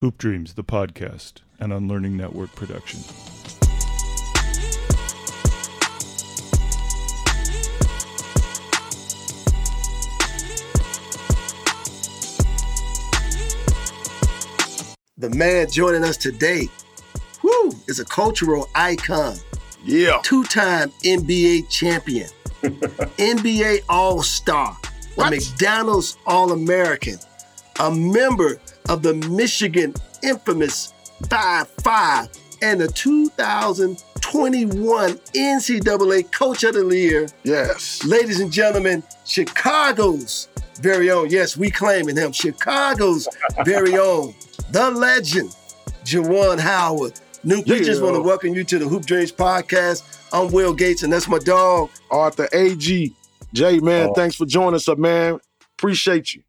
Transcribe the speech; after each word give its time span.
Hoop 0.00 0.16
Dreams, 0.16 0.54
the 0.54 0.62
podcast, 0.62 1.40
an 1.58 1.72
Unlearning 1.72 2.16
Network 2.16 2.54
production. 2.54 3.00
The 15.16 15.30
man 15.30 15.68
joining 15.68 16.04
us 16.04 16.16
today, 16.16 16.68
whoo, 17.42 17.72
is 17.88 17.98
a 17.98 18.04
cultural 18.04 18.68
icon. 18.76 19.34
Yeah. 19.84 20.20
Two-time 20.22 20.90
NBA 21.04 21.68
champion, 21.70 22.28
NBA 22.62 23.80
All-Star, 23.88 24.76
a 25.16 25.28
McDonald's 25.28 26.16
All-American, 26.24 27.18
a 27.80 27.90
member 27.90 28.60
of 28.88 29.02
the 29.02 29.14
Michigan 29.30 29.94
infamous 30.22 30.92
5-5 31.22 32.38
and 32.62 32.80
the 32.80 32.88
2021 32.88 35.10
NCAA 35.34 36.32
Coach 36.32 36.64
of 36.64 36.74
the 36.74 36.84
Year. 36.96 37.28
Yes. 37.44 38.04
Ladies 38.04 38.40
and 38.40 38.50
gentlemen, 38.50 39.02
Chicago's 39.24 40.48
very 40.80 41.10
own, 41.10 41.28
yes, 41.30 41.56
we 41.56 41.70
claiming 41.70 42.16
him, 42.16 42.32
Chicago's 42.32 43.28
very 43.64 43.96
own, 43.98 44.34
the 44.70 44.90
legend, 44.90 45.54
Juwan 46.04 46.58
Howard. 46.58 47.20
Nuke, 47.44 47.68
we 47.68 47.80
just 47.80 48.02
want 48.02 48.16
to 48.16 48.22
welcome 48.22 48.54
you 48.54 48.64
to 48.64 48.78
the 48.78 48.88
Hoop 48.88 49.06
Dreams 49.06 49.30
podcast. 49.32 50.02
I'm 50.32 50.50
Will 50.52 50.74
Gates, 50.74 51.02
and 51.04 51.12
that's 51.12 51.28
my 51.28 51.38
dog. 51.38 51.90
Arthur 52.10 52.48
Agee. 52.52 53.12
Jay, 53.54 53.78
man, 53.78 54.08
Oh. 54.10 54.14
thanks 54.14 54.34
for 54.36 54.44
joining 54.44 54.74
us 54.74 54.88
man. 54.96 55.38
Appreciate 55.78 56.34
you. 56.34 56.42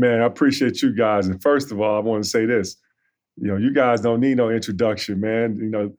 Man, 0.00 0.22
I 0.22 0.24
appreciate 0.24 0.80
you 0.82 0.94
guys. 0.94 1.28
And 1.28 1.40
first 1.42 1.70
of 1.70 1.80
all, 1.80 1.96
I 1.96 2.00
want 2.00 2.24
to 2.24 2.28
say 2.28 2.46
this. 2.46 2.76
You 3.36 3.48
know, 3.48 3.56
you 3.56 3.72
guys 3.72 4.00
don't 4.00 4.20
need 4.20 4.38
no 4.38 4.50
introduction, 4.50 5.20
man. 5.20 5.58
You 5.60 5.68
know, 5.68 5.92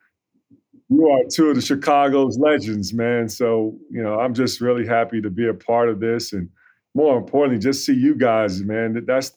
you 0.90 1.08
are 1.10 1.22
two 1.32 1.50
of 1.50 1.56
the 1.56 1.62
Chicago's 1.62 2.38
legends, 2.38 2.94
man. 2.94 3.30
So, 3.30 3.78
you 3.90 4.04
know, 4.04 4.20
I'm 4.20 4.34
just 4.34 4.60
really 4.60 4.86
happy 4.86 5.22
to 5.22 5.30
be 5.30 5.48
a 5.48 5.54
part 5.54 5.88
of 5.88 6.00
this. 6.00 6.34
And 6.34 6.50
more 6.94 7.18
importantly, 7.18 7.60
just 7.60 7.86
see 7.86 7.94
you 7.94 8.16
guys, 8.16 8.62
man. 8.62 9.06
That's 9.06 9.34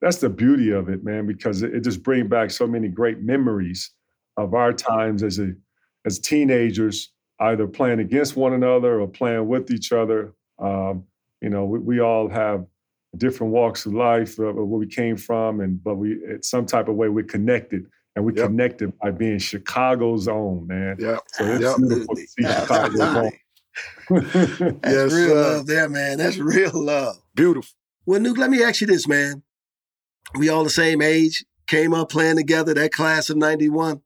that's 0.00 0.18
the 0.18 0.28
beauty 0.28 0.70
of 0.70 0.88
it, 0.88 1.02
man, 1.02 1.26
because 1.26 1.62
it, 1.62 1.80
just 1.82 2.02
brings 2.02 2.28
back 2.28 2.50
so 2.50 2.66
many 2.66 2.88
great 2.88 3.20
memories 3.20 3.90
of 4.36 4.54
our 4.54 4.72
times 4.72 5.22
as 5.22 5.38
a 5.38 5.52
as 6.04 6.18
teenagers, 6.18 7.10
either 7.40 7.66
playing 7.66 8.00
against 8.00 8.36
one 8.36 8.52
another 8.52 9.00
or 9.00 9.08
playing 9.08 9.48
with 9.48 9.70
each 9.70 9.92
other. 9.92 10.34
Um, 10.58 11.04
you 11.40 11.50
know, 11.50 11.64
we, 11.64 11.78
we 11.78 12.00
all 12.00 12.28
have 12.28 12.66
different 13.18 13.52
walks 13.52 13.86
of 13.86 13.94
life, 13.94 14.38
uh, 14.38 14.52
where 14.52 14.64
we 14.64 14.86
came 14.86 15.16
from, 15.16 15.60
and 15.60 15.82
but 15.82 15.96
we, 15.96 16.12
in 16.12 16.42
some 16.42 16.66
type 16.66 16.88
of 16.88 16.96
way, 16.96 17.08
we're 17.08 17.24
connected, 17.24 17.86
and 18.16 18.24
we 18.24 18.32
Yep. 18.34 18.46
connected 18.46 18.98
by 18.98 19.10
being 19.10 19.38
Chicago's 19.38 20.28
own, 20.28 20.66
man. 20.66 20.96
Yeah. 20.98 21.18
So 21.32 21.44
it's 21.44 21.62
Yep. 21.64 21.76
beautiful 21.78 22.14
to 22.16 22.26
see 22.26 22.44
Chicago's 22.44 23.16
own. 23.16 23.32
That's 24.10 24.84
Yes, 24.84 25.12
real 25.12 25.28
sir. 25.28 25.42
love 25.42 25.66
there, 25.66 25.88
man. 25.88 26.18
That's 26.18 26.38
real 26.38 26.72
love. 26.74 27.16
Beautiful. 27.34 27.70
Well, 28.06 28.20
Nuke, 28.20 28.38
let 28.38 28.50
me 28.50 28.62
ask 28.62 28.80
you 28.80 28.86
this, 28.86 29.06
man. 29.06 29.42
We 30.36 30.48
all 30.48 30.64
the 30.64 30.70
same 30.70 31.02
age, 31.02 31.44
came 31.66 31.94
up 31.94 32.10
playing 32.10 32.36
together, 32.36 32.74
that 32.74 32.92
class 32.92 33.30
of 33.30 33.36
91. 33.36 34.02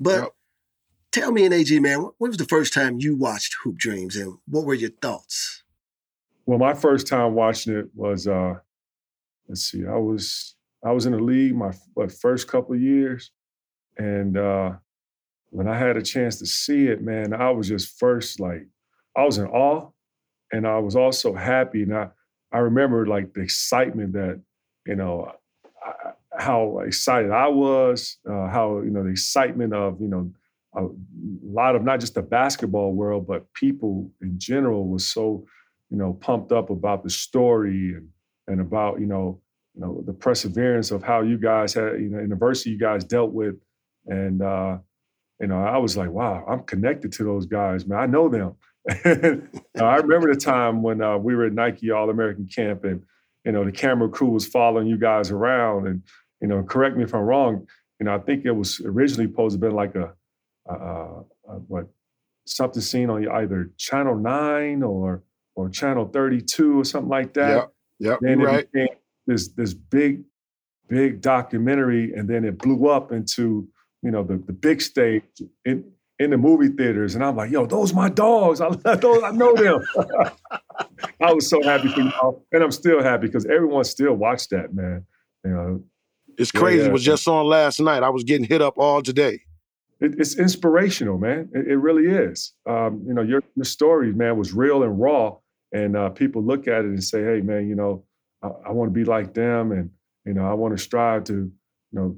But 0.00 0.22
Yep. 0.22 0.34
tell 1.12 1.32
me 1.32 1.44
and 1.44 1.54
Agee, 1.54 1.80
man, 1.80 2.00
when 2.18 2.30
was 2.30 2.36
the 2.38 2.44
first 2.44 2.72
time 2.72 2.98
you 3.00 3.16
watched 3.16 3.54
Hoop 3.62 3.76
Dreams 3.76 4.16
and 4.16 4.38
what 4.46 4.64
were 4.64 4.74
your 4.74 4.90
thoughts? 4.90 5.63
Well, 6.46 6.58
my 6.58 6.74
first 6.74 7.06
time 7.06 7.34
watching 7.34 7.74
it 7.74 7.88
was, 7.94 8.26
uh, 8.26 8.54
let's 9.48 9.62
see, 9.62 9.86
I 9.86 9.96
was 9.96 10.56
I 10.84 10.92
was 10.92 11.06
in 11.06 11.12
the 11.12 11.18
league 11.18 11.54
my 11.54 11.72
what, 11.94 12.12
first 12.12 12.48
couple 12.48 12.74
of 12.74 12.80
years, 12.80 13.30
and 13.96 14.36
uh, 14.36 14.72
when 15.50 15.68
I 15.68 15.78
had 15.78 15.96
a 15.96 16.02
chance 16.02 16.38
to 16.40 16.46
see 16.46 16.88
it, 16.88 17.02
man, 17.02 17.32
I 17.32 17.50
was 17.50 17.68
just 17.68 17.98
first 17.98 18.40
like 18.40 18.66
I 19.16 19.24
was 19.24 19.38
in 19.38 19.46
awe, 19.46 19.90
and 20.52 20.66
I 20.66 20.78
was 20.78 20.96
also 20.96 21.34
happy, 21.34 21.82
and 21.82 21.96
I 21.96 22.08
I 22.52 22.58
remember 22.58 23.06
like 23.06 23.32
the 23.32 23.40
excitement 23.40 24.12
that 24.12 24.40
you 24.86 24.96
know 24.96 25.32
I, 25.82 26.10
how 26.38 26.80
excited 26.80 27.30
I 27.30 27.48
was, 27.48 28.18
uh, 28.28 28.48
how 28.48 28.80
you 28.80 28.90
know 28.90 29.02
the 29.02 29.10
excitement 29.10 29.72
of 29.72 30.00
you 30.00 30.08
know 30.08 30.30
a 30.76 30.88
lot 31.42 31.76
of 31.76 31.84
not 31.84 32.00
just 32.00 32.14
the 32.14 32.22
basketball 32.22 32.92
world, 32.92 33.26
but 33.26 33.50
people 33.54 34.10
in 34.20 34.38
general 34.38 34.86
was 34.88 35.06
so 35.06 35.46
you 35.90 35.96
know 35.96 36.14
pumped 36.14 36.52
up 36.52 36.70
about 36.70 37.02
the 37.02 37.10
story 37.10 37.94
and 37.94 38.08
and 38.46 38.60
about 38.60 39.00
you 39.00 39.06
know 39.06 39.40
you 39.74 39.80
know 39.80 40.02
the 40.06 40.12
perseverance 40.12 40.90
of 40.90 41.02
how 41.02 41.22
you 41.22 41.38
guys 41.38 41.74
had 41.74 42.00
you 42.00 42.08
know 42.08 42.20
university 42.20 42.70
you 42.70 42.78
guys 42.78 43.04
dealt 43.04 43.32
with. 43.32 43.56
And 44.06 44.42
uh 44.42 44.78
you 45.40 45.46
know 45.46 45.62
i 45.62 45.78
was 45.78 45.96
like 45.96 46.10
wow 46.10 46.44
i'm 46.46 46.62
connected 46.64 47.10
to 47.12 47.24
those 47.24 47.46
guys 47.46 47.86
man. 47.86 47.98
I 47.98 48.06
know 48.06 48.28
them. 48.28 48.54
Uh, 49.76 49.84
i 49.84 49.96
remember 49.96 50.32
the 50.32 50.38
time 50.38 50.82
when 50.82 51.02
uh, 51.02 51.16
we 51.16 51.34
were 51.34 51.46
at 51.46 51.52
nike 51.52 51.90
all-american 51.90 52.46
camp 52.46 52.84
and 52.84 53.02
you 53.44 53.50
know 53.50 53.64
the 53.64 53.72
camera 53.72 54.08
crew 54.08 54.28
was 54.28 54.46
following 54.46 54.86
you 54.86 54.96
guys 54.96 55.32
around. 55.32 55.88
And 55.88 56.02
you 56.40 56.48
know 56.48 56.62
correct 56.62 56.96
me 56.96 57.02
if 57.02 57.14
i'm 57.14 57.22
wrong 57.22 57.66
you 57.98 58.06
know 58.06 58.14
i 58.14 58.18
think 58.18 58.44
it 58.44 58.52
was 58.52 58.80
originally 58.84 59.26
supposed 59.26 59.58
to 59.58 59.66
be 59.66 59.72
like 59.72 59.94
a, 59.94 60.12
a 60.70 61.24
what 61.66 61.88
something 62.46 62.82
seen 62.82 63.10
on 63.10 63.26
either 63.28 63.70
channel 63.78 64.14
9 64.14 64.82
or 64.82 65.22
or 65.56 65.68
channel 65.68 66.06
32 66.06 66.80
or 66.80 66.84
something 66.84 67.08
like 67.08 67.34
that 67.34 67.70
Yep. 68.00 68.18
Yep. 68.22 68.22
it 68.22 68.36
right. 68.38 68.72
became 68.72 68.88
this 69.26 69.48
this 69.48 69.72
big, 69.74 70.22
big 70.88 71.20
documentary, 71.20 72.12
and 72.12 72.28
then 72.28 72.44
it 72.44 72.58
blew 72.58 72.88
up 72.88 73.12
into 73.12 73.66
you 74.02 74.10
know 74.10 74.22
the 74.22 74.36
the 74.36 74.52
big 74.52 74.82
stage 74.82 75.22
in 75.64 75.84
in 76.18 76.30
the 76.30 76.36
movie 76.36 76.68
theaters, 76.68 77.14
and 77.14 77.24
I'm 77.24 77.36
like, 77.36 77.50
yo, 77.50 77.66
those 77.66 77.92
my 77.94 78.08
dogs. 78.08 78.60
I 78.60 78.68
those, 78.96 79.22
I 79.22 79.30
know 79.30 79.54
them. 79.54 79.80
I 81.20 81.32
was 81.32 81.48
so 81.48 81.62
happy 81.62 81.88
for 81.88 82.00
y'all, 82.00 82.44
and 82.52 82.62
I'm 82.62 82.70
still 82.70 83.02
happy 83.02 83.26
because 83.26 83.46
everyone 83.46 83.84
still 83.84 84.14
watched 84.14 84.50
that, 84.50 84.74
man. 84.74 85.04
You 85.44 85.50
know, 85.50 85.82
It's 86.38 86.52
Yeah, 86.54 86.60
crazy. 86.60 86.82
yeah. 86.82 86.88
It 86.88 86.92
was 86.92 87.02
just 87.04 87.26
on 87.28 87.46
last 87.46 87.80
night. 87.80 88.02
I 88.02 88.10
was 88.10 88.24
getting 88.24 88.46
hit 88.46 88.60
up 88.62 88.74
all 88.76 89.02
today. 89.02 89.40
it, 90.00 90.14
it's 90.18 90.38
inspirational, 90.38 91.18
man. 91.18 91.48
It, 91.54 91.68
it 91.68 91.76
really 91.76 92.06
is. 92.06 92.52
Um, 92.68 93.02
you 93.06 93.14
know, 93.14 93.22
your 93.22 93.42
your 93.56 93.64
story, 93.64 94.12
man, 94.12 94.36
was 94.36 94.52
real 94.52 94.82
and 94.82 95.00
raw, 95.00 95.36
and 95.74 95.96
uh, 95.96 96.08
people 96.08 96.42
look 96.42 96.68
at 96.68 96.84
it 96.84 96.86
and 96.86 97.02
say, 97.04 97.22
"Hey, 97.22 97.40
man, 97.40 97.68
you 97.68 97.74
know, 97.74 98.04
I, 98.42 98.48
I 98.68 98.70
want 98.70 98.88
to 98.88 98.94
be 98.94 99.04
like 99.04 99.34
them, 99.34 99.72
and 99.72 99.90
you 100.24 100.32
know, 100.32 100.48
I 100.48 100.54
want 100.54 100.74
to 100.76 100.82
strive 100.82 101.24
to, 101.24 101.34
you 101.34 101.52
know, 101.92 102.16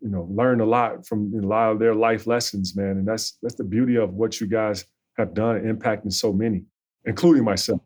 you 0.00 0.08
know, 0.08 0.26
learn 0.30 0.60
a 0.60 0.64
lot 0.64 1.06
from 1.06 1.32
a 1.34 1.46
lot 1.46 1.70
of 1.72 1.78
their 1.78 1.94
life 1.94 2.26
lessons, 2.26 2.74
man." 2.74 2.96
And 2.96 3.06
that's 3.06 3.38
that's 3.42 3.54
the 3.56 3.64
beauty 3.64 3.96
of 3.96 4.14
what 4.14 4.40
you 4.40 4.46
guys 4.46 4.86
have 5.18 5.34
done, 5.34 5.60
impacting 5.60 6.12
so 6.12 6.32
many, 6.32 6.64
including 7.04 7.44
myself. 7.44 7.82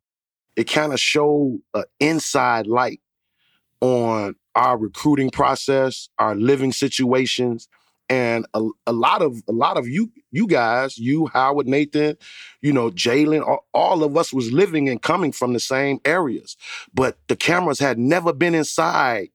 It 0.54 0.64
kind 0.64 0.92
of 0.92 1.00
showed 1.00 1.60
an 1.74 1.84
inside 1.98 2.66
light 2.66 3.00
on 3.80 4.36
our 4.54 4.78
recruiting 4.78 5.30
process, 5.30 6.08
our 6.18 6.36
living 6.36 6.72
situations, 6.72 7.68
and 8.12 8.46
a, 8.52 8.68
a 8.86 8.92
lot 8.92 9.22
of 9.22 9.42
a 9.48 9.52
lot 9.52 9.78
of 9.78 9.88
you 9.88 10.12
you 10.32 10.46
guys, 10.46 10.98
you 10.98 11.28
Howard, 11.28 11.66
Nathan, 11.66 12.18
you 12.60 12.70
know 12.70 12.90
Jalen, 12.90 13.46
all, 13.46 13.66
all 13.72 14.04
of 14.04 14.18
us 14.18 14.34
was 14.34 14.52
living 14.52 14.90
and 14.90 15.00
coming 15.00 15.32
from 15.32 15.54
the 15.54 15.60
same 15.60 15.98
areas, 16.04 16.58
but 16.92 17.16
the 17.28 17.36
cameras 17.36 17.78
had 17.78 17.98
never 17.98 18.34
been 18.34 18.54
inside 18.54 19.30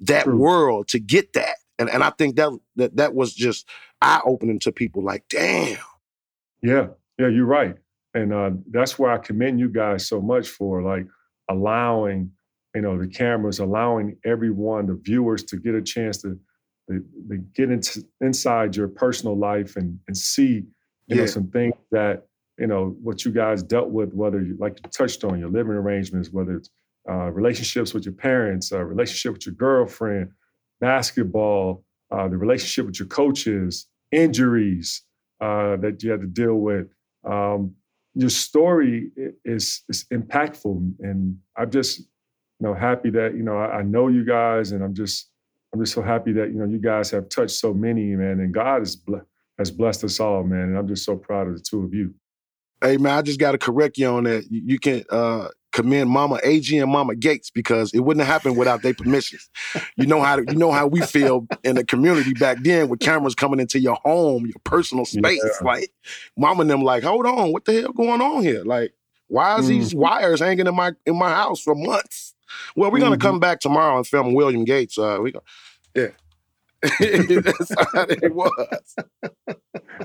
that 0.00 0.24
True. 0.24 0.36
world 0.36 0.88
to 0.88 0.98
get 0.98 1.32
that, 1.32 1.56
and 1.78 1.88
and 1.88 2.04
I 2.04 2.10
think 2.10 2.36
that 2.36 2.50
that 2.76 2.96
that 2.96 3.14
was 3.14 3.32
just 3.32 3.66
eye 4.02 4.20
opening 4.26 4.58
to 4.60 4.72
people. 4.72 5.02
Like, 5.02 5.24
damn, 5.30 5.78
Yeah, 6.62 6.88
yeah, 7.18 7.28
you're 7.28 7.46
right, 7.46 7.76
and 8.12 8.34
uh, 8.34 8.50
that's 8.70 8.98
where 8.98 9.10
I 9.10 9.18
commend 9.18 9.58
you 9.58 9.70
guys 9.70 10.06
so 10.06 10.20
much 10.20 10.48
for 10.48 10.82
like 10.82 11.06
allowing, 11.48 12.30
you 12.74 12.82
know, 12.82 12.98
the 12.98 13.08
cameras, 13.08 13.58
allowing 13.58 14.18
everyone, 14.26 14.86
the 14.86 15.00
viewers, 15.02 15.44
to 15.44 15.56
get 15.56 15.74
a 15.74 15.82
chance 15.82 16.22
to, 16.22 16.38
to, 16.88 17.04
to 17.28 17.36
get 17.54 17.70
into 17.70 18.04
inside 18.20 18.76
your 18.76 18.88
personal 18.88 19.36
life 19.36 19.76
and 19.76 19.98
and 20.06 20.16
see, 20.16 20.64
you 21.06 21.16
know, 21.16 21.26
some 21.26 21.48
things 21.48 21.74
that 21.90 22.26
you 22.58 22.66
know 22.66 22.96
what 23.02 23.24
you 23.24 23.30
guys 23.30 23.62
dealt 23.62 23.90
with, 23.90 24.12
whether 24.12 24.42
you 24.42 24.56
like 24.58 24.78
you 24.82 24.90
touched 24.90 25.24
on 25.24 25.38
your 25.38 25.48
living 25.48 25.72
arrangements, 25.72 26.30
whether 26.30 26.56
it's 26.56 26.70
uh, 27.08 27.30
relationships 27.30 27.94
with 27.94 28.04
your 28.04 28.14
parents, 28.14 28.72
uh, 28.72 28.82
relationship 28.82 29.32
with 29.32 29.46
your 29.46 29.54
girlfriend, 29.54 30.30
basketball, 30.80 31.84
uh, 32.10 32.28
the 32.28 32.36
relationship 32.36 32.86
with 32.86 32.98
your 32.98 33.08
coaches, 33.08 33.86
injuries 34.12 35.02
uh, 35.40 35.76
that 35.76 36.02
you 36.02 36.10
had 36.10 36.20
to 36.20 36.26
deal 36.26 36.56
with. 36.56 36.88
Um, 37.24 37.74
your 38.14 38.30
story 38.30 39.10
is 39.44 39.82
is 39.88 40.04
impactful, 40.12 40.94
and 41.00 41.38
I'm 41.56 41.70
just 41.70 42.00
you 42.00 42.06
know 42.60 42.74
happy 42.74 43.10
that 43.10 43.34
you 43.34 43.42
know 43.42 43.56
I, 43.56 43.78
I 43.78 43.82
know 43.82 44.08
you 44.08 44.24
guys, 44.24 44.72
and 44.72 44.82
I'm 44.82 44.94
just 44.94 45.30
I'm 45.78 45.84
just 45.84 45.94
so 45.94 46.02
happy 46.02 46.32
that 46.32 46.48
you 46.48 46.56
know 46.58 46.64
you 46.64 46.78
guys 46.78 47.08
have 47.12 47.28
touched 47.28 47.54
so 47.54 47.72
many, 47.72 48.16
man, 48.16 48.40
and 48.40 48.52
God 48.52 48.80
has 48.80 48.96
ble- 48.96 49.22
has 49.58 49.70
blessed 49.70 50.02
us 50.02 50.18
all, 50.18 50.42
man, 50.42 50.62
and 50.62 50.78
I'm 50.78 50.88
just 50.88 51.04
so 51.04 51.14
proud 51.14 51.46
of 51.46 51.54
the 51.54 51.60
two 51.60 51.84
of 51.84 51.94
you. 51.94 52.14
Hey 52.82 52.96
man, 52.96 53.16
I 53.16 53.22
just 53.22 53.38
got 53.38 53.52
to 53.52 53.58
correct 53.58 53.96
you 53.96 54.08
on 54.08 54.24
that. 54.24 54.50
You, 54.50 54.62
you 54.64 54.78
can 54.80 55.04
uh, 55.08 55.48
commend 55.70 56.10
Mama 56.10 56.40
Agee 56.44 56.82
and 56.82 56.90
Mama 56.90 57.14
Gates 57.14 57.50
because 57.50 57.94
it 57.94 58.00
wouldn't 58.00 58.26
have 58.26 58.32
happened 58.32 58.58
without 58.58 58.82
their 58.82 58.92
permissions. 58.92 59.48
You 59.96 60.06
know 60.06 60.20
how 60.20 60.38
you 60.38 60.56
know 60.56 60.72
how 60.72 60.88
we 60.88 61.00
feel 61.02 61.46
in 61.62 61.76
the 61.76 61.84
community 61.84 62.32
back 62.32 62.58
then 62.62 62.88
with 62.88 62.98
cameras 62.98 63.36
coming 63.36 63.60
into 63.60 63.78
your 63.78 63.98
home, 64.02 64.46
your 64.46 64.60
personal 64.64 65.04
space. 65.04 65.40
Yeah. 65.44 65.64
Like 65.64 65.92
Mama 66.36 66.62
and 66.62 66.70
them, 66.70 66.82
like, 66.82 67.04
hold 67.04 67.24
on, 67.24 67.52
what 67.52 67.66
the 67.66 67.82
hell 67.82 67.92
going 67.92 68.20
on 68.20 68.42
here? 68.42 68.64
Like, 68.64 68.94
why 69.28 69.58
is 69.60 69.66
mm. 69.66 69.68
these 69.68 69.94
wires 69.94 70.40
hanging 70.40 70.66
in 70.66 70.74
my 70.74 70.94
in 71.06 71.16
my 71.16 71.30
house 71.30 71.60
for 71.60 71.76
months? 71.76 72.34
Well, 72.76 72.90
we're 72.90 72.98
gonna 72.98 73.16
mm-hmm. 73.16 73.26
come 73.26 73.40
back 73.40 73.60
tomorrow 73.60 73.96
and 73.96 74.06
film 74.06 74.34
William 74.34 74.64
Gates. 74.64 74.98
Uh, 74.98 75.18
we 75.20 75.32
go, 75.32 75.42
yeah. 76.02 76.08
That's 77.00 77.74
how 77.92 78.06
it 78.08 78.32
was. 78.32 78.94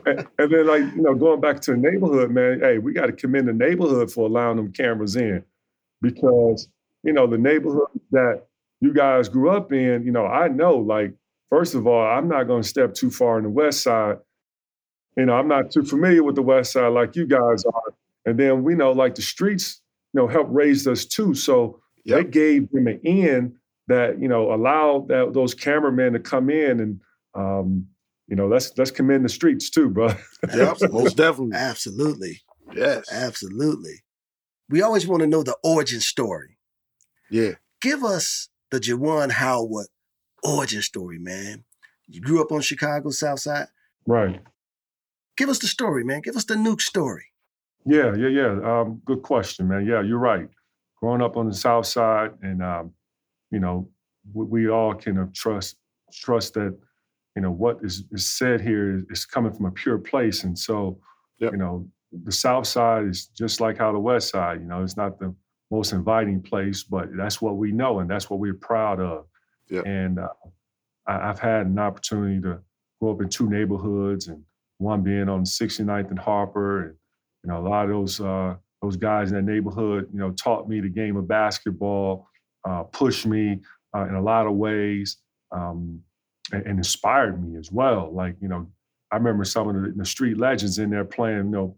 and, 0.06 0.28
and, 0.40 0.52
then, 0.52 0.68
like 0.68 0.82
you 0.96 1.02
know, 1.02 1.14
going 1.14 1.40
back 1.40 1.60
to 1.62 1.72
the 1.72 1.78
neighborhood, 1.78 2.32
man. 2.32 2.62
Hey, 2.62 2.80
we 2.80 2.94
got 2.94 3.06
to 3.08 3.14
commend 3.14 3.48
the 3.48 3.54
neighborhood 3.54 4.12
for 4.12 4.26
allowing 4.26 4.58
them 4.58 4.72
cameras 4.74 5.16
in, 5.16 5.44
because 6.02 6.68
you 7.04 7.14
know 7.14 7.28
the 7.28 7.38
neighborhood 7.38 7.90
that 8.12 8.48
you 8.82 8.92
guys 8.92 9.30
grew 9.30 9.52
up 9.52 9.72
in. 9.72 10.04
You 10.04 10.12
know, 10.12 10.26
I 10.26 10.48
know. 10.48 10.78
Like, 10.78 11.14
first 11.52 11.76
of 11.76 11.86
all, 11.86 12.04
I'm 12.04 12.28
not 12.28 12.48
going 12.48 12.64
to 12.64 12.68
step 12.68 12.96
too 12.96 13.12
far 13.12 13.38
in 13.38 13.44
the 13.44 13.52
West 13.52 13.84
Side. 13.84 14.18
You 15.16 15.28
know, 15.28 15.34
I'm 15.34 15.48
not 15.48 15.70
too 15.70 15.84
familiar 15.84 16.24
with 16.24 16.36
the 16.36 16.42
West 16.42 16.72
Side 16.72 16.88
like 16.88 17.16
you 17.16 17.28
guys 17.28 17.66
are. 17.66 17.94
And 18.26 18.40
then 18.40 18.64
we 18.64 18.74
know, 18.74 18.94
like 18.94 19.14
the 19.14 19.22
streets, 19.22 19.80
you 20.14 20.22
know, 20.22 20.28
helped 20.28 20.52
raise 20.52 20.88
us 20.88 21.06
too. 21.06 21.36
So 21.36 21.82
yep. 22.04 22.18
they 22.18 22.24
gave 22.32 22.72
them 22.72 22.88
an 22.88 23.00
in 23.04 23.56
that 23.88 24.20
you 24.22 24.28
know 24.28 24.54
allow 24.54 25.06
that 25.10 25.34
those 25.34 25.54
cameramen 25.54 26.14
to 26.14 26.20
come 26.20 26.50
in 26.50 26.80
and 26.80 27.02
um, 27.36 27.88
you 28.28 28.36
know 28.36 28.48
let's 28.48 28.72
let's 28.78 28.92
commend 28.92 29.26
the 29.26 29.30
streets 29.30 29.70
too, 29.70 29.90
bro. 29.90 30.08
yep, 30.54 30.78
most 30.92 31.18
definitely, 31.18 31.58
absolutely, 31.58 32.42
yes, 32.74 33.12
absolutely. 33.12 34.04
We 34.70 34.82
always 34.82 35.08
want 35.08 35.22
to 35.22 35.28
know 35.28 35.44
the 35.44 35.58
origin 35.64 36.00
story. 36.00 36.58
Yeah, 37.30 37.54
give 37.82 38.04
us 38.04 38.50
the 38.72 38.80
Juwan 38.80 39.32
Howard 39.32 39.88
origin 40.44 40.82
story, 40.82 41.20
man. 41.20 41.64
You 42.08 42.22
grew 42.22 42.42
up 42.42 42.52
on 42.52 42.62
Chicago 42.62 43.10
South 43.10 43.40
Side, 43.40 43.68
right? 44.08 44.42
Give 45.36 45.50
us 45.50 45.60
the 45.60 45.68
story, 45.68 46.04
man. 46.04 46.22
Give 46.22 46.36
us 46.36 46.46
the 46.46 46.56
nuke 46.56 46.82
story. 46.82 47.26
Yeah, 47.86 48.16
yeah, 48.16 48.30
yeah. 48.30 48.60
Um, 48.64 49.02
good 49.04 49.24
question, 49.24 49.68
man. 49.68 49.86
Yeah, 49.86 50.02
you're 50.02 50.20
right. 50.20 50.48
Growing 51.00 51.22
up 51.22 51.36
on 51.36 51.50
the 51.50 51.54
South 51.54 51.86
Side 51.86 52.32
and 52.42 52.64
um, 52.64 52.94
you 53.54 53.60
know, 53.60 53.88
we, 54.34 54.46
we 54.46 54.70
all 54.70 54.94
can 54.94 55.32
trust 55.32 55.78
trust 56.12 56.56
that 56.56 56.78
you 57.36 57.42
know 57.42 57.52
what 57.52 57.80
is, 57.84 58.04
is 58.12 58.30
said 58.30 58.60
here 58.60 58.98
is, 58.98 59.04
is, 59.10 59.26
coming 59.26 59.54
from 59.54 59.68
a 59.68 59.72
pure 59.72 60.00
place, 60.00 60.44
and 60.44 60.58
so 60.58 61.00
yep. 61.40 61.52
you 61.52 61.58
know 61.58 61.88
the 62.24 62.32
South 62.32 62.68
Side 62.68 63.06
is 63.06 63.28
just 63.28 63.62
like 63.62 63.78
how 63.78 63.92
the 63.92 64.00
West 64.00 64.30
Side. 64.30 64.60
You 64.60 64.68
know, 64.68 64.84
it's 64.84 64.98
not 64.98 65.20
the 65.20 65.34
most 65.72 65.94
inviting 65.94 66.42
place, 66.42 66.84
but 66.84 67.16
that's 67.16 67.42
what 67.42 67.58
we 67.58 67.72
know, 67.72 68.00
and 68.00 68.10
that's 68.10 68.30
what 68.30 68.40
we're 68.40 68.54
proud 68.54 69.00
of. 69.00 69.26
Yep. 69.70 69.86
And 69.86 70.20
uh, 70.20 70.28
I, 71.08 71.28
have 71.28 71.40
had 71.40 71.68
an 71.68 71.80
opportunity 71.80 72.42
to 72.42 72.60
grow 73.00 73.12
up 73.12 73.22
in 73.22 73.30
two 73.30 73.50
neighborhoods, 73.50 74.28
and 74.28 74.44
one 74.80 75.04
being 75.04 75.30
on 75.30 75.44
69th 75.44 76.10
and 76.10 76.20
Harper, 76.20 76.84
and 76.84 76.96
you 77.44 77.50
know 77.52 77.60
a 77.60 77.66
lot 77.68 77.86
of 77.86 77.92
those 77.92 78.20
uh, 78.20 78.56
those 78.82 78.96
guys 78.96 79.32
in 79.32 79.36
that 79.36 79.52
neighborhood, 79.52 80.10
you 80.12 80.20
know, 80.20 80.32
taught 80.32 80.68
me 80.68 80.82
the 80.82 80.90
game 80.90 81.18
of 81.18 81.28
basketball 81.28 82.28
uh, 82.66 82.84
pushed 82.84 83.26
me 83.26 83.60
uh, 83.96 84.06
in 84.08 84.16
a 84.16 84.22
lot 84.22 84.48
of 84.48 84.54
ways 84.54 85.18
um, 85.52 86.02
and, 86.52 86.66
and, 86.66 86.78
inspired 86.78 87.44
me 87.44 87.58
as 87.58 87.72
well. 87.72 88.12
Like, 88.12 88.36
you 88.42 88.48
know, 88.48 88.68
I 89.12 89.18
remember 89.18 89.46
some 89.46 89.68
of 89.70 89.76
the, 89.76 89.94
the, 89.96 90.06
street 90.06 90.38
legends 90.38 90.80
in 90.80 90.90
there 90.90 91.06
playing, 91.06 91.46
you 91.46 91.52
know, 91.52 91.78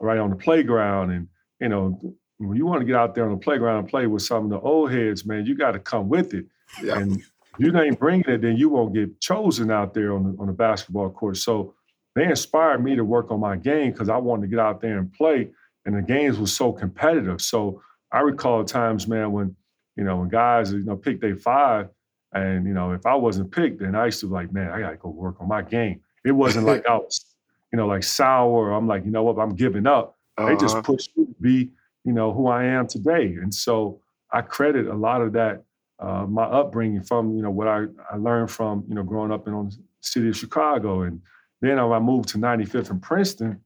right 0.00 0.18
on 0.18 0.30
the 0.30 0.36
playground. 0.36 1.12
And, 1.12 1.28
you 1.60 1.68
know, 1.68 2.16
when 2.38 2.56
you 2.56 2.66
want 2.66 2.80
to 2.80 2.86
get 2.86 2.96
out 2.96 3.14
there 3.14 3.24
on 3.24 3.32
the 3.32 3.38
playground 3.38 3.78
and 3.80 3.88
play 3.88 4.06
with 4.06 4.22
some 4.22 4.44
of 4.44 4.50
the 4.50 4.60
old 4.60 4.92
heads, 4.92 5.24
man, 5.24 5.46
you 5.46 5.56
got 5.56 5.72
to 5.72 5.78
come 5.78 6.08
with 6.08 6.34
it. 6.34 6.46
Yeah. 6.82 6.98
And 6.98 7.22
you 7.58 7.76
ain't 7.76 7.98
bringing 7.98 8.28
it, 8.28 8.42
then 8.42 8.56
you 8.56 8.68
won't 8.68 8.94
get 8.94 9.20
chosen 9.20 9.70
out 9.70 9.94
there 9.94 10.12
on 10.12 10.24
the, 10.24 10.40
on 10.40 10.46
the 10.46 10.52
basketball 10.52 11.10
court. 11.10 11.36
So 11.36 11.74
they 12.14 12.24
inspired 12.24 12.82
me 12.82 12.94
to 12.96 13.04
work 13.04 13.30
on 13.30 13.40
my 13.40 13.56
game 13.56 13.92
because 13.92 14.08
I 14.08 14.16
wanted 14.16 14.42
to 14.42 14.48
get 14.48 14.58
out 14.58 14.80
there 14.80 14.98
and 14.98 15.12
play. 15.12 15.50
And 15.84 15.96
the 15.96 16.02
games 16.02 16.38
was 16.38 16.54
so 16.54 16.72
competitive. 16.72 17.40
So 17.40 17.82
I 18.12 18.20
recall 18.20 18.64
times, 18.64 19.08
man, 19.08 19.32
when 19.32 19.56
you 19.98 20.04
know, 20.04 20.18
when 20.18 20.28
guys, 20.28 20.72
you 20.72 20.84
know, 20.84 20.96
pick 20.96 21.20
their 21.20 21.36
five, 21.36 21.88
and 22.32 22.66
you 22.66 22.72
know, 22.72 22.92
if 22.92 23.04
I 23.04 23.16
wasn't 23.16 23.50
picked, 23.50 23.80
then 23.80 23.96
I 23.96 24.06
used 24.06 24.20
to 24.20 24.26
be 24.26 24.32
like, 24.32 24.52
man, 24.52 24.70
I 24.70 24.80
gotta 24.80 24.96
go 24.96 25.10
work 25.10 25.36
on 25.40 25.48
my 25.48 25.60
game. 25.60 26.00
It 26.24 26.30
wasn't 26.32 26.66
like 26.66 26.86
I 26.88 26.94
was, 26.94 27.24
you 27.72 27.76
know, 27.76 27.86
like 27.88 28.04
sour. 28.04 28.72
I'm 28.72 28.86
like, 28.86 29.04
you 29.04 29.10
know 29.10 29.24
what, 29.24 29.38
I'm 29.42 29.56
giving 29.56 29.88
up. 29.88 30.16
Uh-huh. 30.36 30.48
They 30.48 30.56
just 30.56 30.76
uh-huh. 30.76 30.82
pushed 30.82 31.16
me 31.16 31.26
to 31.26 31.34
be, 31.40 31.70
you 32.04 32.12
know, 32.12 32.32
who 32.32 32.46
I 32.46 32.64
am 32.64 32.86
today. 32.86 33.24
And 33.42 33.52
so 33.52 34.00
I 34.30 34.42
credit 34.42 34.86
a 34.86 34.94
lot 34.94 35.20
of 35.20 35.32
that, 35.32 35.64
uh, 35.98 36.26
my 36.26 36.44
upbringing 36.44 37.02
from, 37.02 37.34
you 37.34 37.42
know, 37.42 37.50
what 37.50 37.66
I, 37.66 37.86
I 38.08 38.16
learned 38.16 38.52
from, 38.52 38.84
you 38.88 38.94
know, 38.94 39.02
growing 39.02 39.32
up 39.32 39.48
in 39.48 39.54
on 39.54 39.70
the 39.70 39.76
city 40.00 40.28
of 40.28 40.36
Chicago. 40.36 41.02
And 41.02 41.20
then 41.60 41.76
when 41.76 41.92
I 41.92 41.98
moved 41.98 42.28
to 42.30 42.38
95th 42.38 42.90
and 42.90 43.02
Princeton, 43.02 43.60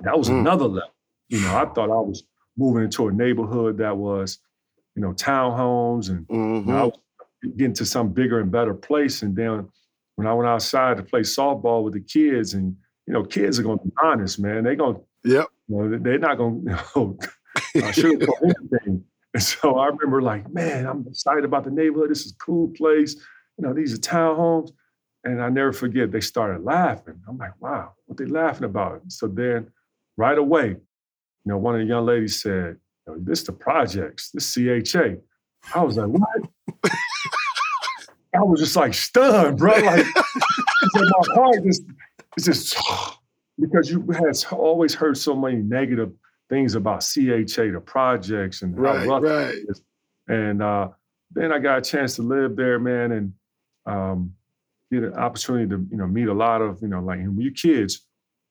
that 0.00 0.16
was 0.16 0.28
mm. 0.28 0.38
another 0.38 0.66
level. 0.66 0.94
You 1.28 1.40
know, 1.40 1.56
I 1.56 1.64
thought 1.66 1.90
I 1.90 2.00
was 2.00 2.22
moving 2.56 2.84
into 2.84 3.08
a 3.08 3.12
neighborhood 3.12 3.78
that 3.78 3.96
was 3.96 4.38
you 4.98 5.04
know, 5.04 5.12
townhomes 5.12 6.08
and 6.08 6.26
mm-hmm. 6.26 6.68
you 6.68 6.74
know, 6.74 6.92
getting 7.56 7.72
to 7.72 7.86
some 7.86 8.08
bigger 8.08 8.40
and 8.40 8.50
better 8.50 8.74
place. 8.74 9.22
And 9.22 9.36
then 9.36 9.68
when 10.16 10.26
I 10.26 10.34
went 10.34 10.48
outside 10.48 10.96
to 10.96 11.04
play 11.04 11.20
softball 11.20 11.84
with 11.84 11.94
the 11.94 12.00
kids, 12.00 12.54
and 12.54 12.74
you 13.06 13.12
know, 13.12 13.22
kids 13.22 13.60
are 13.60 13.62
gonna 13.62 13.76
be 13.76 13.92
honest, 14.02 14.40
man. 14.40 14.64
They're 14.64 14.74
gonna, 14.74 14.98
yep. 15.22 15.46
You 15.68 15.76
know, 15.76 15.98
they're 15.98 16.18
not 16.18 16.36
gonna, 16.36 16.56
you 16.64 16.70
know, 16.72 17.16
uh, 17.76 17.92
sugarcoat 17.92 18.42
anything. 18.42 19.04
And 19.34 19.42
so 19.42 19.78
I 19.78 19.86
remember, 19.86 20.20
like, 20.20 20.50
man, 20.52 20.84
I'm 20.84 21.06
excited 21.06 21.44
about 21.44 21.62
the 21.62 21.70
neighborhood. 21.70 22.10
This 22.10 22.26
is 22.26 22.32
a 22.32 22.44
cool 22.44 22.72
place. 22.76 23.14
You 23.56 23.68
know, 23.68 23.72
these 23.72 23.94
are 23.94 23.98
townhomes. 23.98 24.72
And 25.22 25.40
I 25.40 25.48
never 25.48 25.72
forget, 25.72 26.10
they 26.10 26.20
started 26.20 26.64
laughing. 26.64 27.20
I'm 27.28 27.38
like, 27.38 27.52
wow, 27.60 27.92
what 28.06 28.18
they 28.18 28.24
laughing 28.24 28.64
about? 28.64 29.02
So 29.08 29.28
then 29.28 29.70
right 30.16 30.38
away, 30.38 30.70
you 30.70 30.78
know, 31.44 31.58
one 31.58 31.76
of 31.76 31.80
the 31.80 31.86
young 31.86 32.06
ladies 32.06 32.42
said, 32.42 32.78
this 33.18 33.42
the 33.42 33.52
projects, 33.52 34.30
this 34.30 34.54
CHA. 34.54 35.16
I 35.74 35.82
was 35.82 35.96
like, 35.96 36.08
what? 36.08 36.92
I 38.34 38.42
was 38.42 38.60
just 38.60 38.76
like 38.76 38.94
stunned, 38.94 39.58
bro. 39.58 39.72
Like 39.72 40.06
my 40.94 41.22
heart 41.34 41.64
just 41.64 41.82
it's 42.36 42.46
just 42.46 42.76
because 43.58 43.90
you 43.90 44.06
had 44.12 44.36
always 44.52 44.94
heard 44.94 45.16
so 45.16 45.34
many 45.34 45.56
negative 45.56 46.12
things 46.48 46.74
about 46.74 47.00
CHA, 47.00 47.72
the 47.72 47.82
projects, 47.84 48.62
and 48.62 48.78
right, 48.78 49.00
how 49.00 49.18
rough 49.18 49.22
right. 49.22 49.56
And 50.28 50.62
uh, 50.62 50.88
then 51.32 51.52
I 51.52 51.58
got 51.58 51.78
a 51.78 51.82
chance 51.82 52.16
to 52.16 52.22
live 52.22 52.56
there, 52.56 52.78
man, 52.78 53.12
and 53.12 53.32
um, 53.86 54.34
get 54.92 55.02
an 55.02 55.14
opportunity 55.14 55.68
to 55.70 55.86
you 55.90 55.96
know 55.96 56.06
meet 56.06 56.28
a 56.28 56.34
lot 56.34 56.60
of 56.60 56.80
you 56.82 56.88
know 56.88 57.00
like 57.00 57.18
when 57.18 57.40
you 57.40 57.50
kids, 57.50 58.06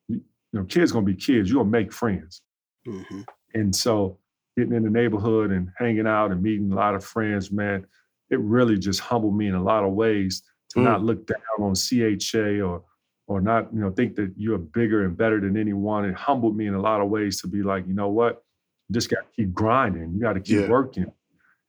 you, 0.08 0.16
you 0.52 0.60
know, 0.60 0.66
kids 0.66 0.92
gonna 0.92 1.06
be 1.06 1.16
kids. 1.16 1.50
You 1.50 1.58
gonna 1.58 1.70
make 1.70 1.94
friends, 1.94 2.42
mm-hmm. 2.88 3.22
and 3.54 3.76
so 3.76 4.18
getting 4.58 4.74
in 4.74 4.84
the 4.84 4.90
neighborhood 4.90 5.52
and 5.52 5.70
hanging 5.78 6.08
out 6.08 6.32
and 6.32 6.42
meeting 6.42 6.72
a 6.72 6.76
lot 6.76 6.96
of 6.96 7.06
friends, 7.06 7.52
man, 7.52 7.86
it 8.30 8.40
really 8.40 8.78
just 8.78 9.00
humbled 9.00 9.38
me 9.38 9.48
in 9.48 9.56
a 9.56 9.64
lot 9.64 9.84
of 9.84 9.94
ways 9.94 10.42
to 10.70 10.80
mm. 10.80 10.84
not 10.84 11.04
look 11.04 11.28
down 11.28 11.38
on 11.60 11.76
CHA 11.76 12.66
or 12.66 12.84
or 13.30 13.42
not, 13.42 13.74
you 13.74 13.82
know, 13.82 13.92
think 13.92 14.16
that 14.16 14.32
you're 14.38 14.58
bigger 14.58 15.04
and 15.04 15.18
better 15.18 15.42
than 15.42 15.58
anyone. 15.58 16.06
It 16.06 16.16
humbled 16.16 16.56
me 16.56 16.66
in 16.66 16.74
a 16.74 16.82
lot 16.82 17.02
of 17.02 17.10
ways 17.10 17.42
to 17.42 17.48
be 17.48 17.62
like, 17.62 17.86
you 17.86 17.94
know 17.94 18.08
what, 18.08 18.42
you 18.88 18.94
just 18.94 19.10
got 19.10 19.20
to 19.20 19.28
keep 19.36 19.54
grinding. 19.54 20.14
You 20.14 20.22
got 20.22 20.34
to 20.34 20.40
keep 20.40 20.62
yeah. 20.62 20.70
working. 20.70 21.12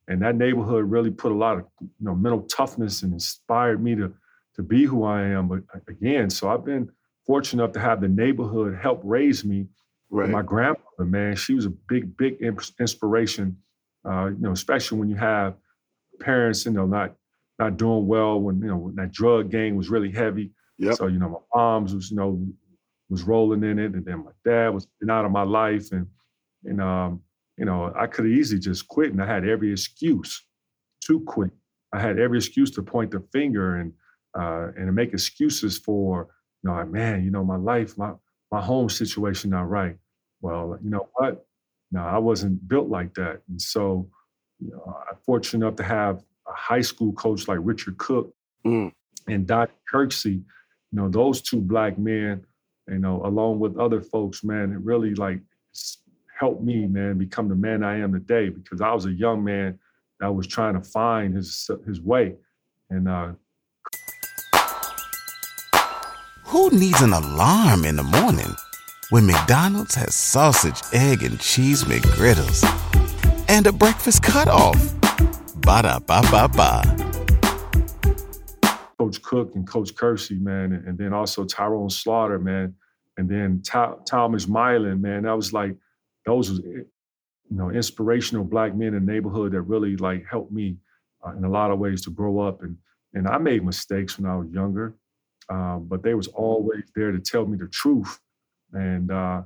And 0.07 0.23
that 0.23 0.37
neighborhood 0.37 0.89
really 0.89 1.11
put 1.11 1.33
a 1.33 1.35
lot 1.35 1.59
of, 1.59 1.65
you 1.81 1.89
know, 2.01 2.15
mental 2.15 2.43
toughness 2.43 3.03
and 3.03 3.13
inspired 3.13 3.83
me 3.83 3.97
to 3.97 4.15
to 4.55 4.63
be 4.63 4.85
who 4.85 5.05
I 5.05 5.23
am. 5.23 5.49
But 5.49 5.61
again, 5.89 6.31
so 6.31 6.49
I've 6.49 6.65
been 6.65 6.91
fortunate 7.27 7.63
enough 7.63 7.75
to 7.75 7.81
have 7.81 8.01
the 8.01 8.09
neighborhood 8.09 8.79
help 8.81 9.01
raise 9.05 9.45
me 9.45 9.67
Right. 10.11 10.31
My 10.31 10.43
grandmother, 10.43 11.05
man, 11.05 11.37
she 11.37 11.55
was 11.55 11.67
a 11.67 11.71
big, 11.71 12.17
big 12.17 12.39
inspiration. 12.81 13.59
Uh, 14.09 14.27
you 14.27 14.39
know, 14.39 14.53
especially 14.53 14.99
when 14.99 15.09
you 15.09 15.17
have 15.17 15.55
parents, 16.21 16.65
you 16.65 16.73
know, 16.73 16.87
not 16.87 17.15
not 17.59 17.77
doing 17.77 18.07
well 18.07 18.41
when 18.41 18.61
you 18.61 18.69
know 18.69 18.77
when 18.77 18.95
that 18.95 19.13
drug 19.13 19.51
game 19.51 19.77
was 19.77 19.91
really 19.91 20.11
heavy. 20.11 20.51
Yep. 20.79 20.95
So 20.95 21.07
you 21.09 21.19
know, 21.19 21.29
my 21.29 21.59
mom's 21.61 21.95
was 21.95 22.11
you 22.11 22.17
know 22.17 22.47
was 23.11 23.23
rolling 23.23 23.65
in 23.65 23.79
it, 23.79 23.93
and 23.93 24.05
then 24.05 24.25
my 24.25 24.31
dad 24.45 24.73
was 24.73 24.87
out 25.11 25.25
of 25.25 25.31
my 25.31 25.43
life, 25.43 25.93
and 25.93 26.07
and 26.65 26.81
um, 26.81 27.23
you 27.59 27.65
know, 27.65 27.93
I 27.95 28.07
could 28.07 28.25
have 28.25 28.35
easily 28.35 28.61
just 28.61 28.89
quit, 28.89 29.13
and 29.13 29.23
I 29.23 29.27
had 29.27 29.47
every 29.47 29.73
excuse 29.73 30.47
to 31.05 31.21
quit. 31.21 31.51
I 31.93 32.01
had 32.01 32.19
every 32.19 32.39
excuse 32.39 32.71
to 32.73 32.83
point 32.83 33.11
the 33.11 33.21
finger 33.33 33.77
and 33.77 33.93
uh, 34.39 34.69
and 34.77 34.95
make 34.95 35.13
excuses 35.13 35.79
for, 35.79 36.29
you 36.63 36.71
know, 36.71 36.85
man, 36.85 37.25
you 37.25 37.31
know, 37.31 37.45
my 37.45 37.57
life, 37.57 37.97
my 37.99 38.13
my 38.51 38.61
home 38.61 38.89
situation 38.89 39.51
not 39.51 39.69
right. 39.69 39.97
Well, 40.41 40.79
you 40.83 40.91
know 40.91 41.09
what? 41.15 41.47
No, 41.91 42.05
I 42.05 42.19
wasn't 42.19 42.67
built 42.69 42.89
like 42.89 43.15
that. 43.15 43.43
And 43.49 43.61
so 43.61 44.09
you 44.61 44.71
know, 44.71 44.97
I'm 45.11 45.17
fortunate 45.25 45.65
enough 45.65 45.77
to 45.77 45.85
have 45.85 46.23
a 46.47 46.53
high 46.53 46.81
school 46.81 47.13
coach 47.13 47.49
like 47.49 47.59
Richard 47.63 47.99
Cook 47.99 48.35
mm. 48.65 48.93
and 49.27 49.47
Dottie 49.47 49.73
Kirksey, 49.93 50.35
you 50.35 50.45
know, 50.93 51.09
those 51.09 51.43
two 51.43 51.61
black 51.61 51.99
men, 51.99 52.45
you 52.89 52.99
know, 52.99 53.23
along 53.25 53.61
with 53.61 53.79
other 53.79 54.01
folks, 54.01 54.43
man, 54.43 54.73
it 54.73 54.81
really 54.81 55.15
like 55.15 55.41
helped 56.39 56.63
me, 56.63 56.87
man, 56.87 57.19
become 57.19 57.49
the 57.49 57.55
man 57.55 57.83
I 57.83 57.99
am 57.99 58.13
today 58.13 58.49
because 58.49 58.81
I 58.81 58.93
was 58.93 59.07
a 59.07 59.13
young 59.13 59.45
man 59.45 59.79
that 60.21 60.33
was 60.33 60.47
trying 60.47 60.75
to 60.75 60.81
find 60.81 61.35
his 61.35 61.71
his 61.87 62.01
way. 62.01 62.35
And 62.91 63.09
uh, 63.09 63.33
who 66.49 66.71
needs 66.71 67.03
an 67.03 67.13
alarm 67.13 67.85
in 67.85 67.97
the 67.97 68.03
morning 68.03 68.57
when 69.11 69.27
McDonald's 69.27 69.95
has 69.95 70.15
sausage, 70.15 70.81
egg, 70.95 71.23
and 71.23 71.39
cheese 71.39 71.85
McGriddles 71.85 72.65
and 73.51 73.67
a 73.67 73.73
breakfast 73.73 74.23
cutoff? 74.23 74.95
Ba 75.61 75.83
da 75.83 75.99
ba 75.99 76.23
ba 76.31 76.49
ba. 76.49 76.83
Coach 78.99 79.21
Cook 79.21 79.55
and 79.57 79.69
Coach 79.69 79.95
Kirksey, 79.95 80.41
man, 80.41 80.73
and, 80.73 80.97
then 80.97 81.13
also 81.13 81.45
Tyrone 81.45 81.91
Slaughter, 81.91 82.39
man, 82.39 82.75
and 83.19 83.29
then 83.29 83.63
Thomas 83.63 84.49
Milan, 84.49 85.03
man. 85.03 85.25
That 85.25 85.37
was 85.37 85.53
like 85.53 85.77
those 86.25 86.49
was 86.49 86.61
you 86.61 86.87
know 87.51 87.71
inspirational 87.71 88.45
black 88.45 88.75
men 88.75 88.95
in 88.95 89.05
the 89.05 89.13
neighborhood 89.13 89.53
that 89.53 89.63
really 89.63 89.99
like 89.99 90.25
helped 90.25 90.51
me 90.51 90.79
uh, 91.27 91.33
in 91.33 91.45
a 91.45 91.51
lot 91.51 91.71
of 91.71 91.79
ways 91.79 92.01
to 92.05 92.11
grow 92.11 92.41
up 92.41 92.63
and 92.63 92.79
and 93.13 93.29
I 93.29 93.37
made 93.37 93.65
mistakes 93.65 94.19
when 94.19 94.31
I 94.31 94.37
was 94.37 94.49
younger, 94.51 94.95
um, 95.49 95.87
but 95.89 96.03
they 96.03 96.15
was 96.15 96.29
always 96.29 96.85
there 96.95 97.13
to 97.13 97.19
tell 97.19 97.47
me 97.47 97.57
the 97.57 97.69
truth, 97.69 98.21
and 98.73 99.11
uh, 99.11 99.43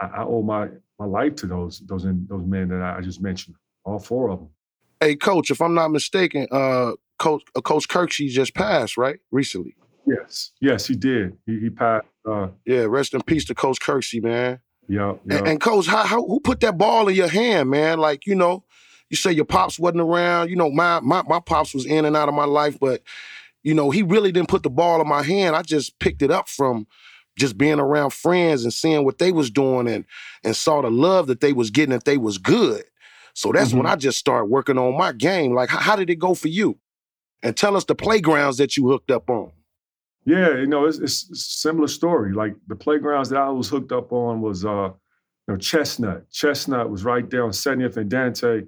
I, 0.00 0.06
I, 0.06 0.24
owe 0.24 0.42
my 0.42 0.68
my 0.98 1.04
life 1.04 1.36
to 1.36 1.46
those 1.46 1.80
those 1.80 2.04
those 2.04 2.46
men 2.46 2.68
that 2.68 2.82
I 2.82 3.00
just 3.00 3.20
mentioned, 3.20 3.56
all 3.84 3.98
four 3.98 4.30
of 4.30 4.38
them. 4.40 4.48
Hey, 5.00 5.16
coach, 5.16 5.50
if 5.50 5.60
I'm 5.60 5.74
not 5.74 5.88
mistaken, 5.88 6.46
uh, 6.50 6.92
Coach 7.18 7.42
uh, 7.54 7.60
Coach 7.60 7.88
Kirksey 7.88 8.28
just 8.28 8.54
passed, 8.54 8.96
right? 8.96 9.18
Recently. 9.30 9.74
Yes, 10.06 10.52
yes, 10.60 10.86
he 10.86 10.96
did. 10.96 11.36
He, 11.46 11.60
he 11.60 11.70
passed. 11.70 12.06
Uh, 12.28 12.48
yeah, 12.64 12.84
rest 12.88 13.14
in 13.14 13.22
peace 13.22 13.44
to 13.46 13.54
Coach 13.54 13.78
Kirksey, 13.80 14.22
man. 14.22 14.60
Yeah, 14.88 15.14
yeah. 15.26 15.38
And, 15.38 15.48
and, 15.48 15.60
Coach, 15.60 15.86
how, 15.86 16.04
how 16.04 16.24
who 16.24 16.40
put 16.40 16.60
that 16.60 16.78
ball 16.78 17.08
in 17.08 17.14
your 17.14 17.28
hand, 17.28 17.70
man? 17.70 17.98
Like 17.98 18.26
you 18.26 18.34
know, 18.34 18.64
you 19.10 19.16
say 19.16 19.32
your 19.32 19.44
pops 19.44 19.78
wasn't 19.78 20.00
around. 20.00 20.48
You 20.48 20.56
know, 20.56 20.70
my 20.70 21.00
my 21.00 21.22
my 21.22 21.40
pops 21.40 21.74
was 21.74 21.84
in 21.84 22.04
and 22.04 22.16
out 22.16 22.28
of 22.28 22.34
my 22.34 22.46
life, 22.46 22.78
but 22.80 23.02
you 23.62 23.74
know, 23.74 23.90
he 23.90 24.02
really 24.02 24.32
didn't 24.32 24.48
put 24.48 24.62
the 24.62 24.70
ball 24.70 25.00
in 25.00 25.08
my 25.08 25.22
hand. 25.22 25.56
I 25.56 25.62
just 25.62 25.98
picked 25.98 26.22
it 26.22 26.30
up 26.30 26.48
from 26.48 26.86
just 27.38 27.56
being 27.56 27.80
around 27.80 28.12
friends 28.12 28.64
and 28.64 28.72
seeing 28.72 29.04
what 29.04 29.18
they 29.18 29.32
was 29.32 29.50
doing 29.50 29.88
and 29.88 30.04
and 30.44 30.54
saw 30.54 30.82
the 30.82 30.90
love 30.90 31.26
that 31.28 31.40
they 31.40 31.52
was 31.52 31.70
getting 31.70 31.92
that 31.92 32.04
they 32.04 32.18
was 32.18 32.38
good. 32.38 32.84
So 33.34 33.52
that's 33.52 33.70
mm-hmm. 33.70 33.78
when 33.78 33.86
I 33.86 33.96
just 33.96 34.18
started 34.18 34.46
working 34.46 34.76
on 34.76 34.98
my 34.98 35.12
game. 35.12 35.54
Like, 35.54 35.70
how, 35.70 35.78
how 35.78 35.96
did 35.96 36.10
it 36.10 36.18
go 36.18 36.34
for 36.34 36.48
you? 36.48 36.78
and 37.42 37.56
tell 37.56 37.76
us 37.76 37.84
the 37.84 37.94
playgrounds 37.94 38.58
that 38.58 38.76
you 38.76 38.88
hooked 38.88 39.10
up 39.10 39.28
on. 39.28 39.50
Yeah, 40.24 40.56
you 40.56 40.66
know, 40.66 40.86
it's, 40.86 40.98
it's 40.98 41.30
a 41.30 41.34
similar 41.34 41.88
story. 41.88 42.32
Like 42.32 42.54
the 42.68 42.76
playgrounds 42.76 43.28
that 43.30 43.38
I 43.38 43.48
was 43.48 43.68
hooked 43.68 43.90
up 43.90 44.12
on 44.12 44.40
was, 44.40 44.64
uh, 44.64 44.90
you 45.48 45.54
know, 45.54 45.56
Chestnut. 45.56 46.30
Chestnut 46.30 46.90
was 46.90 47.04
right 47.04 47.28
there 47.28 47.44
on 47.44 47.50
70th 47.50 47.96
and 47.96 48.08
Dante, 48.08 48.62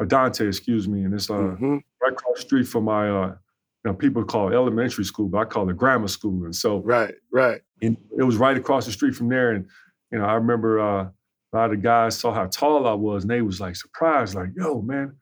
or 0.00 0.06
Dante, 0.06 0.48
excuse 0.48 0.88
me, 0.88 1.04
and 1.04 1.14
it's 1.14 1.30
uh, 1.30 1.34
mm-hmm. 1.34 1.76
right 2.02 2.12
across 2.12 2.36
the 2.36 2.42
street 2.42 2.66
from 2.66 2.84
my, 2.84 3.08
uh, 3.08 3.36
you 3.84 3.90
know, 3.90 3.94
people 3.96 4.24
call 4.24 4.50
it 4.50 4.54
elementary 4.54 5.04
school, 5.04 5.28
but 5.28 5.38
I 5.38 5.44
call 5.44 5.68
it 5.70 5.76
grammar 5.76 6.08
school. 6.08 6.44
And 6.44 6.54
so, 6.54 6.78
right, 6.78 7.14
right, 7.32 7.60
And 7.82 7.96
it 8.18 8.24
was 8.24 8.36
right 8.36 8.56
across 8.56 8.86
the 8.86 8.92
street 8.92 9.14
from 9.14 9.28
there. 9.28 9.52
And 9.52 9.66
you 10.10 10.18
know, 10.18 10.24
I 10.24 10.34
remember 10.34 10.80
uh, 10.80 11.02
a 11.04 11.56
lot 11.56 11.66
of 11.66 11.70
the 11.70 11.76
guys 11.76 12.18
saw 12.18 12.32
how 12.32 12.46
tall 12.46 12.86
I 12.86 12.94
was, 12.94 13.24
and 13.24 13.30
they 13.30 13.42
was 13.42 13.60
like 13.60 13.76
surprised, 13.76 14.34
like, 14.34 14.50
"Yo, 14.56 14.82
man, 14.82 15.16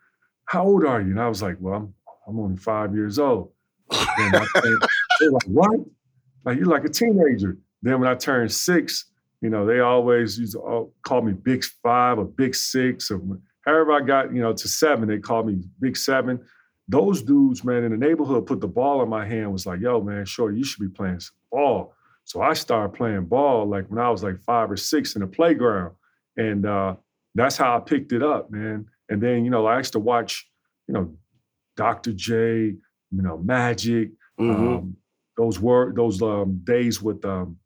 how 0.46 0.64
old 0.64 0.84
are 0.84 1.00
you?" 1.00 1.10
And 1.10 1.20
I 1.20 1.28
was 1.28 1.42
like, 1.42 1.56
"Well, 1.60 1.75
I'm 1.75 1.94
I'm 2.26 2.38
only 2.40 2.56
five 2.56 2.94
years 2.94 3.18
old. 3.18 3.52
And 3.90 4.36
I 4.36 4.46
they're 5.20 5.30
like, 5.30 5.46
what? 5.46 5.80
Like 6.44 6.58
you're 6.58 6.66
like 6.66 6.84
a 6.84 6.88
teenager. 6.88 7.58
Then 7.82 8.00
when 8.00 8.08
I 8.08 8.14
turned 8.14 8.50
six, 8.52 9.06
you 9.40 9.50
know, 9.50 9.66
they 9.66 9.80
always 9.80 10.38
used 10.38 10.54
to 10.54 10.90
call 11.02 11.22
me 11.22 11.32
Big 11.32 11.64
Five 11.82 12.18
or 12.18 12.25
Big 12.25 12.54
Six 12.54 13.10
or 13.10 13.20
however 13.64 13.92
I 13.92 14.00
got, 14.00 14.34
you 14.34 14.40
know, 14.40 14.52
to 14.52 14.68
seven, 14.68 15.08
they 15.08 15.18
called 15.18 15.46
me 15.46 15.62
Big 15.80 15.96
Seven. 15.96 16.40
Those 16.88 17.22
dudes, 17.22 17.64
man, 17.64 17.84
in 17.84 17.90
the 17.90 17.96
neighborhood 17.96 18.46
put 18.46 18.60
the 18.60 18.68
ball 18.68 19.02
in 19.02 19.08
my 19.08 19.26
hand, 19.26 19.52
was 19.52 19.66
like, 19.66 19.80
yo, 19.80 20.00
man, 20.00 20.24
sure, 20.24 20.52
you 20.52 20.64
should 20.64 20.80
be 20.80 20.88
playing 20.88 21.20
some 21.20 21.34
ball. 21.50 21.94
So 22.24 22.42
I 22.42 22.54
started 22.54 22.96
playing 22.96 23.26
ball 23.26 23.68
like 23.68 23.88
when 23.88 23.98
I 23.98 24.10
was 24.10 24.22
like 24.22 24.40
five 24.40 24.70
or 24.70 24.76
six 24.76 25.14
in 25.14 25.20
the 25.20 25.26
playground. 25.26 25.94
And 26.36 26.66
uh, 26.66 26.96
that's 27.34 27.56
how 27.56 27.76
I 27.76 27.80
picked 27.80 28.12
it 28.12 28.22
up, 28.22 28.50
man. 28.50 28.86
And 29.08 29.22
then, 29.22 29.44
you 29.44 29.50
know, 29.50 29.66
I 29.66 29.78
used 29.78 29.92
to 29.92 29.98
watch, 29.98 30.48
you 30.86 30.94
know, 30.94 31.16
Dr. 31.76 32.12
J, 32.12 32.74
you 33.10 33.22
know, 33.22 33.38
Magic, 33.38 34.10
mm-hmm. 34.38 34.68
um, 34.68 34.96
those 35.36 35.60
were 35.60 35.92
those 35.94 36.22
um, 36.22 36.60
days 36.64 37.02
with 37.02 37.24
um, 37.24 37.56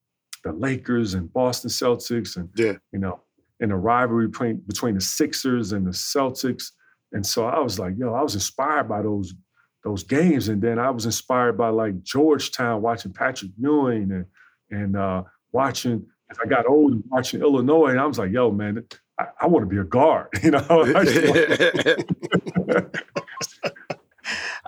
the 0.44 0.52
Lakers 0.52 1.14
and 1.14 1.32
Boston 1.32 1.70
Celtics, 1.70 2.36
and 2.36 2.48
yeah. 2.56 2.74
you 2.92 2.98
know, 2.98 3.20
and 3.60 3.70
the 3.70 3.76
rivalry 3.76 4.26
between 4.26 4.56
between 4.66 4.94
the 4.94 5.00
Sixers 5.00 5.72
and 5.72 5.86
the 5.86 5.90
Celtics. 5.90 6.72
And 7.12 7.26
so 7.26 7.46
I 7.46 7.58
was 7.60 7.78
like, 7.78 7.94
yo, 7.96 8.14
I 8.14 8.22
was 8.22 8.34
inspired 8.34 8.88
by 8.88 9.02
those 9.02 9.34
those 9.82 10.02
games, 10.02 10.48
and 10.48 10.60
then 10.60 10.78
I 10.78 10.90
was 10.90 11.06
inspired 11.06 11.56
by 11.56 11.70
like 11.70 12.02
Georgetown, 12.02 12.82
watching 12.82 13.12
Patrick 13.12 13.52
Ewing 13.58 14.12
and 14.12 14.26
and 14.70 14.96
uh, 14.96 15.22
watching. 15.52 16.06
As 16.30 16.38
I 16.44 16.46
got 16.46 16.68
older, 16.68 16.98
watching 17.08 17.40
Illinois, 17.40 17.88
and 17.88 17.98
I 17.98 18.06
was 18.06 18.16
like, 18.16 18.30
yo, 18.30 18.52
man, 18.52 18.84
I, 19.18 19.24
I 19.40 19.46
want 19.48 19.64
to 19.64 19.68
be 19.68 19.78
a 19.78 19.84
guard, 19.84 20.28
you 20.44 20.52
know. 20.52 20.60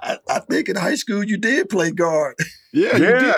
I, 0.02 0.18
I, 0.28 0.40
think 0.40 0.68
in 0.68 0.74
high 0.74 0.96
school 0.96 1.22
you 1.22 1.36
did 1.36 1.68
play 1.68 1.92
guard. 1.92 2.34
Yeah, 2.72 2.96
yeah. 2.96 3.34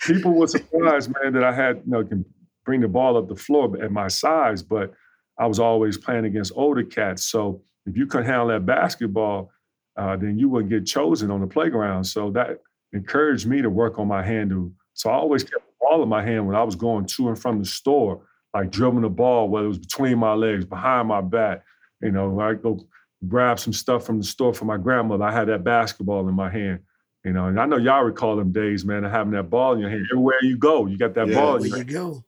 People 0.00 0.34
were 0.34 0.46
surprised, 0.46 1.10
man, 1.22 1.32
that 1.32 1.44
I 1.44 1.54
had 1.54 1.76
you 1.86 1.92
know 1.92 2.04
can 2.04 2.26
bring 2.66 2.80
the 2.80 2.88
ball 2.88 3.16
up 3.16 3.28
the 3.28 3.36
floor 3.36 3.82
at 3.82 3.90
my 3.90 4.08
size, 4.08 4.62
but 4.62 4.92
I 5.38 5.46
was 5.46 5.58
always 5.58 5.96
playing 5.96 6.26
against 6.26 6.52
older 6.54 6.82
cats. 6.82 7.24
So 7.24 7.62
if 7.86 7.96
you 7.96 8.06
couldn't 8.06 8.26
handle 8.26 8.48
that 8.48 8.66
basketball, 8.66 9.50
uh, 9.96 10.16
then 10.16 10.38
you 10.38 10.48
wouldn't 10.48 10.70
get 10.70 10.86
chosen 10.86 11.30
on 11.30 11.40
the 11.40 11.46
playground. 11.46 12.04
So 12.04 12.30
that 12.30 12.60
encouraged 12.92 13.46
me 13.46 13.62
to 13.62 13.70
work 13.70 13.98
on 13.98 14.08
my 14.08 14.22
handle. 14.22 14.72
So 14.94 15.10
I 15.10 15.14
always 15.14 15.42
kept 15.42 15.66
the 15.66 15.72
ball 15.80 16.02
in 16.02 16.08
my 16.08 16.22
hand 16.22 16.46
when 16.46 16.56
I 16.56 16.62
was 16.62 16.76
going 16.76 17.06
to 17.06 17.28
and 17.28 17.38
from 17.38 17.58
the 17.58 17.64
store, 17.64 18.22
like 18.52 18.70
dribbling 18.70 19.02
the 19.02 19.08
ball, 19.08 19.48
whether 19.48 19.66
it 19.66 19.68
was 19.68 19.78
between 19.78 20.18
my 20.18 20.34
legs, 20.34 20.64
behind 20.64 21.08
my 21.08 21.20
back. 21.20 21.62
You 22.00 22.12
know, 22.12 22.38
I 22.40 22.54
go 22.54 22.86
grab 23.28 23.58
some 23.58 23.72
stuff 23.72 24.04
from 24.04 24.18
the 24.18 24.24
store 24.24 24.54
for 24.54 24.64
my 24.64 24.76
grandmother. 24.76 25.24
I 25.24 25.32
had 25.32 25.48
that 25.48 25.64
basketball 25.64 26.28
in 26.28 26.34
my 26.34 26.50
hand, 26.50 26.80
you 27.24 27.32
know, 27.32 27.46
and 27.46 27.58
I 27.58 27.66
know 27.66 27.76
y'all 27.76 28.02
recall 28.02 28.36
them 28.36 28.52
days, 28.52 28.84
man, 28.84 29.04
of 29.04 29.12
having 29.12 29.32
that 29.32 29.50
ball 29.50 29.74
in 29.74 29.80
your 29.80 29.90
hand. 29.90 30.06
Everywhere 30.12 30.38
you 30.42 30.56
go, 30.56 30.86
you 30.86 30.98
got 30.98 31.14
that 31.14 31.28
yeah, 31.28 31.34
ball. 31.34 31.58
There 31.58 31.78
you 31.78 31.84
go. 31.84 32.24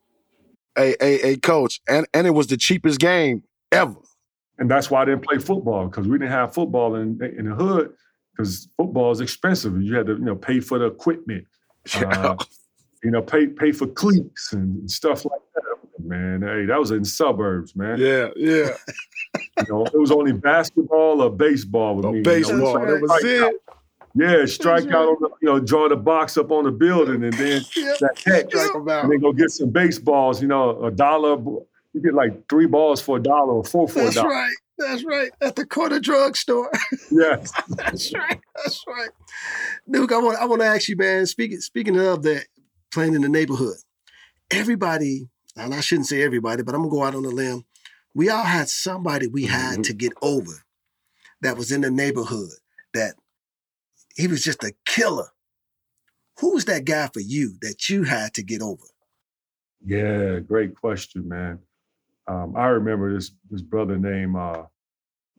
Hey, 0.77 0.95
hey, 1.01 1.19
hey, 1.19 1.37
coach, 1.37 1.81
and 1.89 2.07
and 2.13 2.27
it 2.27 2.31
was 2.31 2.49
the 2.49 2.57
cheapest 2.57 3.01
game 3.01 3.45
ever. 3.73 3.97
And 4.59 4.71
that's 4.71 4.91
why 4.91 5.03
I 5.03 5.05
didn't 5.05 5.25
play 5.25 5.39
football 5.39 5.87
because 5.87 6.09
we 6.09 6.19
didn't 6.19 6.33
have 6.33 6.55
football 6.55 6.95
in 6.95 7.21
in 7.39 7.49
the 7.51 7.55
hood 7.55 7.93
because 8.33 8.69
football 8.77 9.11
is 9.11 9.21
expensive. 9.21 9.81
You 9.81 9.95
had 9.97 10.07
to, 10.07 10.13
you 10.15 10.25
know, 10.25 10.37
pay 10.37 10.61
for 10.61 10.79
the 10.79 10.87
equipment. 10.87 11.47
Yeah. 12.01 12.09
Uh, 12.09 12.37
you 13.05 13.13
know, 13.13 13.23
pay 13.23 13.47
pay 13.47 13.71
for 13.71 13.87
cleats 13.87 14.53
and 14.53 14.91
stuff 14.91 15.25
like 15.25 15.41
that 15.55 15.67
man. 16.07 16.43
Hey, 16.43 16.65
that 16.67 16.79
was 16.79 16.91
in 16.91 17.05
suburbs, 17.05 17.77
man. 17.77 17.99
Yeah, 17.99 18.29
yeah. 18.37 18.71
you 19.59 19.67
know, 19.69 19.87
it 19.87 19.99
was 19.99 20.11
only 20.11 20.33
basketball 20.33 21.23
or 21.23 21.31
baseball 21.31 21.97
with 21.97 22.07
oh, 22.07 22.13
me. 22.13 22.23
Baseball, 22.23 22.59
you 22.59 22.87
know, 22.87 22.87
that 22.87 23.03
was 23.03 23.25
it. 23.25 23.57
Yeah, 24.19 24.47
strike 24.47 24.87
out 24.87 25.09
on 25.09 25.17
the, 25.21 25.29
you 25.43 25.49
know, 25.49 25.61
draw 25.61 25.89
the 25.89 25.97
box 25.97 26.39
up 26.39 26.51
on 26.51 26.65
the 26.65 26.71
building 26.71 27.23
and 27.23 27.35
then 27.35 27.63
that 28.01 28.23
heck, 28.25 28.47
and 28.55 29.13
then 29.13 29.21
go 29.21 29.33
get 29.33 29.51
some 29.51 29.71
baseballs, 29.71 30.41
you 30.41 30.49
know, 30.49 30.83
a 30.85 30.91
dollar. 30.91 31.37
You 31.97 32.03
get 32.03 32.13
like 32.13 32.47
three 32.51 32.67
balls 32.67 33.01
for 33.01 33.17
a 33.17 33.23
dollar 33.23 33.55
or 33.55 33.65
four 33.65 33.89
for 33.89 34.01
a 34.01 34.11
dollar. 34.11 34.13
That's 34.13 34.25
right. 34.27 34.55
That's 34.77 35.05
right. 35.05 35.31
At 35.41 35.57
the 35.57 35.65
corner 35.65 35.99
drugstore. 35.99 36.71
Yes. 37.11 37.51
That's 37.71 38.13
right. 38.13 38.39
That's 38.55 38.85
right. 38.87 39.09
Nuke, 39.89 40.13
I 40.13 40.19
want 40.19 40.39
I 40.39 40.45
want 40.45 40.61
to 40.61 40.67
ask 40.67 40.91
you, 40.91 40.97
man, 40.97 41.25
speaking 41.25 41.61
speaking 41.61 41.99
of 41.99 42.23
that 42.25 42.49
playing 42.93 43.15
in 43.15 43.23
the 43.23 43.31
neighborhood, 43.31 43.77
everybody 44.51 45.31
and 45.57 45.73
I 45.73 45.81
shouldn't 45.81 46.09
say 46.09 46.21
everybody, 46.21 46.63
but 46.63 46.75
I'm 46.75 46.83
gonna 46.83 46.91
go 46.91 47.03
out 47.03 47.15
on 47.15 47.25
a 47.25 47.31
limb. 47.31 47.65
We 48.15 48.29
all 48.29 48.45
had 48.45 48.69
somebody 48.69 49.27
we 49.27 49.47
had 49.47 49.75
mm-hmm. 49.75 49.83
to 49.83 49.95
get 49.95 50.13
over 50.21 50.65
that 51.41 51.57
was 51.57 51.73
in 51.73 51.81
the 51.81 51.91
neighborhood 51.91 52.51
that 52.93 53.15
he 54.17 54.27
was 54.27 54.45
just 54.45 54.63
a 54.63 54.75
killer. 54.85 55.29
Who 56.41 56.53
was 56.53 56.67
that 56.67 56.85
guy 56.85 57.09
for 57.09 57.21
you 57.21 57.55
that 57.63 57.89
you 57.89 58.03
had 58.03 58.35
to 58.35 58.43
get 58.43 58.61
over? 58.61 58.85
Yeah, 59.83 60.41
great 60.41 60.75
question, 60.75 61.27
man. 61.27 61.61
Um, 62.29 62.55
I 62.57 62.67
remember 62.69 63.15
this 63.15 63.31
this 63.51 63.63
brother 63.63 63.97
named 63.97 64.37
uh, 64.37 64.65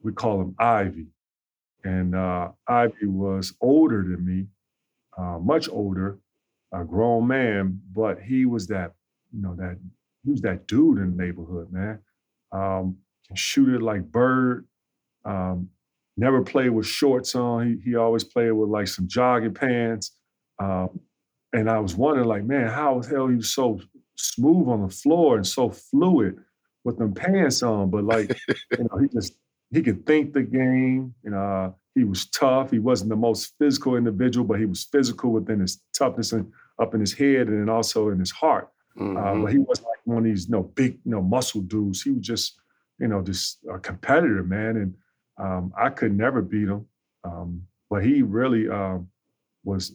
we 0.02 0.12
call 0.12 0.40
him 0.40 0.54
Ivy, 0.58 1.06
and 1.84 2.14
uh, 2.14 2.50
Ivy 2.66 3.06
was 3.06 3.54
older 3.60 4.02
than 4.02 4.24
me, 4.24 4.46
uh, 5.16 5.38
much 5.38 5.68
older, 5.68 6.18
a 6.72 6.84
grown 6.84 7.26
man, 7.26 7.80
but 7.92 8.20
he 8.20 8.46
was 8.46 8.66
that 8.68 8.92
you 9.32 9.42
know 9.42 9.54
that 9.56 9.78
he 10.24 10.30
was 10.30 10.40
that 10.42 10.66
dude 10.66 10.98
in 10.98 11.16
the 11.16 11.22
neighborhood, 11.22 11.70
man. 11.70 12.00
Um, 12.52 12.96
shoot 13.34 13.74
it 13.74 13.82
like 13.82 14.02
Bird. 14.02 14.66
Um, 15.24 15.68
never 16.16 16.42
played 16.42 16.70
with 16.70 16.86
shorts 16.86 17.34
on. 17.34 17.80
He, 17.84 17.90
he 17.90 17.96
always 17.96 18.24
played 18.24 18.52
with 18.52 18.70
like 18.70 18.88
some 18.88 19.06
jogging 19.08 19.54
pants. 19.54 20.12
Um, 20.58 21.00
and 21.52 21.70
I 21.70 21.78
was 21.78 21.94
wondering, 21.94 22.28
like, 22.28 22.44
man, 22.44 22.68
how 22.68 22.98
the 23.00 23.08
hell 23.08 23.28
he 23.28 23.36
was 23.36 23.50
so 23.50 23.80
smooth 24.16 24.68
on 24.68 24.82
the 24.82 24.92
floor 24.92 25.36
and 25.36 25.46
so 25.46 25.70
fluid 25.70 26.36
with 26.88 26.98
them 26.98 27.14
pants 27.14 27.62
on, 27.62 27.90
but 27.90 28.04
like, 28.04 28.28
you 28.78 28.84
know, 28.84 28.98
he 28.98 29.08
just 29.08 29.34
he 29.70 29.82
could 29.82 30.06
think 30.06 30.32
the 30.32 30.42
game. 30.42 31.14
You 31.22 31.30
know, 31.30 31.38
uh, 31.38 31.70
he 31.94 32.04
was 32.04 32.26
tough. 32.26 32.70
He 32.70 32.78
wasn't 32.78 33.10
the 33.10 33.16
most 33.16 33.54
physical 33.58 33.96
individual, 33.96 34.46
but 34.46 34.58
he 34.58 34.66
was 34.66 34.84
physical 34.84 35.30
within 35.30 35.60
his 35.60 35.82
toughness 35.96 36.32
and 36.32 36.50
up 36.80 36.94
in 36.94 37.00
his 37.00 37.12
head 37.12 37.48
and 37.48 37.60
then 37.60 37.68
also 37.68 38.08
in 38.08 38.18
his 38.18 38.30
heart. 38.30 38.68
Mhm. 38.96 39.16
Uh, 39.18 39.42
but 39.42 39.52
he 39.52 39.58
wasn't 39.58 39.88
like 39.88 40.00
one 40.04 40.18
of 40.18 40.24
these, 40.24 40.46
you 40.46 40.52
know, 40.52 40.62
big, 40.62 40.98
you 41.04 41.12
know, 41.12 41.22
muscle 41.22 41.60
dudes. 41.60 42.02
He 42.02 42.10
was 42.10 42.26
just, 42.26 42.60
you 42.98 43.08
know, 43.08 43.20
just 43.22 43.58
a 43.72 43.78
competitor, 43.78 44.42
man. 44.42 44.76
And 44.76 44.94
um, 45.36 45.72
I 45.76 45.90
could 45.90 46.16
never 46.16 46.40
beat 46.40 46.68
him. 46.68 46.86
Um, 47.24 47.62
but 47.90 48.04
he 48.04 48.22
really 48.22 48.68
um, 48.68 49.08
was. 49.64 49.92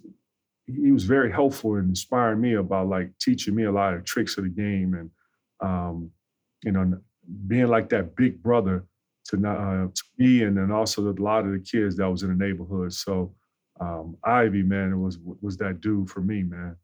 He 0.65 0.93
was 0.93 1.03
very 1.03 1.29
helpful 1.29 1.75
in 1.75 1.89
inspiring 1.89 2.39
me 2.39 2.53
about 2.53 2.87
like 2.87 3.09
teaching 3.19 3.53
me 3.53 3.63
a 3.63 3.71
lot 3.71 3.93
of 3.93 4.05
tricks 4.05 4.37
of 4.37 4.45
the 4.45 4.49
game 4.49 4.93
and, 4.93 5.09
um, 5.59 6.09
you 6.63 6.71
know, 6.71 6.99
being 7.47 7.67
like 7.67 7.89
that 7.89 8.15
big 8.15 8.41
brother 8.43 8.85
to, 9.25 9.37
uh, 9.47 9.87
to 9.93 10.03
me 10.17 10.43
and 10.43 10.57
then 10.57 10.71
also 10.71 11.09
a 11.09 11.13
lot 11.21 11.45
of 11.45 11.51
the 11.51 11.59
kids 11.59 11.97
that 11.97 12.09
was 12.09 12.23
in 12.23 12.29
the 12.29 12.45
neighborhood. 12.45 12.93
So 12.93 13.33
um, 13.79 14.17
Ivy, 14.23 14.63
man, 14.63 15.01
was 15.01 15.19
was 15.41 15.57
that 15.57 15.81
dude 15.81 16.09
for 16.09 16.21
me, 16.21 16.43
man. 16.43 16.75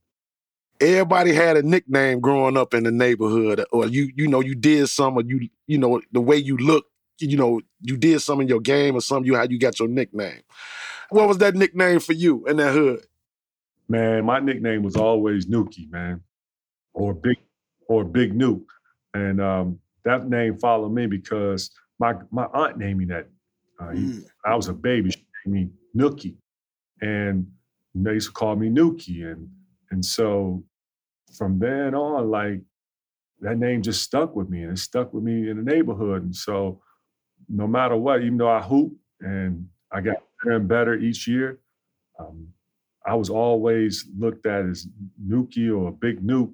everybody 0.82 1.34
had 1.34 1.58
a 1.58 1.64
nickname 1.64 2.20
growing 2.20 2.58
up 2.58 2.74
in 2.74 2.84
the 2.84 2.92
neighborhood, 2.92 3.66
or 3.72 3.88
you 3.88 4.12
you 4.16 4.28
know 4.28 4.40
you 4.42 4.56
did 4.56 4.88
some, 4.90 5.18
or 5.18 5.24
you 5.24 5.50
you 5.68 5.78
know 5.78 6.02
the 6.12 6.22
way 6.22 6.38
you 6.38 6.58
look, 6.58 6.86
you 7.20 7.38
know 7.38 7.62
you 7.82 7.98
did 7.98 8.22
some 8.22 8.42
in 8.42 8.48
your 8.48 8.62
game 8.62 8.96
or 8.96 9.02
something. 9.02 9.26
You 9.28 9.36
how 9.36 9.44
you 9.44 9.60
got 9.60 9.80
your 9.80 9.88
nickname. 9.88 10.42
What 11.10 11.28
was 11.28 11.40
that 11.40 11.56
nickname 11.56 12.00
for 12.00 12.14
you 12.14 12.46
in 12.48 12.58
that 12.58 12.74
hood? 12.74 13.06
Man, 13.88 14.26
my 14.26 14.40
nickname 14.40 14.84
was 14.84 14.96
always 14.96 15.48
Nuki, 15.48 15.90
man, 15.92 16.22
or 16.94 17.14
Big 17.14 17.38
or 17.88 18.04
Big 18.04 18.38
Nuke, 18.38 18.68
and 19.14 19.42
um, 19.42 19.80
that 20.06 20.28
name 20.30 20.58
followed 20.58 20.94
me 20.94 21.08
because 21.08 21.72
my 22.00 22.14
my 22.32 22.46
aunt 22.54 22.78
named 22.78 23.00
me 23.00 23.06
that. 23.06 23.28
Uh, 23.80 23.86
Mm. 23.94 24.26
I 24.46 24.56
was 24.56 24.68
a 24.68 24.74
baby. 24.74 25.12
She 25.12 25.26
named 25.46 25.72
me 25.96 26.02
Nookie, 26.04 26.36
and 27.02 27.48
they 27.96 28.14
used 28.14 28.28
to 28.28 28.34
call 28.34 28.56
me 28.56 28.70
Nuki, 28.70 29.26
and 29.32 29.50
and 29.92 30.04
so 30.04 30.64
from 31.38 31.60
then 31.60 31.96
on, 31.96 32.30
like 32.30 32.62
that 33.42 33.58
name 33.58 33.82
just 33.82 34.02
stuck 34.02 34.36
with 34.36 34.50
me, 34.50 34.64
and 34.64 34.74
it 34.74 34.80
stuck 34.80 35.14
with 35.14 35.24
me 35.24 35.50
in 35.50 35.58
the 35.58 35.64
neighborhood. 35.64 36.24
And 36.24 36.36
so, 36.36 36.82
no 37.48 37.68
matter 37.68 37.96
what, 37.96 38.22
even 38.22 38.38
though 38.38 38.50
I 38.50 38.62
hoop 38.62 38.94
and 39.22 39.68
I 39.92 40.02
got 40.02 40.18
better 40.44 40.56
and 40.58 40.68
better 40.68 40.96
each 40.96 41.28
year, 41.28 41.60
um, 42.20 42.48
I 43.06 43.16
was 43.16 43.30
always 43.30 44.06
looked 44.18 44.46
at 44.46 44.66
as 44.66 44.88
Nuki 45.26 45.76
or 45.76 45.92
Big 45.92 46.22
Nuke 46.22 46.54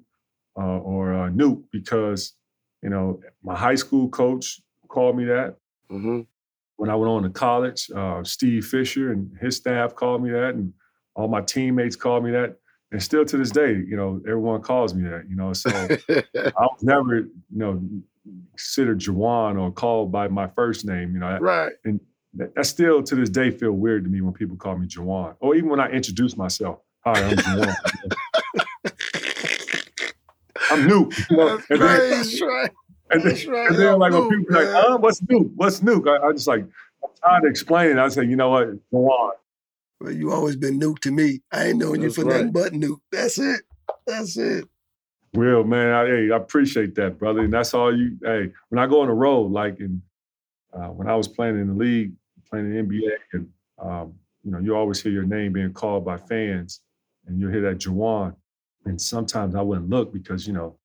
uh, 0.56 0.78
or 0.78 1.12
uh, 1.12 1.30
Nuke 1.30 1.64
because 1.72 2.34
you 2.82 2.90
know 2.90 3.20
my 3.42 3.56
high 3.56 3.74
school 3.76 4.08
coach 4.08 4.60
called 4.88 5.16
me 5.16 5.24
that 5.24 5.56
Mm-hmm. 5.90 6.22
when 6.76 6.90
I 6.90 6.96
went 6.96 7.10
on 7.10 7.22
to 7.22 7.30
college, 7.30 7.88
uh, 7.94 8.24
Steve 8.24 8.66
Fisher 8.66 9.12
and 9.12 9.30
his 9.40 9.56
staff 9.56 9.94
called 9.94 10.20
me 10.22 10.30
that, 10.30 10.54
and 10.56 10.72
all 11.14 11.28
my 11.28 11.40
teammates 11.40 11.94
called 11.94 12.24
me 12.24 12.32
that. 12.32 12.56
And 12.90 13.00
still 13.02 13.24
to 13.24 13.36
this 13.36 13.50
day, 13.50 13.72
you 13.74 13.96
know, 13.96 14.20
everyone 14.26 14.62
calls 14.62 14.94
me 14.94 15.08
that, 15.08 15.24
you 15.28 15.36
know. 15.36 15.52
So 15.52 15.70
I 16.10 16.50
was 16.62 16.82
never, 16.82 17.16
you 17.18 17.28
know, 17.52 17.80
considered 18.56 18.98
Juwan 18.98 19.60
or 19.60 19.70
called 19.72 20.10
by 20.10 20.26
my 20.28 20.48
first 20.48 20.84
name, 20.84 21.12
you 21.14 21.20
know. 21.20 21.38
right. 21.38 21.72
That, 22.34 22.54
that 22.54 22.66
still 22.66 23.02
to 23.04 23.14
this 23.14 23.30
day 23.30 23.50
feel 23.50 23.72
weird 23.72 24.04
to 24.04 24.10
me 24.10 24.20
when 24.20 24.34
people 24.34 24.56
call 24.56 24.76
me 24.76 24.86
Juwan. 24.88 25.36
Or 25.40 25.54
even 25.54 25.70
when 25.70 25.80
I 25.80 25.88
introduce 25.90 26.36
myself. 26.36 26.80
Hi, 27.04 27.12
I'm 27.22 27.36
Juwan. 27.36 27.76
I'm 30.76 30.86
new. 30.88 31.10
You 31.30 31.36
know? 31.36 31.56
That's 31.68 31.70
And 31.70 31.80
then- 31.80 31.88
right. 31.88 32.10
That's 32.10 32.42
right. 32.42 32.70
and 33.10 33.22
then, 33.22 33.28
That's 33.28 33.46
right. 33.46 33.66
and 33.70 33.76
then 33.78 33.92
I'm 33.94 33.98
like 33.98 34.12
when 34.12 34.28
people 34.28 34.54
like, 34.56 34.68
uh, 34.68 34.98
what's 34.98 35.22
new? 35.28 35.50
What's 35.56 35.82
new? 35.82 36.02
I, 36.06 36.28
I 36.28 36.32
just 36.32 36.46
like, 36.46 36.62
I'm 36.62 37.10
trying 37.22 37.42
to 37.42 37.48
explain. 37.48 37.98
I 37.98 38.08
say, 38.08 38.24
you 38.24 38.36
know 38.36 38.50
what? 38.50 38.68
Go 38.90 39.06
on. 39.08 39.32
Well, 40.00 40.12
you 40.12 40.32
always 40.32 40.56
been 40.56 40.78
nuke 40.78 40.98
to 41.00 41.10
me. 41.10 41.40
I 41.52 41.68
ain't 41.68 41.78
known 41.78 42.02
you 42.02 42.10
for 42.10 42.24
right. 42.24 42.44
nothing 42.46 42.52
but 42.52 42.72
nuke. 42.72 43.00
That's 43.10 43.38
it. 43.38 43.62
That's 44.06 44.36
it. 44.36 44.68
Well, 45.34 45.64
man. 45.64 45.92
I, 45.94 46.06
hey, 46.06 46.30
I 46.30 46.36
appreciate 46.36 46.94
that, 46.96 47.18
brother. 47.18 47.40
And 47.40 47.52
that's 47.52 47.72
all 47.74 47.96
you, 47.96 48.16
hey, 48.22 48.52
when 48.68 48.78
I 48.78 48.86
go 48.86 49.00
on 49.00 49.08
the 49.08 49.14
road, 49.14 49.52
like 49.52 49.80
in, 49.80 50.02
uh, 50.72 50.88
when 50.88 51.08
I 51.08 51.14
was 51.14 51.28
playing 51.28 51.58
in 51.58 51.68
the 51.68 51.74
league, 51.74 52.12
playing 52.50 52.66
in 52.74 52.88
the 52.88 52.94
NBA, 53.00 53.10
and, 53.32 53.48
um, 53.78 54.14
you 54.44 54.50
know, 54.50 54.58
you 54.58 54.76
always 54.76 55.02
hear 55.02 55.12
your 55.12 55.24
name 55.24 55.52
being 55.52 55.72
called 55.72 56.04
by 56.04 56.16
fans 56.18 56.80
and 57.26 57.40
you 57.40 57.48
hear 57.48 57.62
that 57.62 57.78
Juwan. 57.78 58.34
And 58.86 59.00
sometimes 59.00 59.54
I 59.54 59.62
wouldn't 59.62 59.90
look 59.90 60.12
because, 60.12 60.46
you 60.46 60.52
know, 60.52 60.76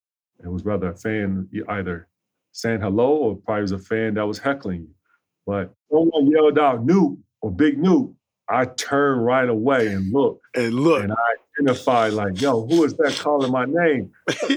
it 0.42 0.48
was 0.48 0.64
rather 0.64 0.90
a 0.90 0.96
fan 0.96 1.48
either 1.68 2.08
saying 2.52 2.80
hello 2.80 3.12
or 3.12 3.36
probably 3.36 3.62
was 3.62 3.72
a 3.72 3.78
fan 3.78 4.14
that 4.14 4.26
was 4.26 4.38
heckling 4.38 4.82
you. 4.82 4.94
But 5.46 5.72
someone 5.90 6.30
yelled 6.30 6.58
out 6.58 6.86
Nuke 6.86 7.18
or 7.40 7.50
Big 7.50 7.80
Nuke, 7.80 8.14
I 8.48 8.66
turn 8.66 9.20
right 9.20 9.48
away 9.48 9.88
and 9.88 10.12
look 10.12 10.40
And 10.54 10.74
look, 10.74 11.02
and 11.02 11.12
I 11.12 11.16
identify 11.60 12.08
like, 12.08 12.40
yo, 12.40 12.66
who 12.66 12.84
is 12.84 12.94
that 12.94 13.14
calling 13.14 13.50
my 13.50 13.64
name? 13.64 14.10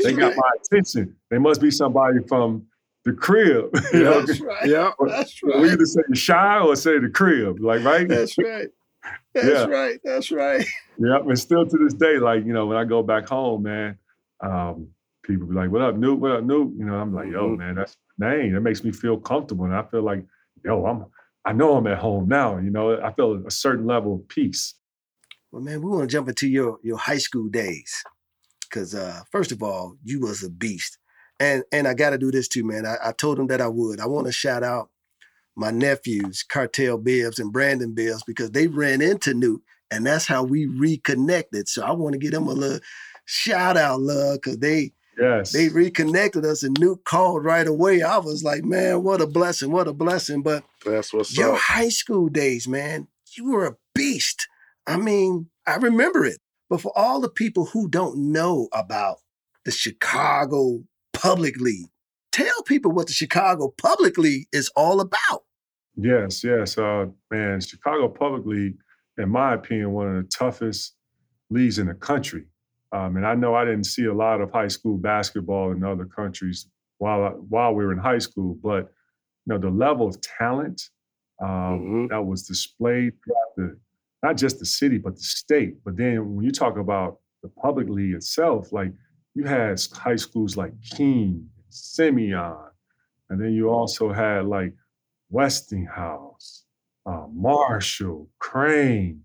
They 0.04 0.14
got 0.14 0.36
my 0.36 0.50
attention. 0.66 1.16
They 1.30 1.38
must 1.38 1.62
be 1.62 1.72
somebody 1.72 2.20
from 2.28 2.66
the 3.06 3.14
crib. 3.14 3.70
you 3.94 4.04
know? 4.04 4.22
That's 4.22 4.42
right. 4.42 4.68
yeah. 4.68 4.92
That's 5.08 5.42
We 5.44 5.72
either 5.72 5.86
say 5.86 6.02
the 6.10 6.20
Chi 6.28 6.60
or 6.60 6.76
say 6.76 7.00
the 7.00 7.10
crib, 7.10 7.60
like 7.60 7.84
right? 7.84 8.08
That's 8.08 8.38
right. 8.38 8.68
That's 9.34 9.48
Yeah. 9.48 9.66
right. 9.66 10.00
That's 10.04 10.32
right. 10.32 10.66
Yep. 10.98 11.24
And 11.28 11.38
still 11.38 11.66
to 11.68 11.78
this 11.78 11.94
day, 11.94 12.20
like, 12.20 12.46
you 12.46 12.54
know, 12.54 12.68
when 12.68 12.78
I 12.78 12.86
go 12.86 13.04
back 13.04 13.28
home, 13.28 13.64
man, 13.64 13.98
um, 14.42 14.88
people 15.24 15.46
be 15.46 15.54
like, 15.54 15.70
what 15.70 15.82
up, 15.82 15.96
Nuke? 15.96 16.20
What 16.20 16.32
up, 16.32 16.44
Nuke? 16.46 16.72
You 16.80 16.86
know, 16.86 16.96
I'm 16.96 17.14
like, 17.14 17.28
yo, 17.30 17.50
Mhm. 17.50 17.58
man, 17.58 17.76
that's 17.76 17.98
name. 18.18 18.54
That 18.54 18.62
makes 18.62 18.82
me 18.82 18.94
feel 18.94 19.18
comfortable. 19.20 19.66
And 19.66 19.76
I 19.76 19.84
feel 19.84 20.04
like, 20.04 20.26
yo, 20.64 20.86
I'm 20.86 21.06
I 21.44 21.52
know 21.52 21.76
I'm 21.76 21.86
at 21.88 21.98
home 21.98 22.30
now. 22.30 22.58
You 22.60 22.70
know, 22.70 22.98
I 23.02 23.12
feel 23.12 23.46
a 23.46 23.52
certain 23.52 23.86
level 23.86 24.16
of 24.16 24.28
peace. 24.30 24.74
Well, 25.52 25.62
man, 25.62 25.82
we 25.82 25.90
want 25.90 26.04
to 26.04 26.08
jump 26.08 26.30
into 26.30 26.48
your 26.48 26.80
your 26.82 26.98
high 26.98 27.18
school 27.20 27.50
days, 27.50 28.02
because 28.62 28.96
uh, 28.96 29.22
first 29.32 29.52
of 29.52 29.62
all, 29.62 29.98
you 30.04 30.22
was 30.22 30.44
a 30.44 30.50
beast, 30.50 30.98
and 31.42 31.64
and 31.74 31.88
I 31.90 31.94
got 31.94 32.12
to 32.12 32.18
do 32.18 32.32
this 32.32 32.48
too, 32.48 32.64
man. 32.64 32.86
I, 32.86 33.10
I 33.10 33.12
told 33.12 33.38
him 33.38 33.48
that 33.48 33.60
I 33.60 33.68
would. 33.68 34.00
I 34.00 34.06
want 34.08 34.28
to 34.28 34.32
shout 34.34 34.64
out 34.64 34.90
my 35.56 35.72
nephews, 35.72 36.44
Cartel 36.44 36.98
Bibbs 36.98 37.40
and 37.40 37.52
Brandon 37.52 37.94
Bibbs, 37.94 38.24
because 38.24 38.52
they 38.52 38.68
ran 38.68 39.02
into 39.02 39.34
Nuke, 39.34 39.62
and 39.92 40.06
that's 40.06 40.26
how 40.28 40.44
we 40.44 40.66
reconnected. 40.66 41.68
So 41.70 41.84
I 41.86 41.92
want 41.92 42.14
to 42.14 42.20
give 42.20 42.32
them 42.32 42.48
a 42.48 42.54
little 42.54 42.80
shout 43.26 43.78
out, 43.78 44.02
love, 44.02 44.36
because 44.42 44.58
they 44.60 44.92
Yes. 45.18 45.54
they 45.54 45.70
reconnected 45.70 46.44
us, 46.44 46.62
and 46.62 46.78
Nuke 46.78 47.06
called 47.06 47.46
right 47.46 47.66
away. 47.66 48.02
I 48.02 48.18
was 48.18 48.44
like, 48.44 48.66
man, 48.66 49.02
what 49.02 49.22
a 49.22 49.28
blessing, 49.28 49.72
what 49.72 49.88
a 49.88 49.94
blessing. 49.94 50.42
But 50.44 50.66
That's 50.86 51.14
what's 51.14 51.38
your 51.38 51.54
up. 51.54 51.60
high 51.60 51.88
school 51.88 52.28
days, 52.28 52.68
man, 52.68 53.08
you 53.38 53.46
were 53.50 53.66
a 53.66 53.78
beast. 53.94 54.50
I 54.86 54.98
mean, 54.98 55.48
I 55.66 55.76
remember 55.78 56.26
it. 56.26 56.40
But 56.70 56.82
for 56.82 56.92
all 56.98 57.22
the 57.22 57.30
people 57.30 57.64
who 57.68 57.88
don't 57.88 58.34
know 58.34 58.68
about 58.74 59.20
the 59.64 59.72
Chicago 59.72 60.84
Public 61.14 61.62
League, 61.62 61.88
tell 62.34 62.62
people 62.66 62.92
what 62.92 63.08
the 63.08 63.14
Chicago 63.14 63.74
Public 63.78 64.18
League 64.18 64.48
is 64.52 64.70
all 64.76 65.00
about. 65.00 65.45
Yes, 65.98 66.44
yes. 66.44 66.78
Uh, 66.78 67.08
man, 67.32 67.62
Chicago 67.62 68.08
Public 68.10 68.46
League, 68.46 68.78
in 69.18 69.30
my 69.30 69.54
opinion, 69.54 69.92
one 69.94 70.16
of 70.16 70.24
the 70.24 70.30
toughest 70.30 70.96
leagues 71.50 71.80
in 71.80 71.88
the 71.88 71.94
country. 71.94 72.46
Um, 72.92 73.18
and 73.18 73.26
I 73.26 73.36
know 73.36 73.56
I 73.56 73.66
didn't 73.66 73.86
see 73.86 74.06
a 74.06 74.14
lot 74.14 74.42
of 74.42 74.52
high 74.52 74.68
school 74.68 74.98
basketball 74.98 75.72
in 75.72 75.84
other 75.84 76.06
countries 76.06 76.68
while 76.98 77.24
I- 77.24 77.30
while 77.50 77.74
we 77.76 77.86
were 77.86 77.92
in 77.92 77.98
high 77.98 78.20
school, 78.20 78.56
but 78.62 78.86
you 79.46 79.54
know 79.54 79.58
the 79.58 79.70
level 79.70 80.08
of 80.08 80.20
talent 80.22 80.90
um, 81.42 81.48
Mhm. 81.50 82.10
that 82.10 82.26
was 82.26 82.48
displayed 82.48 83.14
throughout 83.24 83.56
the 83.58 83.78
not 84.24 84.38
just 84.38 84.58
the 84.60 84.66
city 84.66 84.98
but 84.98 85.16
the 85.16 85.22
state. 85.22 85.84
But 85.84 85.98
then 85.98 86.36
when 86.36 86.46
you 86.46 86.52
talk 86.52 86.78
about 86.78 87.20
the 87.44 87.50
public 87.50 87.90
league 87.90 88.16
itself, 88.16 88.72
like 88.72 88.94
you 89.34 89.44
had 89.44 89.80
high 89.92 90.16
schools 90.16 90.56
like 90.56 90.74
Keene, 90.82 91.50
Simeon, 91.70 92.56
and 93.30 93.40
then 93.42 93.52
you 93.54 93.70
also 93.70 94.14
had 94.14 94.46
like 94.46 94.74
Westinghouse, 95.30 96.64
uh, 97.06 97.26
Marshall, 97.34 98.30
Crane, 98.40 99.22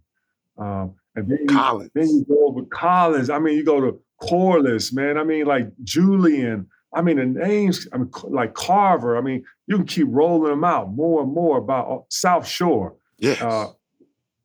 um, 0.59 0.95
and 1.17 1.29
then 1.29 1.39
you, 1.41 1.47
Collins. 1.47 1.91
then 1.95 2.09
you 2.09 2.25
go 2.29 2.47
over 2.49 2.63
Collins. 2.67 3.31
I 3.31 3.39
mean, 3.39 3.57
you 3.57 3.65
go 3.65 3.81
to 3.81 4.01
Corliss, 4.23 4.93
man. 4.93 5.19
I 5.19 5.25
mean, 5.25 5.47
like 5.47 5.69
Julian. 5.83 6.67
I 6.95 7.03
mean, 7.03 7.17
the 7.17 7.27
names. 7.27 7.87
I 7.93 7.99
mean, 7.99 8.11
like 8.25 8.55
Carver. 8.55 9.17
I 9.17 9.21
mean, 9.21 9.45
you 9.67 9.77
can 9.77 9.87
keep 9.87 10.07
rolling 10.11 10.51
them 10.51 10.65
out 10.65 10.93
more 10.93 11.23
and 11.23 11.33
more 11.33 11.59
about 11.59 11.89
uh, 11.91 11.99
South 12.09 12.47
Shore. 12.47 12.97
Yes. 13.19 13.41
Uh, 13.41 13.69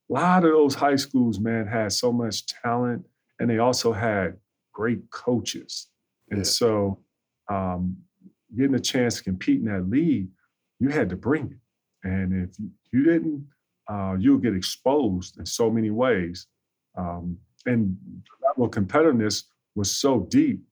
a 0.09 0.13
lot 0.13 0.43
of 0.45 0.51
those 0.51 0.75
high 0.75 0.95
schools, 0.95 1.39
man, 1.39 1.65
had 1.67 1.91
so 1.91 2.11
much 2.11 2.45
talent, 2.45 3.05
and 3.39 3.49
they 3.49 3.57
also 3.57 3.91
had 3.91 4.37
great 4.71 5.09
coaches. 5.09 5.87
And 6.29 6.39
Yeah. 6.39 6.43
so, 6.43 6.99
um, 7.49 7.97
getting 8.55 8.75
a 8.75 8.79
chance 8.79 9.17
to 9.17 9.23
compete 9.23 9.59
in 9.59 9.65
that 9.65 9.89
league, 9.89 10.29
you 10.79 10.89
had 10.89 11.09
to 11.09 11.15
bring 11.15 11.51
it. 11.51 12.07
And 12.07 12.33
if 12.49 12.57
you- 12.59 12.71
didn't, 13.03 13.47
uh, 13.87 14.15
you'll 14.17 14.37
get 14.37 14.55
exposed 14.55 15.37
in 15.37 15.45
so 15.45 15.69
many 15.69 15.89
ways. 15.91 16.47
Um, 16.95 17.37
and 17.65 17.97
level 18.41 18.65
of 18.65 18.71
competitiveness 18.71 19.43
was 19.75 19.91
so 19.91 20.21
deep 20.29 20.63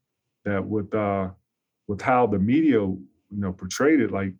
that 0.46 0.66
with 0.66 0.94
uh, 0.96 1.30
with 1.88 2.02
how 2.02 2.28
the 2.28 2.40
media 2.40 2.80
you 2.80 3.00
know 3.32 3.52
portrayed 3.52 4.00
it 4.00 4.12
like 4.12 4.34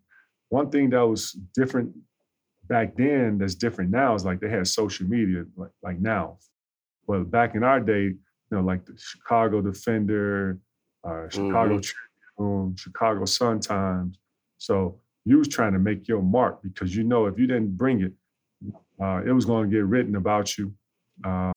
one 0.48 0.70
thing 0.70 0.88
that 0.90 1.02
was 1.02 1.32
different 1.54 1.92
back 2.68 2.94
then 2.96 3.36
that's 3.38 3.54
different 3.54 3.90
now 3.90 4.14
is 4.14 4.24
like 4.24 4.40
they 4.40 4.48
had 4.48 4.66
social 4.66 5.06
media 5.06 5.44
like, 5.56 5.70
like 5.82 6.00
now. 6.00 6.38
But 7.06 7.30
back 7.30 7.54
in 7.54 7.62
our 7.62 7.80
day, 7.80 8.04
you 8.04 8.18
know, 8.50 8.62
like 8.62 8.86
the 8.86 8.96
Chicago 8.96 9.60
Defender, 9.60 10.58
uh, 11.06 11.28
Chicago 11.28 11.78
Mm-hmm. 11.78 11.92
Tribune, 12.38 12.76
Chicago 12.76 13.24
Sun 13.26 13.60
Times. 13.60 14.18
So 14.56 15.00
you 15.24 15.38
was 15.38 15.48
trying 15.48 15.72
to 15.72 15.78
make 15.78 16.06
your 16.06 16.22
mark 16.22 16.62
because 16.62 16.94
you 16.94 17.02
know 17.02 17.26
if 17.26 17.38
you 17.38 17.46
didn't 17.46 17.76
bring 17.76 18.02
it, 18.02 18.12
uh, 19.00 19.22
it 19.24 19.32
was 19.32 19.44
going 19.44 19.70
to 19.70 19.74
get 19.74 19.84
written 19.84 20.16
about 20.16 20.56
you. 20.58 20.72
Uh, 21.24 21.52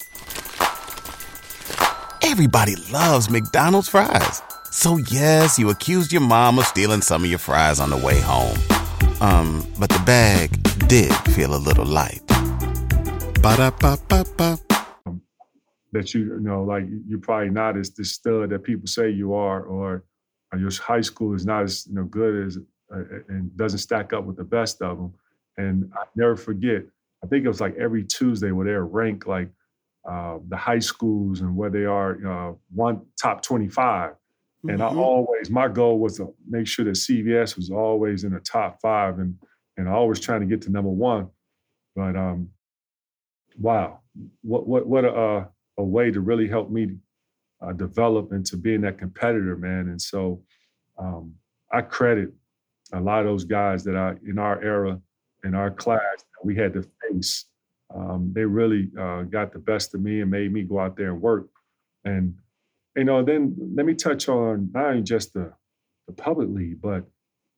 Everybody 2.23 2.75
loves 2.91 3.30
McDonald's 3.30 3.89
fries. 3.89 4.41
So 4.71 4.97
yes, 4.97 5.58
you 5.58 5.69
accused 5.69 6.12
your 6.12 6.21
mom 6.21 6.60
of 6.60 6.65
stealing 6.65 7.01
some 7.01 7.23
of 7.23 7.30
your 7.30 7.39
fries 7.39 7.80
on 7.80 7.89
the 7.89 7.97
way 7.97 8.19
home. 8.19 8.58
Um, 9.21 9.65
but 9.80 9.89
the 9.89 10.01
bag 10.06 10.51
did 10.88 11.13
feel 11.34 11.56
a 11.56 11.58
little 11.58 11.86
light. 11.86 12.21
Ba-da-ba-ba-ba. 13.41 14.60
that 15.93 16.13
you, 16.13 16.25
you 16.25 16.39
know, 16.39 16.63
like 16.63 16.86
you're 17.08 17.19
probably 17.19 17.49
not 17.49 17.77
as 17.77 17.91
the 17.91 18.03
stud 18.03 18.49
that 18.49 18.63
people 18.63 18.88
say 18.88 19.10
you 19.10 19.34
are, 19.34 19.62
or, 19.63 20.03
or 20.51 20.60
your 20.60 20.71
high 20.71 21.01
school 21.01 21.34
is 21.34 21.45
not 21.45 21.63
as 21.63 21.88
you 21.88 21.95
know 21.95 22.03
good 22.03 22.45
as 22.45 22.58
uh, 22.93 23.04
and 23.30 23.56
doesn't 23.58 23.80
stack 23.80 24.13
up 24.13 24.26
with 24.26 24.38
the 24.38 24.43
best 24.43 24.82
of 24.82 24.97
them. 24.97 25.13
And 25.58 25.91
I 25.95 26.04
never 26.15 26.36
forget. 26.36 26.84
I 27.23 27.28
think 27.28 27.45
it 27.45 27.47
was 27.50 27.62
like 27.62 27.76
every 27.78 28.04
Tuesday 28.04 28.52
where 28.52 28.65
they 28.67 28.73
rank 28.73 29.28
like 29.28 29.50
uh, 30.10 30.39
the 30.50 30.58
high 30.58 30.80
schools 30.80 31.41
and 31.41 31.56
where 31.56 31.69
they 31.69 31.86
are 31.86 32.52
uh, 32.52 32.54
one 32.73 33.02
top 33.21 33.41
25. 33.43 34.13
And 34.69 34.84
I 34.84 34.88
Mhm. 34.88 34.97
always, 34.97 35.50
my 35.50 35.67
goal 35.67 36.00
was 36.00 36.17
to 36.17 36.34
make 36.47 36.67
sure 36.67 36.86
that 36.86 36.91
CVS 36.97 37.56
was 37.58 37.71
always 37.71 38.23
in 38.23 38.34
the 38.34 38.39
top 38.41 38.80
five, 38.82 39.19
and 39.19 39.38
and 39.78 39.88
always 39.89 40.19
trying 40.19 40.41
to 40.41 40.47
get 40.47 40.62
to 40.63 40.71
number 40.71 40.89
one. 40.89 41.30
But 41.95 42.15
um, 42.17 42.52
wow, 43.60 44.02
what 44.41 44.67
what 44.67 44.88
what 44.88 45.06
a 45.06 45.50
a 45.78 45.84
way 45.84 46.12
to 46.12 46.21
really 46.21 46.47
help 46.47 46.69
me 46.69 46.97
uh, 47.62 47.73
develop 47.73 48.34
into 48.34 48.58
being 48.58 48.82
that 48.82 48.97
competitor, 49.00 49.56
man. 49.58 49.89
And 49.89 50.02
so 50.02 50.43
um, 50.97 51.36
I 51.71 51.82
credit 51.82 52.34
a 52.93 53.00
lot 53.00 53.19
of 53.19 53.26
those 53.26 53.43
guys 53.45 53.84
that 53.86 53.95
I 53.95 54.15
in 54.28 54.38
our 54.39 54.62
era, 54.62 55.00
in 55.43 55.54
our 55.56 55.71
class, 55.71 56.02
that 56.17 56.45
we 56.45 56.56
had 56.56 56.73
to 56.73 56.84
face. 57.02 57.45
Um, 57.93 58.32
they 58.36 58.43
really 58.43 58.89
uh, 59.00 59.23
got 59.23 59.54
the 59.54 59.60
best 59.60 59.95
of 59.95 60.02
me 60.02 60.21
and 60.21 60.30
made 60.32 60.52
me 60.52 60.63
go 60.63 60.80
out 60.80 60.97
there 60.97 61.12
and 61.12 61.21
work. 61.21 61.47
And 62.06 62.36
you 62.95 63.04
know, 63.06 63.23
then 63.23 63.56
let 63.76 63.86
me 63.86 63.93
touch 63.93 64.28
on 64.30 64.71
not 64.73 65.04
just 65.04 65.34
the 65.34 65.54
the 66.08 66.13
public 66.13 66.50
league, 66.50 66.82
but 66.82 67.04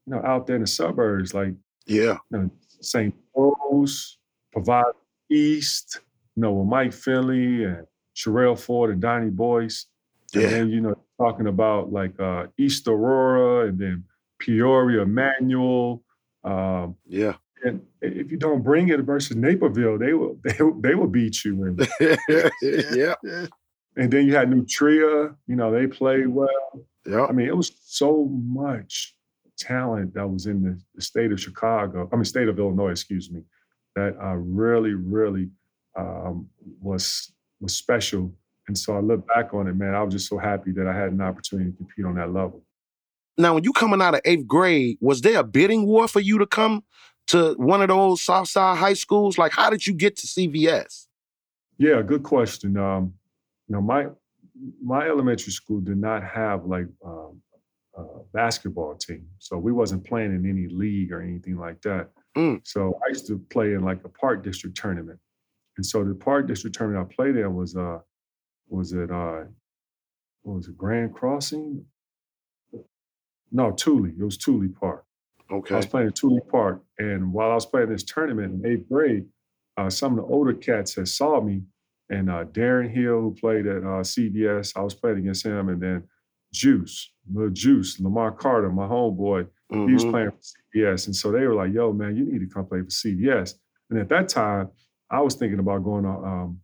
you 0.06 0.14
know, 0.16 0.22
out 0.24 0.48
there 0.48 0.56
in 0.56 0.62
the 0.62 0.68
suburbs, 0.68 1.34
like 1.34 1.54
Yeah. 1.86 2.18
you 2.32 2.38
know, 2.38 2.52
St. 2.82 3.14
Rose, 3.36 4.18
Proviso 4.52 4.96
East, 5.30 6.00
you 6.36 6.42
know, 6.42 6.54
with 6.54 6.68
Mike 6.68 6.94
Finley 6.94 7.64
and 7.66 7.86
Sherelle 8.16 8.60
Ford 8.60 8.90
and 8.92 9.02
Donnie 9.02 9.30
Boyce. 9.30 9.86
And 10.34 10.44
Yeah. 10.44 10.50
then, 10.50 10.70
you 10.70 10.82
know, 10.82 10.96
talking 11.20 11.48
about 11.48 11.92
like 11.92 12.20
uh, 12.20 12.48
East 12.58 12.88
Aurora 12.88 13.68
and 13.68 13.78
then 13.80 14.04
Peoria, 14.40 15.06
Manual. 15.06 16.04
Um, 16.44 16.96
Yeah. 17.06 17.34
and 17.66 17.82
if 18.02 18.32
you 18.32 18.38
don't 18.38 18.64
bring 18.64 18.90
it 18.90 19.02
versus 19.02 19.36
Naperville, 19.36 19.98
they 19.98 20.14
will 20.14 20.38
they, 20.44 20.56
will- 20.64 20.80
they 20.82 20.96
will 20.96 21.08
beat 21.08 21.44
you. 21.44 21.64
And, 21.66 21.88
yeah. 22.00 23.16
Yeah. 23.24 23.46
and 23.98 24.12
then 24.12 24.26
you 24.26 24.36
had 24.36 24.50
Nutria, 24.50 25.36
you 25.48 25.56
know, 25.56 25.72
they 25.72 25.88
played 25.88 26.28
well. 26.28 26.48
Yeah. 27.06 27.26
I 27.26 27.32
mean, 27.32 27.48
it 27.48 27.56
was 27.58 27.72
so 27.84 28.26
much 28.44 29.16
talent 29.58 30.14
that 30.14 30.28
was 30.28 30.46
in 30.46 30.64
the, 30.64 30.80
the 30.96 31.02
state 31.02 31.32
of 31.34 31.40
Chicago, 31.40 32.08
I 32.12 32.16
mean, 32.16 32.24
state 32.26 32.48
of 32.48 32.58
Illinois, 32.60 32.92
excuse 32.92 33.30
me, 33.30 33.42
that 33.96 34.16
uh, 34.24 34.36
really, 34.36 34.94
really 34.94 35.50
um, 35.98 36.48
was 36.82 37.32
was 37.60 37.76
special. 37.76 38.34
And 38.70 38.78
so 38.78 38.96
I 38.96 39.00
look 39.02 39.28
back 39.28 39.54
on 39.54 39.68
it, 39.68 39.76
man, 39.76 39.96
I 39.96 40.04
was 40.04 40.14
just 40.14 40.30
so 40.30 40.38
happy 40.38 40.72
that 40.74 40.88
I 40.88 40.94
had 40.96 41.12
an 41.12 41.20
opportunity 41.22 41.72
to 41.72 41.78
compete 41.78 42.06
on 42.06 42.16
that 42.16 42.32
level. 42.32 42.64
Now, 43.40 43.54
when 43.54 43.64
you 43.64 43.72
coming 43.72 44.02
out 44.02 44.16
of 44.16 44.22
eighth 44.26 44.46
grade, 44.46 44.98
was 45.00 45.22
there 45.22 45.40
a 45.40 45.44
bidding 45.46 45.86
war 45.86 46.10
for 46.10 46.20
you 46.20 46.38
to 46.40 46.46
come 46.46 46.84
to 47.28 47.54
one 47.54 47.82
of 47.82 47.88
those 47.88 48.22
Southside 48.22 48.78
high 48.78 48.94
schools? 48.94 49.38
Like, 49.38 49.54
how 49.54 49.70
did 49.70 49.88
you 49.88 49.94
get 49.94 50.18
to 50.18 50.28
CVS? 50.28 51.08
Yeah, 51.78 52.02
good 52.02 52.24
question. 52.24 52.76
Um, 52.76 53.14
you 53.70 53.76
know, 53.76 53.82
my 53.82 54.08
my 54.84 55.08
elementary 55.08 55.54
school 55.54 55.80
did 55.80 55.98
not 55.98 56.22
have 56.22 56.66
like 56.66 56.88
um, 57.06 57.42
a 57.96 58.04
basketball 58.34 58.96
team, 58.96 59.26
so 59.38 59.58
we 59.58 59.72
wasn't 59.72 60.04
playing 60.04 60.36
in 60.36 60.48
any 60.48 60.68
league 60.68 61.14
or 61.14 61.22
anything 61.22 61.58
like 61.58 61.82
that. 61.84 62.10
Mm. 62.36 62.60
So 62.68 63.00
I 63.06 63.08
used 63.08 63.26
to 63.28 63.40
play 63.50 63.74
in 63.74 63.84
like 63.84 64.04
a 64.04 64.10
park 64.10 64.44
district 64.44 64.76
tournament, 64.76 65.20
and 65.78 65.86
so 65.86 66.04
the 66.04 66.14
park 66.14 66.46
district 66.46 66.76
tournament 66.76 67.08
I 67.10 67.16
played 67.16 67.38
in 67.38 67.56
was 67.56 67.78
uh 67.78 68.00
was 68.68 68.92
it 68.92 69.10
uh 69.10 69.44
what 70.42 70.56
was 70.56 70.68
it 70.68 70.78
Grand 70.78 71.16
Crossing? 71.16 71.86
No, 73.52 73.72
Tuley. 73.72 74.18
It 74.20 74.24
was 74.24 74.38
Tuley 74.38 74.74
Park. 74.74 75.06
Okay. 75.52 75.74
I 75.74 75.78
was 75.78 75.88
playing 75.88 76.08
at 76.10 76.16
Tuley 76.16 76.48
Park, 76.50 76.84
and 77.00 77.34
while 77.34 77.52
I 77.52 77.56
was 77.56 77.66
playing 77.66 77.90
this 77.90 78.04
tournament 78.04 78.64
in 78.64 78.72
eighth 78.72 78.88
grade, 78.90 79.26
uh, 79.78 79.90
some 79.90 80.12
of 80.12 80.18
the 80.26 80.32
older 80.34 80.54
cats 80.54 80.96
had 80.96 81.08
saw 81.08 81.42
me, 81.42 81.64
and 82.10 82.30
uh, 82.30 82.46
Darren 82.46 82.90
Hill, 82.92 83.22
who 83.22 83.36
played 83.40 83.66
at 83.66 83.78
uh, 83.78 84.04
CVS, 84.04 84.78
I 84.78 84.82
was 84.82 84.94
playing 84.94 85.20
against 85.20 85.46
him, 85.46 85.70
and 85.70 85.82
then 85.82 86.04
Juice, 86.54 87.12
Lil 87.34 87.50
Juice, 87.50 88.00
Lamar 88.00 88.32
Carter, 88.32 88.70
my 88.72 88.88
homeboy, 88.88 89.48
he 89.72 89.94
was 89.94 90.04
Mhm. 90.06 90.12
playing 90.12 90.32
for 90.32 90.38
CVS, 90.42 91.06
and 91.08 91.16
so 91.16 91.32
they 91.32 91.46
were 91.46 91.54
like, 91.56 91.72
"Yo, 91.74 91.94
man, 91.94 92.16
you 92.16 92.26
need 92.26 92.40
to 92.40 92.48
come 92.48 92.66
play 92.66 92.82
for 92.82 92.90
CVS." 92.90 93.56
And 93.90 94.00
at 94.00 94.10
that 94.10 94.28
time, 94.30 94.70
I 95.12 95.22
was 95.22 95.36
thinking 95.36 95.60
about 95.60 95.84
going 95.84 96.04
to 96.04 96.10
um, 96.10 96.60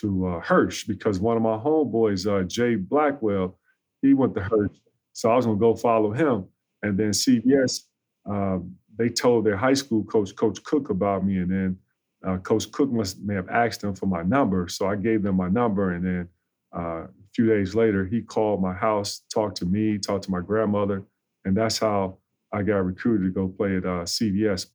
to 0.00 0.26
uh, 0.26 0.40
Hirsch 0.40 0.86
because 0.86 1.20
one 1.20 1.36
of 1.36 1.42
my 1.42 1.56
homeboys, 1.56 2.26
uh, 2.26 2.44
Jay 2.44 2.74
Blackwell, 2.76 3.58
he 4.00 4.14
went 4.14 4.34
to 4.34 4.42
Hirsch, 4.42 4.76
so 5.12 5.30
I 5.30 5.36
was 5.36 5.46
gonna 5.46 5.58
go 5.58 5.74
follow 5.74 6.12
him. 6.12 6.46
And 6.82 6.98
then 6.98 7.10
CVS, 7.10 7.82
um, 8.26 8.74
they 8.98 9.08
told 9.08 9.44
their 9.46 9.56
high 9.56 9.74
school 9.74 10.04
coach, 10.04 10.34
Coach 10.34 10.62
Cook, 10.64 10.90
about 10.90 11.24
me, 11.24 11.38
and 11.38 11.50
then 11.50 11.78
uh, 12.26 12.38
Coach 12.38 12.70
Cook 12.72 12.90
must 12.90 13.20
may 13.20 13.34
have 13.34 13.48
asked 13.48 13.80
them 13.80 13.94
for 13.94 14.06
my 14.06 14.22
number, 14.22 14.68
so 14.68 14.86
I 14.86 14.96
gave 14.96 15.22
them 15.22 15.36
my 15.36 15.48
number, 15.48 15.92
and 15.94 16.04
then 16.04 16.28
uh, 16.76 17.04
a 17.04 17.08
few 17.34 17.46
days 17.46 17.74
later, 17.74 18.06
he 18.06 18.20
called 18.22 18.62
my 18.62 18.72
house, 18.74 19.22
talked 19.32 19.56
to 19.58 19.66
me, 19.66 19.98
talked 19.98 20.24
to 20.24 20.30
my 20.30 20.40
grandmother, 20.40 21.04
and 21.44 21.56
that's 21.56 21.78
how 21.78 22.18
I 22.52 22.62
got 22.62 22.84
recruited 22.84 23.26
to 23.26 23.32
go 23.32 23.48
play 23.48 23.76
at 23.76 23.84
uh, 23.84 24.04
CVS. 24.04 24.66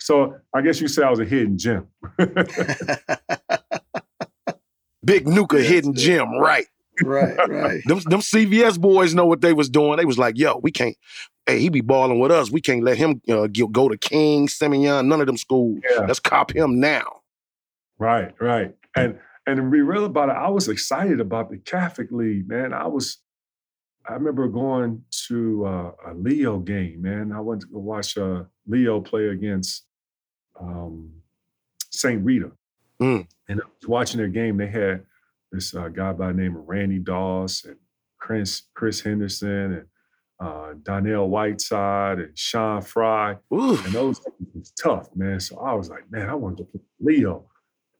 So 0.00 0.36
I 0.54 0.62
guess 0.62 0.80
you 0.80 0.88
say 0.88 1.02
I 1.02 1.10
was 1.10 1.18
a 1.18 1.24
hidden 1.24 1.58
gem. 1.58 1.88
Big 5.04 5.26
Nuka 5.26 5.58
Yes, 5.58 5.68
hidden 5.68 5.92
yes. 5.94 6.02
gem, 6.02 6.30
right? 6.38 6.66
Right, 7.02 7.36
right. 7.48 7.80
Them, 7.86 8.00
them 8.00 8.20
CVS 8.20 8.80
boys 8.80 9.14
know 9.14 9.26
what 9.26 9.40
they 9.40 9.52
was 9.52 9.68
doing. 9.68 9.96
They 9.96 10.04
was 10.04 10.18
like, 10.18 10.38
yo, 10.38 10.58
we 10.58 10.70
can't, 10.70 10.96
hey, 11.46 11.58
he 11.58 11.68
be 11.68 11.80
balling 11.80 12.18
with 12.18 12.30
us. 12.30 12.50
We 12.50 12.60
can't 12.60 12.82
let 12.82 12.96
him 12.96 13.20
uh, 13.28 13.46
go 13.46 13.66
go 13.68 13.88
to 13.88 13.96
King, 13.96 14.48
Simeon, 14.48 15.08
none 15.08 15.20
of 15.20 15.26
them 15.26 15.36
schools. 15.36 15.80
Yeah. 15.90 16.06
Let's 16.06 16.20
cop 16.20 16.54
him 16.54 16.80
now. 16.80 17.20
Right, 17.98 18.34
right. 18.40 18.74
And 18.96 19.18
and 19.46 19.56
to 19.56 19.62
be 19.62 19.80
real 19.80 20.04
about 20.04 20.28
it, 20.28 20.36
I 20.36 20.48
was 20.48 20.68
excited 20.68 21.20
about 21.20 21.50
the 21.50 21.58
Catholic 21.58 22.12
League, 22.12 22.48
man. 22.48 22.72
I 22.72 22.86
was 22.86 23.18
I 24.08 24.14
remember 24.14 24.48
going 24.48 25.04
to 25.28 25.66
uh, 25.66 25.92
a 26.06 26.14
Leo 26.14 26.58
game, 26.58 27.02
man. 27.02 27.32
I 27.32 27.40
went 27.40 27.60
to 27.62 27.66
go 27.66 27.78
watch 27.78 28.16
uh, 28.16 28.44
Leo 28.66 29.00
play 29.00 29.28
against 29.28 29.84
um, 30.58 31.12
St. 31.90 32.24
Rita. 32.24 32.50
Mm. 33.00 33.26
And 33.48 33.60
I 33.60 33.64
was 33.64 33.88
watching 33.88 34.18
their 34.18 34.28
game. 34.28 34.56
They 34.56 34.66
had 34.66 35.04
this 35.52 35.74
uh, 35.74 35.88
guy 35.88 36.12
by 36.12 36.28
the 36.28 36.34
name 36.34 36.56
of 36.56 36.68
Randy 36.68 36.98
Doss 36.98 37.64
and 37.64 37.76
Chris, 38.18 38.62
Chris 38.74 39.00
Henderson 39.00 39.72
and 39.72 39.86
uh, 40.40 40.74
Donnell 40.82 41.28
Whiteside 41.28 42.18
and 42.20 42.38
Sean 42.38 42.82
Fry. 42.82 43.36
Ooh. 43.52 43.76
And 43.84 43.92
those 43.92 44.20
was 44.54 44.72
tough, 44.80 45.08
man. 45.16 45.40
So 45.40 45.58
I 45.58 45.74
was 45.74 45.88
like, 45.90 46.10
man, 46.10 46.28
I 46.28 46.34
want 46.34 46.58
to 46.58 46.64
play 46.64 46.80
Leo. 47.00 47.46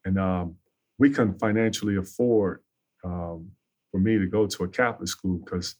And 0.05 0.17
um, 0.19 0.55
we 0.97 1.09
couldn't 1.09 1.39
financially 1.39 1.97
afford 1.97 2.61
um, 3.03 3.51
for 3.91 3.99
me 3.99 4.17
to 4.17 4.27
go 4.27 4.45
to 4.47 4.63
a 4.63 4.67
Catholic 4.67 5.07
school 5.09 5.39
because, 5.43 5.75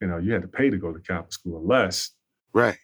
you 0.00 0.06
know, 0.08 0.18
you 0.18 0.32
had 0.32 0.42
to 0.42 0.48
pay 0.48 0.70
to 0.70 0.76
go 0.76 0.92
to 0.92 1.00
Catholic 1.00 1.32
school 1.32 1.60
unless, 1.60 2.10
Right. 2.52 2.76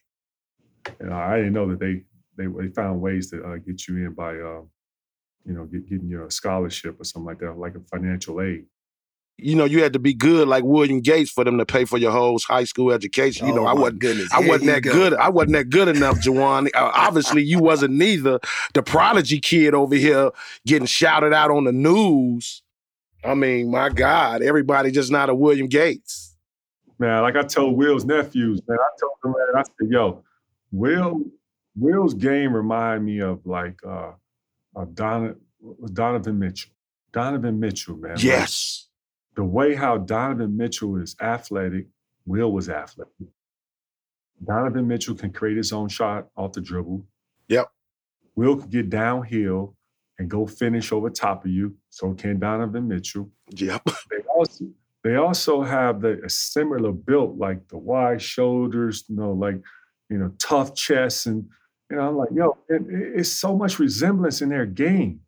you 1.00 1.06
know, 1.06 1.16
I 1.16 1.36
didn't 1.36 1.52
know 1.52 1.68
that 1.68 1.78
they 1.78 2.02
they, 2.36 2.46
they 2.46 2.68
found 2.68 3.00
ways 3.00 3.30
to 3.30 3.44
uh, 3.44 3.56
get 3.56 3.86
you 3.86 3.98
in 3.98 4.14
by, 4.14 4.34
uh, 4.38 4.62
you 5.46 5.52
know, 5.54 5.64
get, 5.64 5.88
getting 5.88 6.08
you 6.08 6.24
a 6.24 6.30
scholarship 6.30 7.00
or 7.00 7.04
something 7.04 7.26
like 7.26 7.38
that, 7.40 7.58
like 7.58 7.74
a 7.74 7.80
financial 7.80 8.40
aid. 8.40 8.64
You 9.42 9.56
know, 9.56 9.64
you 9.64 9.82
had 9.82 9.94
to 9.94 9.98
be 9.98 10.12
good 10.12 10.48
like 10.48 10.64
William 10.64 11.00
Gates 11.00 11.30
for 11.30 11.44
them 11.44 11.56
to 11.56 11.64
pay 11.64 11.86
for 11.86 11.96
your 11.96 12.10
whole 12.12 12.38
high 12.46 12.64
school 12.64 12.92
education. 12.92 13.46
You 13.46 13.54
know, 13.54 13.62
Oh, 13.62 13.68
I 13.68 13.72
wasn't 13.72 14.00
goodness. 14.00 14.30
I 14.34 14.40
Here 14.40 14.48
wasn't 14.50 14.66
that 14.66 14.82
go. 14.82 14.92
good. 14.92 15.14
I 15.14 15.30
wasn't 15.30 15.52
that 15.54 15.70
good 15.70 15.88
enough, 15.88 16.16
Juwan. 16.18 16.66
Uh, 16.74 16.90
obviously, 16.94 17.42
you 17.42 17.58
wasn't 17.58 17.94
neither. 17.94 18.38
The 18.74 18.82
prodigy 18.82 19.40
kid 19.40 19.72
over 19.72 19.94
here 19.94 20.30
getting 20.66 20.84
shouted 20.86 21.32
out 21.32 21.50
on 21.50 21.64
the 21.64 21.72
news. 21.72 22.62
I 23.24 23.32
mean, 23.34 23.70
my 23.70 23.88
God, 23.88 24.42
everybody 24.42 24.90
just 24.90 25.10
not 25.10 25.30
a 25.30 25.34
William 25.34 25.68
Gates. 25.68 26.36
man, 26.98 27.22
like 27.22 27.36
I 27.36 27.42
told 27.42 27.78
Will's 27.78 28.04
nephews, 28.04 28.60
man, 28.68 28.76
I 28.78 28.88
told 29.00 29.12
them, 29.22 29.32
man, 29.32 29.56
I 29.56 29.62
said, 29.62 29.90
yo, 29.90 30.22
Will, 30.70 31.22
Will's 31.76 32.12
game 32.12 32.54
remind 32.54 33.06
me 33.06 33.20
of 33.20 33.46
like 33.46 33.78
uh, 33.88 34.12
uh 34.80 34.86
Don, 34.94 35.36
Donovan 35.92 36.38
Mitchell. 36.38 36.72
Donovan 37.12 37.58
Mitchell, 37.58 37.96
man. 37.96 38.12
like, 38.12 38.22
Yes. 38.24 38.88
the 39.34 39.44
way 39.44 39.74
how 39.74 39.98
Donovan 39.98 40.56
Mitchell 40.56 40.96
is 40.96 41.16
athletic, 41.20 41.86
Will 42.26 42.52
was 42.52 42.68
athletic. 42.68 43.12
Donovan 44.44 44.86
Mitchell 44.86 45.14
can 45.14 45.32
create 45.32 45.56
his 45.56 45.72
own 45.72 45.88
shot 45.88 46.28
off 46.36 46.52
the 46.52 46.60
dribble. 46.60 47.04
Yep. 47.48 47.68
Will 48.36 48.56
can 48.56 48.70
get 48.70 48.90
downhill 48.90 49.76
and 50.18 50.30
go 50.30 50.46
finish 50.46 50.92
over 50.92 51.10
top 51.10 51.44
of 51.44 51.50
you. 51.50 51.74
So 51.90 52.14
can 52.14 52.38
Donovan 52.38 52.88
Mitchell. 52.88 53.30
Yep. 53.50 53.82
They 54.10 54.18
also 54.34 54.64
they 55.02 55.16
also 55.16 55.62
have 55.62 56.00
the 56.00 56.20
a 56.24 56.28
similar 56.30 56.92
built, 56.92 57.36
like 57.36 57.66
the 57.68 57.78
wide 57.78 58.22
shoulders, 58.22 59.04
you 59.08 59.16
know, 59.16 59.32
like 59.32 59.60
you 60.08 60.18
know, 60.18 60.32
tough 60.38 60.74
chests, 60.74 61.26
and 61.26 61.46
you 61.90 61.96
know, 61.96 62.08
I'm 62.08 62.16
like, 62.16 62.28
yo, 62.32 62.56
it, 62.68 62.82
it- 62.82 63.12
it's 63.20 63.30
so 63.30 63.56
much 63.56 63.78
resemblance 63.78 64.42
in 64.42 64.48
their 64.48 64.66
game. 64.66 65.20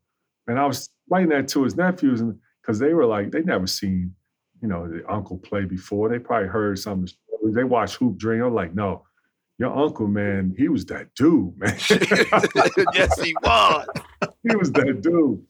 And 0.47 0.59
I 0.59 0.67
was 0.67 0.89
explaining 1.07 1.31
that 1.31 1.49
to 1.49 1.63
his 1.65 1.77
nephews, 1.77 2.21
and 2.21 2.39
because 2.61 2.79
they 2.79 2.95
were 2.95 3.07
like, 3.07 3.31
they 3.31 3.43
never 3.43 3.67
seen, 3.67 4.15
you 4.61 4.69
know, 4.69 4.89
the 4.89 5.03
uncle 5.13 5.39
play 5.39 5.65
before. 5.65 6.09
They 6.09 6.19
probably 6.19 6.49
heard 6.49 6.79
some 6.79 7.07
stories. 7.07 7.55
They 7.55 7.65
watched 7.65 7.97
Hoop 7.97 8.17
Dream. 8.19 8.43
I'm 8.43 8.55
like, 8.55 8.75
no, 8.75 9.05
your 9.59 9.77
uncle, 9.77 10.07
man, 10.09 10.55
he 10.59 10.69
was 10.69 10.85
that 10.87 11.15
dude, 11.15 11.55
man. 11.59 11.77
yes, 12.95 13.21
he 13.21 13.35
was. 13.43 13.87
he 14.43 14.57
was 14.57 14.73
that 14.73 15.01
dude. 15.03 15.43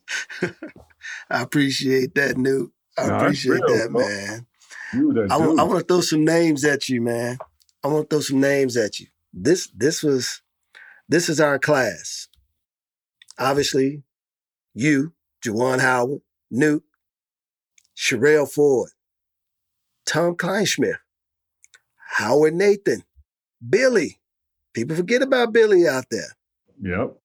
I 1.31 1.43
appreciate 1.43 2.15
that, 2.15 2.37
Nuke. 2.37 2.71
I 2.99 3.07
Nah, 3.07 3.17
appreciate 3.19 3.53
real, 3.55 3.79
that, 3.79 3.91
bro. 3.91 4.07
man. 4.07 4.47
He 4.93 4.99
was 5.01 5.15
that 5.15 5.29
I 5.33 5.39
dude. 5.39 5.59
I 5.59 5.63
want 5.63 5.79
to 5.81 5.85
throw 5.87 6.01
some 6.03 6.25
names 6.25 6.65
at 6.65 6.89
you, 6.89 7.01
man. 7.01 7.39
I 7.83 7.89
want 7.89 8.09
to 8.11 8.17
throw 8.17 8.21
some 8.21 8.41
names 8.41 8.77
at 8.77 9.01
you. 9.01 9.07
This 9.33 9.69
this 9.75 10.03
was 10.03 10.43
this 11.09 11.29
is 11.29 11.41
our 11.41 11.59
class. 11.59 12.29
Obviously, 13.39 14.03
you, 14.75 15.13
Juwan 15.45 15.81
Howard, 15.81 16.21
Nuke, 16.53 16.83
Sherelle 17.97 18.51
Ford, 18.51 18.91
Tom 20.07 20.35
Kleinschmidt, 20.37 20.97
Howard 22.17 22.55
Nathan, 22.55 23.05
Billy. 23.67 24.21
People 24.75 24.97
forget 24.97 25.23
about 25.23 25.53
Billy 25.53 25.87
out 25.87 26.07
there. 26.11 26.37
yep. 26.81 27.17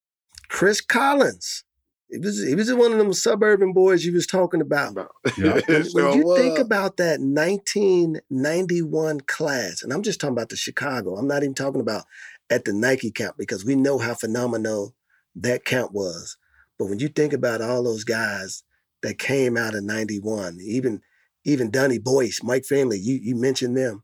Chris 0.50 0.82
Collins. 0.82 1.64
He 2.10 2.20
was 2.20 2.42
he 2.42 2.56
was 2.56 2.74
one 2.74 2.94
of 2.94 2.98
them 2.98 3.12
suburban 3.12 3.74
boys 3.74 4.06
you 4.06 4.14
was 4.14 4.26
talking 4.28 4.62
about. 4.62 5.12
Yeah. 5.38 5.60
When, 5.68 5.68
It 5.68 5.88
when 5.94 6.14
sure 6.14 6.16
you 6.16 6.36
think 6.38 6.58
about 6.58 6.96
that 6.98 7.20
1991 7.20 9.22
class, 9.22 9.84
and 9.84 9.92
I'm 9.92 10.04
just 10.04 10.22
talking 10.22 10.36
about 10.36 10.48
the 10.50 10.56
Chicago, 10.56 11.16
I'm 11.18 11.28
not 11.28 11.44
even 11.44 11.54
talking 11.54 11.82
about 11.82 12.06
at 12.50 12.66
the 12.66 12.74
Nike 12.74 13.12
camp 13.12 13.36
because 13.38 13.66
we 13.66 13.76
know 13.76 13.98
how 13.98 14.14
phenomenal 14.14 14.96
that 15.36 15.66
camp 15.66 15.92
was. 15.92 16.38
But 16.78 16.86
when 16.86 17.00
you 17.00 17.08
think 17.08 17.34
about 17.34 17.62
all 17.62 17.84
those 17.84 18.04
guys 18.04 18.64
that 19.02 19.20
came 19.20 19.58
out 19.58 19.74
in 19.74 19.86
91, 19.86 20.60
even 20.62 21.02
even 21.44 21.72
Donnie 21.72 22.00
Boyce, 22.00 22.42
Mike 22.44 22.66
Finley, 22.66 23.00
you 23.00 23.20
you 23.22 23.36
mentioned 23.36 23.78
them. 23.78 24.04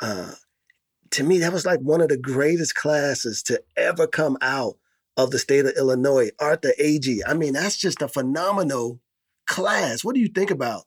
Uh, 0.00 0.32
to 1.12 1.22
me, 1.22 1.38
that 1.38 1.52
was 1.52 1.64
like 1.64 1.80
one 1.80 2.00
of 2.00 2.08
the 2.08 2.16
greatest 2.16 2.74
classes 2.74 3.42
to 3.44 3.62
ever 3.76 4.06
come 4.06 4.36
out 4.42 4.76
of 5.16 5.30
the 5.30 5.38
state 5.38 5.64
of 5.64 5.72
Illinois. 5.76 6.30
Arthur 6.38 6.72
Agee. 6.80 7.20
I 7.26 7.34
mean, 7.34 7.54
that's 7.54 7.76
just 7.76 8.02
a 8.02 8.08
phenomenal 8.08 9.00
class. 9.46 10.04
What 10.04 10.14
do 10.14 10.20
you 10.20 10.28
think 10.28 10.50
about 10.50 10.84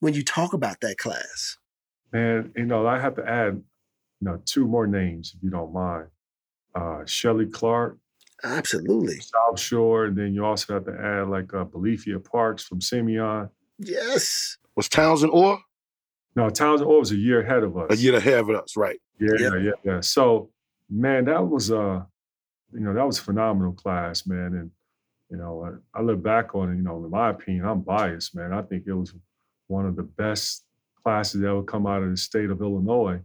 when 0.00 0.14
you 0.14 0.24
talk 0.24 0.52
about 0.52 0.80
that 0.80 0.98
class? 0.98 1.58
Man, 2.12 2.52
you 2.56 2.64
know, 2.64 2.86
I 2.86 2.98
have 2.98 3.16
to 3.16 3.28
add, 3.28 3.54
you 3.54 3.62
know, 4.22 4.40
two 4.46 4.66
more 4.66 4.86
names 4.86 5.34
if 5.36 5.42
you 5.42 5.50
don't 5.50 5.72
mind. 5.72 6.08
Uh 6.74 7.04
Shelly 7.06 7.46
Clark, 7.46 7.98
Absolutely. 8.44 9.18
South 9.20 9.58
Shore, 9.58 10.06
and 10.06 10.16
then 10.16 10.32
you 10.34 10.44
also 10.44 10.74
have 10.74 10.84
to 10.86 10.92
add 10.92 11.28
like 11.28 11.52
uh 11.54 11.64
Belifia 11.64 12.22
Parks 12.22 12.62
from 12.64 12.80
Simeon. 12.80 13.48
Yes. 13.78 14.56
Was 14.76 14.88
Townsend 14.88 15.32
or 15.32 15.58
No, 16.36 16.48
Townsend 16.50 16.88
Orr 16.88 17.00
was 17.00 17.10
a 17.12 17.16
year 17.16 17.40
ahead 17.42 17.62
of 17.64 17.76
us. 17.76 17.90
a 17.90 17.96
year 17.96 18.16
ahead 18.16 18.40
of 18.40 18.50
us, 18.50 18.76
right? 18.76 19.00
Yeah, 19.18 19.30
Yep. 19.38 19.52
yeah, 19.62 19.70
yeah. 19.84 20.00
So, 20.00 20.50
man, 20.88 21.24
that 21.24 21.44
was 21.46 21.70
uh, 21.72 22.02
you 22.72 22.80
know, 22.80 22.94
that 22.94 23.06
was 23.06 23.18
a 23.18 23.22
phenomenal 23.22 23.72
class, 23.72 24.26
man. 24.26 24.54
And 24.54 24.70
you 25.30 25.36
know, 25.36 25.80
I, 25.94 25.98
I 25.98 26.02
look 26.02 26.22
back 26.22 26.54
on 26.54 26.72
it. 26.72 26.76
You 26.76 26.82
know, 26.82 27.02
in 27.04 27.10
my 27.10 27.30
opinion, 27.30 27.64
I'm 27.66 27.80
biased, 27.80 28.34
man. 28.36 28.52
I 28.52 28.62
think 28.62 28.84
it 28.86 28.92
was 28.94 29.14
one 29.66 29.84
of 29.86 29.96
the 29.96 30.02
best 30.02 30.64
classes 31.02 31.40
that 31.40 31.48
ever 31.48 31.62
come 31.62 31.86
out 31.86 32.02
of 32.02 32.10
the 32.10 32.16
state 32.16 32.50
of 32.50 32.60
Illinois. 32.60 33.20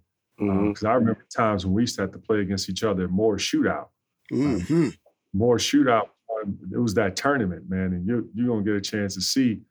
Because 0.70 0.84
I 0.84 0.94
remember 0.94 1.26
times 1.36 1.66
when 1.66 1.74
we 1.74 1.84
used 1.84 1.96
to 1.96 2.02
have 2.02 2.12
to 2.12 2.20
play 2.20 2.40
against 2.42 2.70
each 2.70 2.84
other 2.84 3.08
more 3.08 3.38
shootout, 3.38 3.88
hmm 4.30 4.90
more 5.34 5.58
shootout. 5.58 6.10
um, 6.32 6.58
It 6.72 6.78
was 6.78 6.94
that 6.96 7.16
tournament, 7.16 7.70
man, 7.70 7.94
and 7.94 8.08
you 8.08 8.30
you're 8.34 8.48
gonna 8.48 8.64
get 8.64 8.76
a 8.76 8.82
chance 8.82 9.16
to 9.16 9.22
see. 9.22 9.62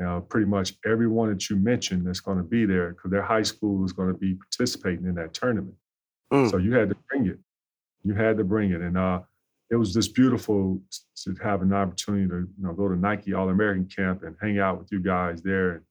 Uh, 0.00 0.20
pretty 0.20 0.46
much 0.46 0.74
everyone 0.86 1.28
that 1.28 1.50
you 1.50 1.56
mentioned 1.56 2.06
that's 2.06 2.20
going 2.20 2.38
to 2.38 2.44
be 2.44 2.64
there 2.64 2.90
because 2.90 3.10
their 3.10 3.20
high 3.20 3.42
school 3.42 3.84
is 3.84 3.92
going 3.92 4.06
to 4.06 4.16
be 4.16 4.34
participating 4.34 5.04
in 5.06 5.14
that 5.16 5.34
tournament. 5.34 5.74
Mm. 6.32 6.48
So 6.48 6.58
you 6.58 6.72
had 6.72 6.88
to 6.90 6.96
bring 7.08 7.26
it. 7.26 7.40
You 8.04 8.14
had 8.14 8.36
to 8.36 8.44
bring 8.44 8.70
it, 8.70 8.80
and 8.80 8.96
uh, 8.96 9.22
it 9.70 9.74
was 9.74 9.92
just 9.92 10.14
beautiful 10.14 10.80
to 11.24 11.34
have 11.42 11.62
an 11.62 11.72
opportunity 11.72 12.28
to 12.28 12.36
you 12.36 12.62
know 12.64 12.74
go 12.74 12.86
to 12.86 12.94
Nike 12.94 13.34
All 13.34 13.48
American 13.48 13.86
Camp 13.86 14.22
and 14.22 14.36
hang 14.40 14.60
out 14.60 14.78
with 14.78 14.92
you 14.92 15.00
guys 15.00 15.42
there. 15.42 15.82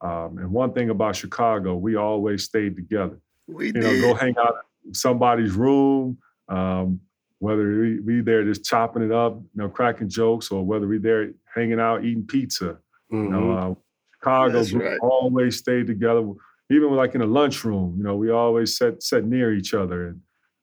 Um, 0.00 0.38
and 0.38 0.50
one 0.50 0.72
thing 0.72 0.90
about 0.90 1.14
Chicago, 1.14 1.76
we 1.76 1.94
always 1.94 2.42
stayed 2.42 2.74
together. 2.74 3.20
We 3.46 3.66
You 3.66 3.72
did. 3.74 3.82
know, 3.82 4.00
go 4.00 4.14
hang 4.14 4.34
out 4.38 4.56
in 4.86 4.94
somebody's 4.94 5.52
room, 5.52 6.18
um, 6.48 7.00
whether 7.38 7.80
we, 7.80 8.00
we 8.00 8.20
there 8.20 8.44
just 8.44 8.64
chopping 8.64 9.02
it 9.02 9.12
up, 9.12 9.34
you 9.36 9.48
know, 9.62 9.68
cracking 9.68 10.08
jokes, 10.08 10.50
or 10.50 10.64
whether 10.64 10.86
we 10.86 10.98
there 10.98 11.32
hanging 11.54 11.80
out 11.80 12.04
eating 12.04 12.26
pizza. 12.26 12.78
You 13.10 13.18
know, 13.28 13.40
Mhm. 13.40 13.72
uh, 13.72 13.74
Chicago 14.14 14.64
right. 14.78 14.98
always 15.00 15.56
stayed 15.58 15.86
together. 15.86 16.26
Even 16.70 16.90
like 16.92 17.14
in 17.14 17.20
the 17.20 17.26
lunchroom, 17.26 17.94
you 17.98 18.02
know, 18.04 18.16
we 18.16 18.30
always 18.30 18.76
sat 18.76 19.02
sat 19.02 19.24
near 19.24 19.52
each 19.52 19.74
other, 19.74 20.08
and 20.08 20.20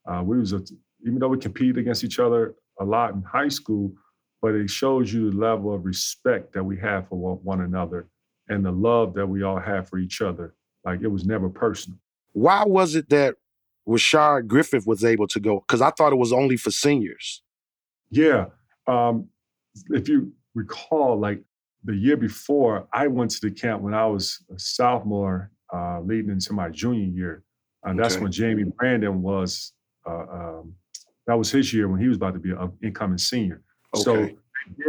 uh, 0.07 0.23
we 0.23 0.39
was 0.39 0.53
a, 0.53 0.61
even 1.05 1.19
though 1.19 1.27
we 1.27 1.37
competed 1.37 1.77
against 1.77 2.03
each 2.03 2.17
other 2.19 2.55
a 2.79 2.83
lot 2.85 3.13
in 3.13 3.21
high 3.21 3.47
school, 3.47 3.93
but 4.41 4.55
it 4.55 4.69
shows 4.69 5.13
you 5.13 5.29
the 5.29 5.37
level 5.37 5.71
of 5.73 5.85
respect 5.85 6.53
that 6.53 6.63
we 6.63 6.77
have 6.79 7.07
for 7.07 7.37
one 7.37 7.61
another 7.61 8.07
and 8.49 8.65
the 8.65 8.71
love 8.71 9.13
that 9.13 9.27
we 9.27 9.43
all 9.43 9.59
have 9.59 9.87
for 9.87 9.99
each 9.99 10.21
other. 10.21 10.55
Like 10.83 11.01
it 11.01 11.07
was 11.07 11.25
never 11.25 11.47
personal. 11.47 11.99
Why 12.33 12.63
was 12.65 12.95
it 12.95 13.09
that 13.09 13.35
Rashard 13.87 14.47
Griffith 14.47 14.85
was 14.87 15.03
able 15.03 15.27
to 15.27 15.39
go? 15.39 15.59
Because 15.59 15.81
I 15.81 15.91
thought 15.91 16.13
it 16.13 16.17
was 16.17 16.31
only 16.31 16.57
for 16.57 16.71
seniors. 16.71 17.41
Yeah. 18.09 18.47
Um, 18.87 19.27
if 19.89 20.07
you 20.07 20.33
recall, 20.53 21.19
like 21.19 21.41
the 21.83 21.95
year 21.95 22.17
before, 22.17 22.87
I 22.93 23.07
went 23.07 23.31
to 23.31 23.41
the 23.41 23.51
camp 23.51 23.81
when 23.81 23.93
I 23.93 24.05
was 24.05 24.43
a 24.53 24.59
sophomore, 24.59 25.51
uh, 25.73 26.01
leading 26.01 26.31
into 26.31 26.53
my 26.53 26.69
junior 26.69 27.05
year. 27.05 27.43
And 27.83 27.97
that's 27.97 28.15
Okay. 28.15 28.23
when 28.23 28.31
Jamie 28.31 28.65
Brandon 28.77 29.21
was, 29.21 29.73
uh, 30.05 30.25
um, 30.29 30.75
that 31.27 31.37
was 31.37 31.51
his 31.51 31.73
year 31.73 31.87
when 31.87 31.99
he 31.99 32.07
was 32.07 32.17
about 32.17 32.33
to 32.33 32.39
be 32.39 32.51
an 32.51 32.71
incoming 32.83 33.17
senior. 33.17 33.63
Okay. 33.95 34.03
So 34.03 34.15
they 34.15 34.35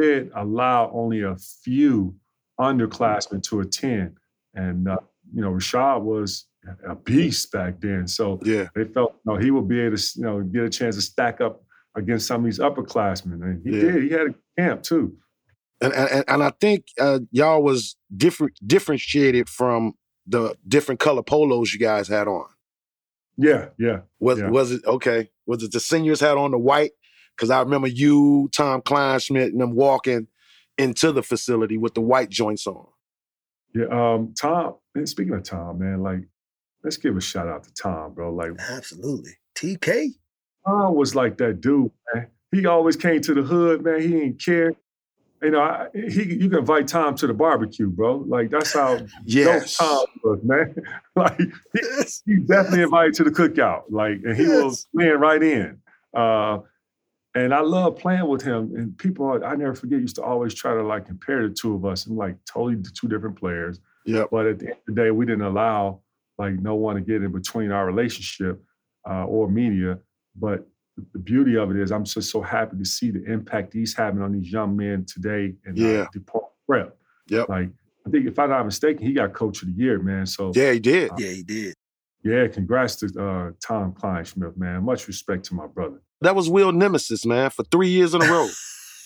did 0.00 0.32
allow 0.34 0.90
only 0.92 1.22
a 1.22 1.36
few 1.36 2.14
underclassmen 2.60 3.42
to 3.44 3.60
attend. 3.60 4.16
And, 4.54 4.88
uh, 4.88 4.98
you 5.32 5.40
know, 5.40 5.50
Rashad 5.52 6.02
was 6.02 6.46
a 6.86 6.94
beast 6.94 7.50
back 7.52 7.80
then. 7.80 8.06
So 8.06 8.40
Yeah. 8.44 8.68
they 8.74 8.84
felt 8.84 9.14
you 9.24 9.32
know, 9.32 9.38
he 9.38 9.50
would 9.50 9.68
be 9.68 9.80
able 9.80 9.96
to 9.96 10.12
you 10.16 10.22
know 10.24 10.40
get 10.42 10.64
a 10.64 10.70
chance 10.70 10.96
to 10.96 11.02
stack 11.02 11.40
up 11.40 11.62
against 11.94 12.26
some 12.26 12.40
of 12.40 12.44
these 12.44 12.58
upperclassmen, 12.58 13.42
and 13.42 13.62
he 13.64 13.74
Yeah. 13.74 13.92
did. 13.92 14.02
He 14.04 14.08
had 14.10 14.26
a 14.28 14.34
camp 14.58 14.82
too. 14.82 15.16
And 15.80 15.92
and, 15.92 16.24
and 16.28 16.42
I 16.42 16.50
think 16.60 16.86
uh, 17.00 17.20
y'all 17.32 17.62
was 17.62 17.96
different 18.16 18.52
differentiated 18.66 19.48
from 19.48 19.94
the 20.26 20.54
different 20.68 21.00
color 21.00 21.22
polos 21.22 21.72
you 21.72 21.80
guys 21.80 22.06
had 22.08 22.28
on. 22.28 22.46
Yeah, 23.36 23.70
yeah, 23.78 24.02
Was 24.20 24.38
Yeah. 24.38 24.50
was 24.50 24.70
it 24.72 24.84
okay? 24.86 25.30
Was 25.46 25.62
it 25.64 25.72
the 25.72 25.80
seniors 25.80 26.20
had 26.20 26.36
on 26.36 26.52
the 26.52 26.58
white? 26.58 26.92
Because 27.36 27.50
I 27.50 27.60
remember 27.60 27.88
you, 27.88 28.48
Tom 28.52 28.82
Kleinschmidt, 28.82 29.46
and 29.46 29.60
them 29.60 29.74
walking 29.74 30.28
into 30.78 31.10
the 31.12 31.22
facility 31.22 31.76
with 31.78 31.94
the 31.94 32.00
white 32.02 32.28
joints 32.30 32.66
on. 32.66 32.86
yeah. 33.74 33.86
Um, 33.86 34.34
Tom. 34.34 34.74
And 34.94 35.08
speaking 35.08 35.32
of 35.34 35.42
Tom, 35.42 35.78
man, 35.78 36.02
like 36.02 36.20
let's 36.84 36.96
give 36.96 37.16
a 37.16 37.20
shout 37.20 37.48
out 37.48 37.64
to 37.64 37.72
Tom, 37.74 38.14
bro. 38.14 38.32
Like 38.32 38.52
Absolutely. 38.70 39.32
TK. 39.54 40.08
Tom 40.66 40.94
was 40.94 41.14
like 41.14 41.38
that 41.38 41.60
dude, 41.60 41.90
man. 42.14 42.28
He 42.52 42.66
always 42.66 42.96
came 42.96 43.20
to 43.22 43.34
the 43.34 43.42
hood, 43.42 43.82
man. 43.84 44.00
He 44.00 44.08
didn't 44.08 44.44
care. 44.44 44.74
You 45.42 45.50
know, 45.50 45.60
I, 45.60 45.88
he 45.92 46.22
you 46.34 46.48
can 46.48 46.60
invite 46.60 46.86
Tom 46.86 47.16
to 47.16 47.26
the 47.26 47.34
barbecue, 47.34 47.88
bro. 47.88 48.18
Like 48.28 48.50
that's 48.50 48.72
how 48.72 49.00
Yes. 49.24 49.76
Tom 49.76 50.06
was, 50.22 50.38
man. 50.44 50.74
like 51.16 51.36
he, 51.38 51.80
he 52.26 52.36
definitely 52.36 52.82
invited 52.82 53.14
to 53.14 53.24
the 53.24 53.30
cookout. 53.30 53.84
Like, 53.90 54.20
and 54.24 54.36
he 54.36 54.44
Yes. 54.44 54.62
was 54.62 54.86
playing 54.94 55.18
right 55.18 55.42
in. 55.42 55.78
Uh, 56.14 56.58
and 57.34 57.52
I 57.54 57.60
love 57.60 57.96
playing 57.96 58.28
with 58.28 58.42
him. 58.42 58.72
And 58.76 58.96
people, 58.98 59.42
I 59.44 59.56
never 59.56 59.74
forget, 59.74 60.00
used 60.00 60.16
to 60.16 60.22
always 60.22 60.54
try 60.54 60.74
to 60.74 60.82
like 60.82 61.06
compare 61.06 61.48
the 61.48 61.54
two 61.54 61.74
of 61.74 61.84
us 61.86 62.06
and 62.06 62.16
like 62.16 62.36
totally 62.44 62.80
two 62.94 63.08
different 63.08 63.36
players. 63.36 63.80
Yeah. 64.04 64.24
But 64.30 64.46
at 64.46 64.58
the 64.60 64.66
end 64.66 64.76
of 64.86 64.94
the 64.94 65.02
day, 65.02 65.10
we 65.10 65.24
didn't 65.26 65.42
allow 65.46 66.00
like 66.42 66.54
no 66.60 66.74
one 66.74 66.96
to 66.96 67.00
get 67.02 67.22
in 67.22 67.30
between 67.32 67.70
our 67.70 67.86
relationship 67.86 68.62
uh, 69.08 69.24
or 69.26 69.48
media. 69.48 69.98
But 70.36 70.66
the 71.12 71.18
beauty 71.18 71.56
of 71.56 71.70
it 71.70 71.76
is, 71.78 71.90
I'm 71.92 72.04
just 72.04 72.30
so 72.30 72.40
happy 72.42 72.76
to 72.76 72.84
see 72.84 73.10
the 73.10 73.22
impact 73.24 73.72
he's 73.72 73.94
having 73.94 74.20
on 74.22 74.32
these 74.32 74.50
young 74.52 74.76
men 74.76 75.04
today 75.06 75.54
in 75.66 75.76
Yeah. 75.76 76.02
uh, 76.02 76.06
DePaul 76.14 76.48
Prep. 76.66 76.96
Yep. 77.28 77.48
Like 77.48 77.68
I 78.06 78.10
think 78.10 78.26
if 78.26 78.38
I'm 78.38 78.50
not 78.50 78.64
mistaken, 78.64 79.06
he 79.06 79.12
got 79.12 79.32
Coach 79.32 79.62
of 79.62 79.68
the 79.68 79.74
Year, 79.74 79.98
man. 80.00 80.26
So 80.26 80.52
Yeah, 80.54 80.72
he 80.72 80.80
did. 80.80 81.10
Yeah, 81.18 81.28
he 81.28 81.42
did. 81.44 81.74
yeah, 82.24 82.48
congrats 82.48 82.96
to 82.96 83.06
uh, 83.06 83.50
Tom 83.64 83.92
Kleinschmidt, 83.92 84.56
man. 84.56 84.84
Much 84.84 85.06
respect 85.06 85.44
to 85.46 85.54
my 85.54 85.66
brother. 85.68 86.02
That 86.20 86.34
was 86.34 86.48
Will 86.50 86.72
Nemesis, 86.72 87.24
man, 87.24 87.50
for 87.50 87.62
three 87.64 87.88
years 87.88 88.14
in 88.14 88.22
a 88.22 88.26
row. 88.26 88.48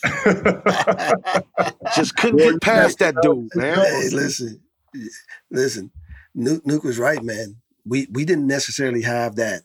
Just 1.97 2.17
couldn't 2.17 2.39
Yeah, 2.39 2.51
get 2.53 2.61
past 2.63 2.99
that 3.01 3.15
dude, 3.23 3.49
man. 3.55 3.79
Hey, 3.79 4.09
listen, 4.11 4.61
listen. 5.51 5.91
Nuke, 6.37 6.63
Nuke 6.63 6.85
was 6.85 6.99
right, 6.99 7.23
man. 7.23 7.57
We 7.87 8.09
we 8.11 8.25
didn't 8.25 8.47
necessarily 8.47 9.03
have 9.03 9.37
that 9.37 9.63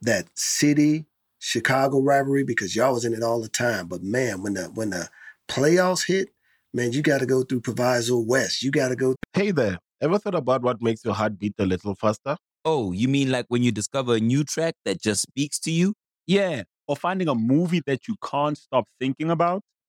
that 0.00 0.26
city 0.34 1.04
Chicago 1.38 2.00
rivalry 2.00 2.44
because 2.44 2.74
y'all 2.74 2.94
was 2.94 3.04
in 3.04 3.12
it 3.12 3.22
all 3.22 3.40
the 3.40 3.48
time. 3.48 3.86
But 3.86 4.02
man, 4.02 4.42
when 4.42 4.54
the 4.54 4.64
when 4.74 4.90
the 4.90 5.08
playoffs 5.48 6.06
hit, 6.06 6.30
man, 6.72 6.92
you 6.92 7.02
got 7.02 7.18
to 7.18 7.26
go 7.26 7.42
through 7.42 7.60
Proviso 7.60 8.18
West. 8.18 8.62
You 8.62 8.70
got 8.70 8.88
to 8.88 8.96
go. 8.96 9.14
Hey 9.34 9.50
there, 9.50 9.78
ever 10.00 10.18
thought 10.18 10.34
about 10.34 10.62
what 10.62 10.80
makes 10.80 11.04
your 11.04 11.14
heart 11.14 11.38
beat 11.38 11.54
a 11.58 11.66
little 11.66 11.94
faster? 11.94 12.36
Oh, 12.64 12.92
you 12.92 13.08
mean 13.08 13.30
like 13.30 13.46
when 13.48 13.62
you 13.62 13.72
discover 13.72 14.16
a 14.16 14.20
new 14.20 14.44
track 14.44 14.74
that 14.84 15.02
just 15.02 15.22
speaks 15.22 15.58
to 15.60 15.70
you? 15.70 15.94
Yeah, 16.26 16.62
or 16.86 16.96
finding 16.96 17.28
a 17.28 17.34
movie 17.34 17.82
that 17.86 18.06
you 18.08 18.16
can't 18.22 18.56
stop 18.56 18.84
thinking 18.98 19.30
about. 19.30 19.62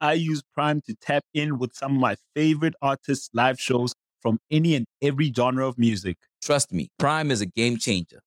I 0.00 0.14
use 0.14 0.42
Prime 0.54 0.80
to 0.86 0.94
tap 0.94 1.24
in 1.34 1.58
with 1.58 1.74
some 1.74 1.94
of 1.96 2.00
my 2.00 2.16
favorite 2.34 2.74
artists' 2.80 3.30
live 3.34 3.60
shows 3.60 3.94
from 4.22 4.38
any 4.50 4.74
and 4.74 4.86
every 5.02 5.32
genre 5.32 5.66
of 5.66 5.78
music. 5.78 6.16
Trust 6.42 6.72
me, 6.72 6.88
Prime 6.98 7.30
is 7.30 7.40
a 7.40 7.46
game 7.46 7.76
changer. 7.76 8.20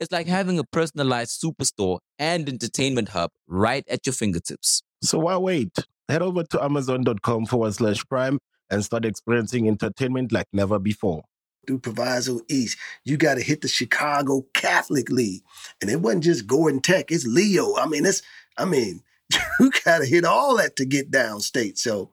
It's 0.00 0.10
like 0.10 0.26
having 0.26 0.58
a 0.58 0.64
personalized 0.64 1.40
superstore 1.40 1.98
and 2.18 2.48
entertainment 2.48 3.10
hub 3.10 3.30
right 3.46 3.84
at 3.88 4.04
your 4.06 4.12
fingertips. 4.14 4.82
So 5.02 5.18
why 5.20 5.36
wait? 5.36 5.76
Head 6.08 6.22
over 6.22 6.42
to 6.42 6.62
amazon.com 6.64 7.46
forward 7.46 7.74
slash 7.74 8.04
prime 8.06 8.38
and 8.70 8.84
start 8.84 9.04
experiencing 9.04 9.68
entertainment 9.68 10.32
like 10.32 10.46
never 10.52 10.78
before. 10.78 11.22
through 11.66 11.78
Proviso 11.78 12.40
East. 12.48 12.76
You 13.04 13.16
got 13.16 13.34
to 13.34 13.42
hit 13.42 13.60
the 13.60 13.68
Chicago 13.68 14.44
Catholic 14.54 15.08
League. 15.10 15.42
And 15.80 15.90
it 15.90 16.00
wasn't 16.00 16.24
just 16.24 16.46
Gordon 16.46 16.80
Tech, 16.80 17.12
it's 17.12 17.24
Leo. 17.26 17.76
I 17.76 17.86
mean, 17.86 18.04
it's, 18.04 18.22
I 18.58 18.64
mean, 18.64 19.02
you 19.60 19.70
got 19.84 19.98
to 19.98 20.06
hit 20.06 20.24
all 20.24 20.56
that 20.56 20.76
to 20.76 20.84
get 20.84 21.10
downstate. 21.10 21.78
So 21.78 22.10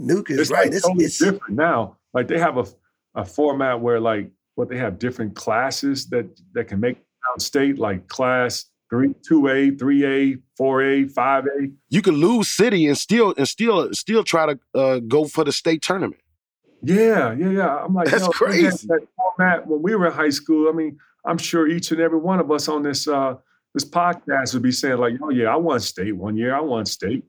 Nuke 0.00 0.30
is 0.30 0.38
it's 0.38 0.50
right. 0.50 0.66
like 0.66 0.74
It's, 0.74 0.86
totally 0.86 1.04
it's 1.04 1.18
different 1.18 1.56
now. 1.56 1.96
Like 2.14 2.28
they 2.28 2.38
have 2.38 2.56
a 2.56 2.66
a 3.14 3.24
format 3.24 3.80
where 3.80 3.98
like 3.98 4.30
what 4.54 4.68
they 4.68 4.76
have 4.76 4.98
different 4.98 5.34
classes 5.34 6.06
that 6.08 6.26
that 6.52 6.64
can 6.68 6.80
make 6.80 6.98
downstate, 7.26 7.78
like 7.78 8.08
class 8.08 8.66
three, 8.90 9.14
two 9.26 9.48
A, 9.48 9.70
three 9.70 10.04
A, 10.04 10.36
four 10.56 10.82
A, 10.82 11.04
five 11.08 11.46
A. 11.46 11.68
You 11.88 12.02
can 12.02 12.14
lose 12.14 12.48
city 12.48 12.86
and 12.86 12.96
still 12.96 13.34
and 13.36 13.48
still 13.48 13.92
still 13.92 14.24
try 14.24 14.54
to 14.54 14.58
uh, 14.74 14.98
go 15.00 15.24
for 15.24 15.44
the 15.44 15.52
state 15.52 15.82
tournament. 15.82 16.20
Yeah, 16.82 17.32
yeah, 17.32 17.50
yeah. 17.50 17.76
I'm 17.76 17.94
like, 17.94 18.08
That's 18.08 18.22
yo, 18.22 18.28
they 18.28 18.32
crazy. 18.32 18.86
That 18.86 19.06
format 19.16 19.66
when 19.66 19.82
we 19.82 19.94
were 19.94 20.06
in 20.06 20.12
high 20.12 20.30
school. 20.30 20.68
I 20.68 20.72
mean, 20.72 20.98
I'm 21.24 21.38
sure 21.38 21.66
each 21.66 21.90
and 21.90 22.00
every 22.00 22.18
one 22.18 22.38
of 22.38 22.50
us 22.50 22.68
on 22.68 22.82
this 22.82 23.08
uh 23.08 23.36
this 23.76 23.84
podcast 23.84 24.54
would 24.54 24.62
be 24.62 24.72
saying 24.72 24.96
like, 24.96 25.14
oh 25.22 25.28
yeah, 25.28 25.52
I 25.52 25.56
won 25.56 25.78
state 25.80 26.16
one 26.16 26.34
year. 26.34 26.54
I 26.56 26.60
won 26.60 26.86
state. 26.86 27.24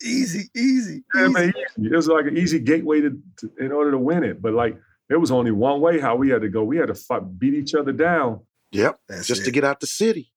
easy, 0.00 0.44
easy, 0.54 1.02
Yeah, 1.12 1.24
easy. 1.24 1.32
man, 1.32 1.52
easy. 1.78 1.90
It 1.92 1.96
was 1.96 2.06
like 2.06 2.26
an 2.26 2.36
easy 2.38 2.60
gateway 2.60 3.00
to, 3.00 3.18
to 3.38 3.50
in 3.58 3.72
order 3.72 3.90
to 3.90 3.98
win 3.98 4.22
it. 4.22 4.40
But 4.40 4.52
like, 4.54 4.76
it 5.10 5.16
was 5.16 5.32
only 5.32 5.50
one 5.50 5.80
way 5.80 5.98
how 6.00 6.14
we 6.14 6.28
had 6.30 6.42
to 6.42 6.48
go. 6.48 6.62
We 6.62 6.76
had 6.76 6.86
to 6.86 6.94
fight, 6.94 7.38
beat 7.38 7.54
each 7.54 7.74
other 7.74 7.90
down. 7.92 8.40
Yep, 8.70 9.00
That's 9.08 9.26
just 9.26 9.42
it. 9.42 9.44
to 9.46 9.50
get 9.50 9.64
out 9.64 9.80
the 9.80 9.86
city. 9.88 10.30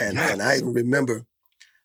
And 0.00 0.18
and 0.18 0.40
I 0.42 0.56
even 0.56 0.72
remember 0.72 1.26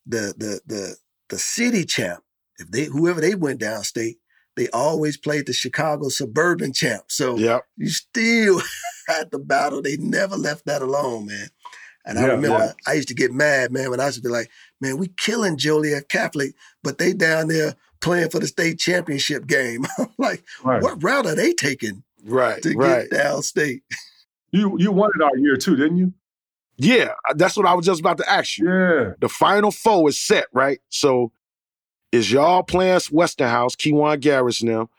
the 0.06 0.34
the 0.38 0.62
the 0.66 0.96
the 1.30 1.38
city 1.38 1.84
champ. 1.86 2.24
If 2.60 2.72
they 2.72 2.86
whoever 2.86 3.20
they 3.20 3.36
went 3.36 3.60
downstate, 3.62 4.16
they 4.56 4.68
always 4.70 5.18
played 5.18 5.48
the 5.48 5.54
Chicago 5.54 6.08
suburban 6.10 6.72
champ. 6.74 7.04
So 7.10 7.38
Yep. 7.38 7.64
you 7.78 7.90
still 7.90 8.62
had 9.08 9.32
the 9.32 9.40
battle. 9.40 9.82
They 9.82 9.98
never 9.98 10.36
left 10.38 10.66
that 10.66 10.82
alone, 10.82 11.26
man. 11.28 11.50
And 12.06 12.18
I 12.18 12.24
remember 12.26 12.58
yeah. 12.58 12.72
I 12.88 12.94
used 12.94 13.08
to 13.10 13.14
get 13.14 13.32
mad, 13.32 13.72
man, 13.72 13.90
when 13.92 14.00
I 14.00 14.06
used 14.08 14.18
to 14.18 14.24
be 14.24 14.30
like, 14.30 14.50
man, 14.80 14.98
we 14.98 15.08
killing 15.20 15.58
Joliet 15.58 16.10
Catholic, 16.10 16.54
but 16.84 16.98
they 16.98 17.14
down 17.14 17.48
there 17.48 17.76
playing 18.02 18.30
for 18.32 18.40
the 18.40 18.48
state 18.48 18.80
championship 18.80 19.46
game. 19.48 19.86
Like, 20.18 20.44
Right. 20.64 20.82
what 20.82 21.02
route 21.04 21.26
are 21.28 21.36
they 21.36 21.54
taking 21.54 22.04
Right. 22.26 22.62
to 22.64 22.74
right. 22.76 23.10
get 23.10 23.20
downstate? 23.26 23.82
You 24.54 24.76
you 24.78 24.92
won 24.92 25.12
it 25.16 25.22
our 25.24 25.38
year 25.38 25.56
too, 25.56 25.78
didn't 25.78 25.96
you? 25.98 26.14
Yeah, 26.76 27.14
that's 27.36 27.56
what 27.56 27.66
I 27.66 27.74
was 27.74 27.86
just 27.86 28.02
about 28.02 28.18
to 28.18 28.30
ask 28.30 28.58
you. 28.58 28.68
Yeah. 28.70 29.12
The 29.22 29.30
final 29.30 29.72
four 29.72 30.10
is 30.10 30.20
set, 30.20 30.48
right? 30.52 30.80
So 30.90 31.32
is 32.12 32.30
y'all 32.32 32.62
playing 32.64 33.00
Westinghouse, 33.14 33.76
Kiwane 33.78 34.20
Garris 34.20 34.62
now, 34.62 34.90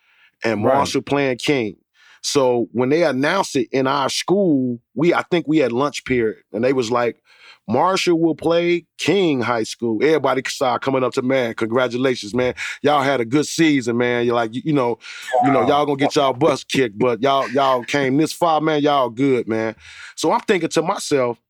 and 0.42 0.64
Right. 0.64 0.74
Marshall 0.76 1.02
playing 1.02 1.36
King. 1.36 1.76
So 2.22 2.68
when 2.72 2.88
they 2.88 3.02
announced 3.02 3.56
it 3.56 3.68
in 3.72 3.86
our 3.86 4.08
school, 4.08 4.80
we 4.94 5.12
I 5.12 5.22
think 5.22 5.46
we 5.48 5.58
had 5.58 5.72
lunch 5.72 6.04
period, 6.04 6.38
and 6.52 6.62
they 6.62 6.72
was 6.72 6.90
like, 6.90 7.20
Marshall 7.68 8.18
will 8.18 8.34
play 8.34 8.86
King 8.98 9.40
High 9.40 9.64
School. 9.64 10.02
Everybody 10.02 10.42
started 10.46 10.84
coming 10.84 11.02
up 11.02 11.12
to 11.14 11.22
man, 11.22 11.54
congratulations, 11.54 12.34
man. 12.34 12.54
Y'all 12.82 13.02
had 13.02 13.20
a 13.20 13.24
good 13.24 13.46
season, 13.46 13.96
man. 13.96 14.24
You're 14.24 14.34
like, 14.34 14.54
you, 14.54 14.62
you 14.64 14.72
know, 14.72 14.98
you 15.44 15.50
know, 15.50 15.66
y'all 15.66 15.84
gonna 15.84 15.96
get 15.96 16.14
y'all 16.14 16.32
butts 16.32 16.64
kicked, 16.64 16.98
but 16.98 17.22
y'all 17.22 17.48
y'all 17.50 17.82
came 17.84 18.16
this 18.16 18.32
far, 18.32 18.60
man. 18.60 18.82
Y'all 18.82 19.10
good, 19.10 19.48
man. 19.48 19.74
So 20.16 20.32
I'm 20.32 20.40
thinking 20.40 20.68
to 20.70 20.82
myself, 20.82 21.40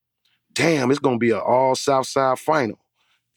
damn, 0.54 0.90
it's 0.90 1.00
gonna 1.00 1.18
be 1.18 1.30
an 1.30 1.40
all 1.40 1.74
South 1.74 2.06
Side 2.06 2.38
final. 2.38 2.78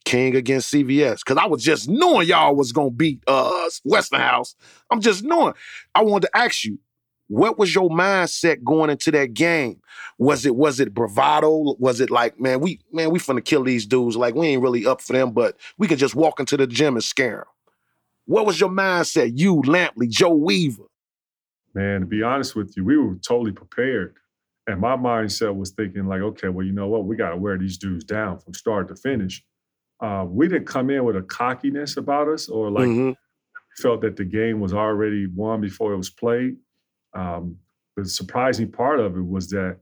King 0.06 0.36
against 0.36 0.72
CVS. 0.72 1.26
Cause 1.26 1.36
I 1.36 1.48
was 1.48 1.64
just 1.64 1.90
knowing 1.90 2.28
y'all 2.28 2.56
was 2.56 2.72
gonna 2.72 2.92
beat 2.92 3.24
us 3.28 3.82
uh 3.84 3.90
Westinghouse. 3.90 4.56
I'm 4.92 5.02
just 5.02 5.24
knowing. 5.24 5.56
I 5.96 6.04
wanted 6.04 6.28
to 6.28 6.38
ask 6.38 6.64
you, 6.64 6.78
what 7.28 7.58
was 7.58 7.74
your 7.74 7.90
mindset 7.90 8.64
going 8.64 8.90
into 8.90 9.12
that 9.12 9.34
game? 9.34 9.82
Was 10.18 10.46
it 10.46 10.56
was 10.56 10.80
it 10.80 10.94
bravado? 10.94 11.76
Was 11.80 12.00
it 12.00 12.12
like, 12.12 12.40
man, 12.40 12.60
we 12.60 12.80
man, 12.92 13.12
we 13.12 13.20
finna 13.20 13.44
kill 13.44 13.64
these 13.64 13.86
dudes. 13.86 14.16
Like 14.16 14.36
we 14.36 14.48
ain't 14.48 14.62
really 14.62 14.86
up 14.86 15.02
for 15.02 15.14
them, 15.14 15.32
but 15.32 15.58
we 15.78 15.88
can 15.88 15.98
just 15.98 16.16
walk 16.16 16.40
into 16.40 16.58
the 16.58 16.68
gym 16.68 16.96
and 16.96 17.04
scare 17.04 17.38
them. 17.38 17.46
What 18.26 18.46
was 18.46 18.60
your 18.60 18.70
mindset? 18.70 19.32
You, 19.36 19.58
Lampley, 19.64 20.10
Joe 20.10 20.34
Weaver. 20.36 20.84
Man, 21.74 22.02
to 22.02 22.06
be 22.08 22.24
honest 22.24 22.56
with 22.56 22.76
you, 22.78 22.84
we 22.86 22.98
were 22.98 23.16
totally 23.16 23.52
prepared. 23.52 24.16
And 24.68 24.80
my 24.82 24.96
mindset 24.96 25.56
was 25.56 25.72
thinking, 25.72 26.08
like, 26.08 26.22
okay, 26.22 26.50
well, 26.50 26.66
you 26.66 26.72
know 26.72 26.88
what? 26.88 27.06
We 27.06 27.16
got 27.16 27.30
to 27.32 27.38
wear 27.38 27.58
these 27.58 27.78
dudes 27.78 28.04
down 28.04 28.40
from 28.40 28.54
start 28.56 28.88
to 28.88 28.96
finish. 28.96 29.44
Uh, 30.00 30.26
we 30.28 30.48
didn't 30.48 30.66
come 30.68 30.90
in 30.90 31.04
with 31.04 31.16
a 31.18 31.22
cockiness 31.22 31.98
about 31.98 32.28
us 32.28 32.50
or 32.50 32.72
like 32.72 32.88
Mhm. 32.88 33.16
felt 33.78 34.02
that 34.02 34.16
the 34.16 34.26
game 34.26 34.60
was 34.60 34.74
already 34.74 35.28
won 35.28 35.62
before 35.62 35.94
it 35.94 35.98
was 35.98 36.10
played. 36.10 36.58
Um, 37.16 37.58
the 37.96 38.06
surprising 38.06 38.72
part 38.72 39.00
of 39.00 39.16
it 39.16 39.26
was 39.26 39.50
that 39.50 39.78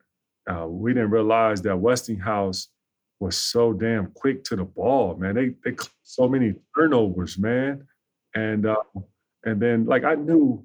uh, 0.49 0.67
we 0.67 0.93
didn't 0.93 1.09
realize 1.09 1.61
that 1.63 1.77
Westinghouse 1.77 2.69
was 3.19 3.37
so 3.37 3.73
damn 3.73 4.07
quick 4.11 4.43
to 4.45 4.55
the 4.55 4.65
ball, 4.65 5.15
man. 5.15 5.35
They 5.35 5.55
they 5.63 5.75
so 6.03 6.27
many 6.27 6.53
turnovers, 6.75 7.37
man, 7.37 7.87
and 8.35 8.65
uh, 8.65 8.75
and 9.45 9.61
then 9.61 9.85
like 9.85 10.03
I 10.03 10.15
knew, 10.15 10.63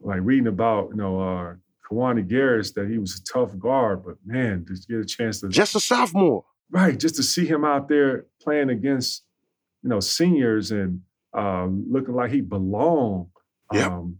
like 0.00 0.20
reading 0.22 0.48
about 0.48 0.90
you 0.90 0.96
know 0.96 1.20
uh, 1.20 1.54
Kiwane 1.88 2.28
Garris 2.28 2.74
that 2.74 2.88
he 2.88 2.98
was 2.98 3.20
a 3.20 3.24
tough 3.32 3.58
guard, 3.58 4.04
but 4.04 4.16
man, 4.24 4.66
to 4.66 4.74
get 4.88 5.00
a 5.00 5.04
chance 5.04 5.40
to 5.40 5.48
Just 5.48 5.76
a 5.76 5.80
sophomore. 5.80 6.44
Right, 6.70 6.98
just 6.98 7.14
to 7.16 7.22
see 7.22 7.46
him 7.46 7.64
out 7.64 7.88
there 7.88 8.26
playing 8.42 8.70
against, 8.70 9.22
you 9.84 9.88
know, 9.88 10.00
seniors 10.00 10.72
and 10.72 11.02
uh, 11.36 11.66
looking 11.66 12.14
like 12.14 12.32
he 12.32 12.40
belonged. 12.40 13.28
Yep. 13.72 13.90
Um, 13.90 14.18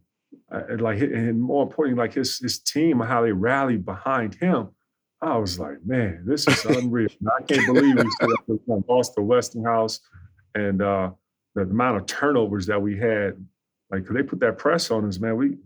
uh, 0.53 0.63
and 0.69 0.81
like, 0.81 1.01
and 1.01 1.41
more 1.41 1.63
importantly, 1.65 2.01
like 2.03 2.15
his 2.15 2.39
his 2.39 2.59
team 2.59 3.01
how 3.01 3.23
they 3.23 3.33
rallied 3.33 3.85
behind 3.85 4.35
him. 4.35 4.69
I 5.23 5.37
was 5.39 5.59
like, 5.59 5.79
man, 5.85 6.23
this 6.27 6.47
is 6.47 6.65
unreal. 6.67 7.09
I 7.39 7.43
can't 7.43 7.67
believe 7.67 7.97
we 8.47 8.59
lost 8.89 9.15
to 9.15 9.23
Westinghouse, 9.23 10.01
and 10.55 10.83
uh, 10.83 11.11
the 11.55 11.63
amount 11.63 11.97
of 11.97 12.07
turnovers 12.07 12.67
that 12.67 12.81
we 12.81 12.97
had. 12.97 13.45
Like, 13.91 14.05
they 14.09 14.25
put 14.25 14.41
that 14.41 14.59
press 14.59 14.91
on 14.91 15.07
us, 15.07 15.21
man. 15.21 15.37
We 15.37 15.57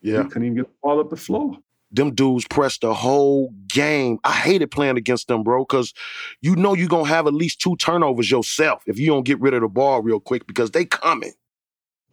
Yeah. 0.00 0.22
we 0.22 0.28
couldn't 0.28 0.44
even 0.44 0.56
get 0.56 0.66
the 0.66 0.74
ball 0.82 1.00
up 1.00 1.10
the 1.10 1.16
floor. 1.16 1.58
them 1.90 2.14
dudes 2.14 2.46
pressed 2.48 2.80
the 2.80 2.94
whole 2.94 3.52
game. 3.68 4.18
I 4.24 4.32
hated 4.32 4.70
playing 4.70 4.96
against 4.96 5.28
them, 5.28 5.42
bro, 5.42 5.64
because 5.64 5.92
you 6.40 6.56
know 6.56 6.74
you're 6.74 6.88
gonna 6.88 7.08
have 7.08 7.26
at 7.26 7.34
least 7.34 7.60
two 7.60 7.76
turnovers 7.76 8.30
yourself 8.30 8.82
if 8.86 8.98
you 8.98 9.06
don't 9.08 9.24
get 9.24 9.40
rid 9.40 9.54
of 9.54 9.60
the 9.60 9.68
ball 9.68 10.02
real 10.02 10.18
quick 10.20 10.46
because 10.46 10.70
they 10.70 10.84
coming. 10.84 11.34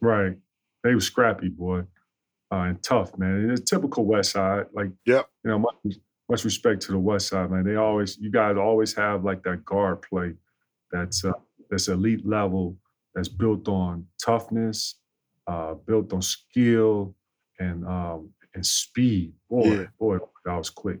Right. 0.00 0.36
They 0.84 0.94
were 0.94 1.00
scrappy, 1.00 1.48
boy. 1.48 1.82
Uh, 2.52 2.64
and 2.64 2.82
tough, 2.82 3.16
man. 3.16 3.30
And 3.36 3.50
it's 3.52 3.70
typical 3.70 4.04
West 4.04 4.32
Side. 4.32 4.66
Like, 4.74 4.90
Yep. 5.06 5.26
you 5.44 5.50
know, 5.50 5.58
much, 5.60 5.96
much 6.28 6.44
respect 6.44 6.82
to 6.82 6.92
the 6.92 6.98
West 6.98 7.28
Side, 7.28 7.50
man. 7.50 7.64
They 7.64 7.76
always, 7.76 8.18
you 8.18 8.30
guys 8.30 8.56
always 8.58 8.92
have 8.94 9.24
like 9.24 9.42
that 9.44 9.64
guard 9.64 10.02
play 10.02 10.34
that's 10.90 11.24
uh, 11.24 11.32
that's 11.70 11.88
elite 11.88 12.26
level, 12.26 12.76
that's 13.14 13.28
built 13.28 13.66
on 13.68 14.06
toughness, 14.22 14.96
uh, 15.46 15.72
built 15.74 16.12
on 16.12 16.20
skill 16.20 17.14
and 17.58 17.86
um, 17.86 18.28
and 18.54 18.66
speed. 18.66 19.32
Boy, 19.48 19.64
Yeah. 19.64 19.84
boy, 19.98 20.18
that 20.44 20.54
was 20.58 20.68
quick. 20.68 21.00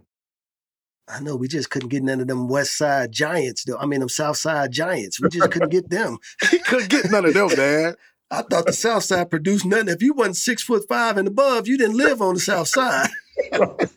I 1.08 1.20
know 1.20 1.36
we 1.36 1.48
just 1.48 1.68
couldn't 1.68 1.90
get 1.90 2.02
none 2.02 2.20
of 2.22 2.28
them 2.28 2.48
West 2.48 2.78
Side 2.78 3.12
Giants, 3.12 3.64
though. 3.64 3.76
I 3.76 3.84
mean, 3.84 4.00
them 4.00 4.08
South 4.08 4.38
Side 4.38 4.70
Giants. 4.72 5.20
We 5.20 5.28
just 5.28 5.50
couldn't 5.50 5.68
get 5.68 5.90
them. 5.90 6.16
He 6.50 6.58
couldn't 6.60 6.88
get 6.88 7.10
none 7.10 7.26
of 7.26 7.34
them, 7.34 7.50
man. 7.56 7.94
I 8.32 8.42
thought 8.42 8.66
the 8.66 8.72
South 8.72 9.04
Side 9.04 9.30
produced 9.30 9.66
nothing. 9.66 9.88
If 9.88 10.02
you 10.02 10.14
wasn't 10.14 10.36
six 10.38 10.62
foot 10.62 10.84
five 10.88 11.18
and 11.18 11.28
above, 11.28 11.68
you 11.68 11.76
didn't 11.76 11.96
live 11.98 12.22
on 12.22 12.34
the 12.34 12.40
South 12.40 12.68
Side. 12.68 13.10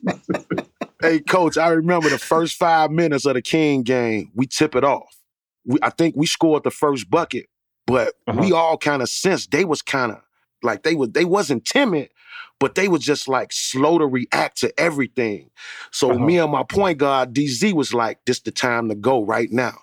Hey, 1.02 1.20
coach, 1.20 1.58
I 1.58 1.68
remember 1.70 2.10
the 2.10 2.18
first 2.18 2.58
five 2.58 2.90
minutes 2.90 3.26
of 3.26 3.36
the 3.36 3.42
King 3.42 3.84
game. 3.84 4.32
We 4.34 4.48
tip 4.48 4.76
it 4.76 4.84
off. 4.84 5.16
We, 5.66 5.78
I 5.84 5.90
think 5.90 6.16
we 6.16 6.26
scored 6.26 6.64
the 6.64 6.72
first 6.72 7.10
bucket, 7.12 7.48
but 7.86 8.14
we 8.34 8.52
all 8.54 8.78
kind 8.78 9.02
of 9.02 9.10
sensed 9.10 9.52
they 9.52 9.66
was 9.66 9.82
kind 9.82 10.14
of 10.14 10.22
like 10.64 10.84
they 10.84 10.96
was 10.96 11.10
they 11.10 11.26
wasn't 11.26 11.66
timid, 11.66 12.10
but 12.60 12.76
they 12.76 12.88
was 12.88 13.02
just 13.02 13.28
like 13.28 13.52
slow 13.52 14.00
to 14.00 14.08
react 14.08 14.58
to 14.62 14.80
everything. 14.80 15.52
So 15.92 16.12
Uh-huh. 16.12 16.26
me 16.26 16.40
and 16.40 16.52
my 16.52 16.64
point 16.64 16.98
guard 16.98 17.34
DZ 17.34 17.74
was 17.74 17.94
like, 17.94 18.20
"This 18.26 18.40
the 18.40 18.52
time 18.52 18.90
to 18.90 18.96
go 18.96 19.24
right 19.24 19.52
now." 19.52 19.76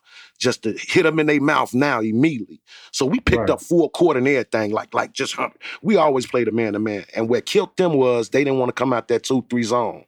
Just 0.43 0.65
to 0.65 0.73
hit 0.73 1.05
them 1.05 1.21
in 1.21 1.27
their 1.29 1.41
mouth 1.41 1.73
now 1.73 2.01
immediately. 2.01 2.61
So 2.91 3.07
we 3.07 3.21
picked 3.21 3.49
Right. 3.49 3.51
up 3.51 3.61
full 3.63 3.89
court 3.91 4.17
and 4.17 4.27
everything, 4.27 4.73
like 4.73 4.93
like 4.93 5.13
just 5.13 5.35
hump. 5.35 5.57
We 5.83 5.97
always 5.97 6.27
played 6.27 6.49
a 6.49 6.53
man 6.53 6.73
to 6.73 6.81
man, 6.81 7.05
and 7.15 7.29
what 7.29 7.47
killed 7.47 7.77
them 7.77 7.95
was 7.95 8.31
they 8.31 8.43
didn't 8.43 8.59
want 8.59 8.71
to 8.71 8.75
come 8.75 8.93
out 8.93 9.07
that 9.09 9.23
two 9.23 9.47
three 9.49 9.63
zone. 9.63 10.05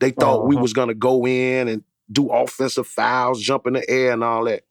They 0.00 0.10
thought 0.12 0.44
we 0.44 0.56
Uh-huh. 0.56 0.64
was 0.64 0.72
gonna 0.72 0.94
go 0.94 1.26
in 1.26 1.68
and 1.68 1.84
do 2.10 2.30
offensive 2.30 2.86
fouls, 2.86 3.42
jump 3.42 3.66
in 3.66 3.74
the 3.74 3.90
air, 3.90 4.12
and 4.12 4.24
all 4.24 4.44
that. 4.44 4.62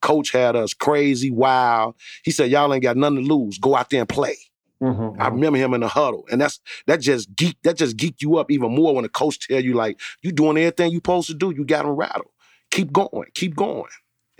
Coach 0.00 0.32
had 0.32 0.56
us 0.56 0.74
crazy, 0.74 1.30
wild. 1.30 1.94
He 2.24 2.30
said, 2.30 2.50
"Y'all 2.50 2.72
ain't 2.72 2.82
got 2.82 2.96
nothing 2.96 3.16
to 3.26 3.34
lose. 3.34 3.58
Go 3.58 3.76
out 3.76 3.90
there 3.90 4.00
and 4.00 4.08
play." 4.08 4.36
Mhm, 4.82 5.16
I 5.20 5.28
mhm. 5.28 5.32
remember 5.34 5.58
him 5.58 5.74
in 5.74 5.80
the 5.82 5.88
huddle, 5.88 6.26
and 6.30 6.40
that's 6.40 6.60
that 6.86 7.00
just 7.00 7.34
geek 7.36 7.58
that 7.64 7.76
just 7.76 7.96
geeked 7.96 8.22
you 8.22 8.36
up 8.38 8.50
even 8.50 8.74
more 8.74 8.94
when 8.94 9.04
the 9.04 9.08
coach 9.10 9.46
tell 9.46 9.62
you 9.62 9.74
like 9.74 10.00
you 10.22 10.32
doing 10.32 10.56
everything 10.58 10.90
you 10.92 10.98
supposed 10.98 11.28
to 11.28 11.34
do. 11.34 11.52
You 11.52 11.64
got 11.64 11.84
them 11.84 11.92
rattled. 11.92 12.30
Keep 12.70 12.92
going, 12.92 13.28
keep 13.34 13.54
going, 13.54 13.90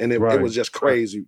and 0.03 0.13
it, 0.13 0.21
it 0.21 0.41
was 0.41 0.55
just 0.55 0.75
right. 0.75 0.81
crazy, 0.81 1.27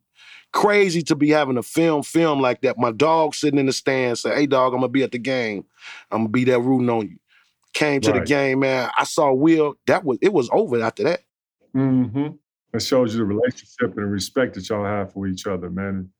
crazy 0.52 1.02
to 1.02 1.14
be 1.14 1.30
having 1.30 1.56
a 1.56 1.62
film 1.62 2.02
film 2.02 2.40
like 2.40 2.60
that. 2.62 2.78
My 2.78 2.92
dog 2.92 3.34
sitting 3.34 3.58
in 3.58 3.66
the 3.66 3.72
stands 3.72 4.22
said, 4.22 4.36
"Hey, 4.36 4.46
dog, 4.46 4.74
I'm 4.74 4.80
gonna 4.80 4.88
be 4.88 5.02
at 5.02 5.12
the 5.12 5.18
game. 5.18 5.64
I'm 6.10 6.20
gonna 6.20 6.28
be 6.28 6.44
there 6.44 6.60
rooting 6.60 6.90
on 6.90 7.08
you." 7.08 7.18
Came 7.72 8.00
to 8.02 8.12
the 8.12 8.20
game, 8.20 8.60
man. 8.60 8.88
I 8.96 9.04
saw 9.04 9.32
Will. 9.32 9.74
That 9.86 10.04
was 10.04 10.18
it 10.20 10.32
was 10.32 10.48
over 10.52 10.82
after 10.82 11.04
that. 11.04 11.20
Mm 11.74 12.12
hmm 12.12 12.26
It 12.72 12.82
shows 12.82 13.14
you 13.14 13.18
the 13.18 13.24
relationship 13.24 13.96
and 13.96 13.96
the 13.96 14.06
respect 14.06 14.54
that 14.54 14.68
y'all 14.68 14.84
have 14.84 15.12
for 15.12 15.26
each 15.26 15.46
other, 15.46 15.70
man. 15.70 16.10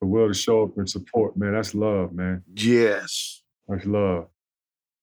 The 0.00 0.06
will 0.06 0.28
to 0.28 0.34
show 0.34 0.64
up 0.64 0.78
and 0.78 0.88
support, 0.88 1.36
man. 1.36 1.52
That's 1.52 1.74
love, 1.74 2.12
man. 2.12 2.42
Yes. 2.54 3.42
That's 3.68 3.84
love. 3.84 4.28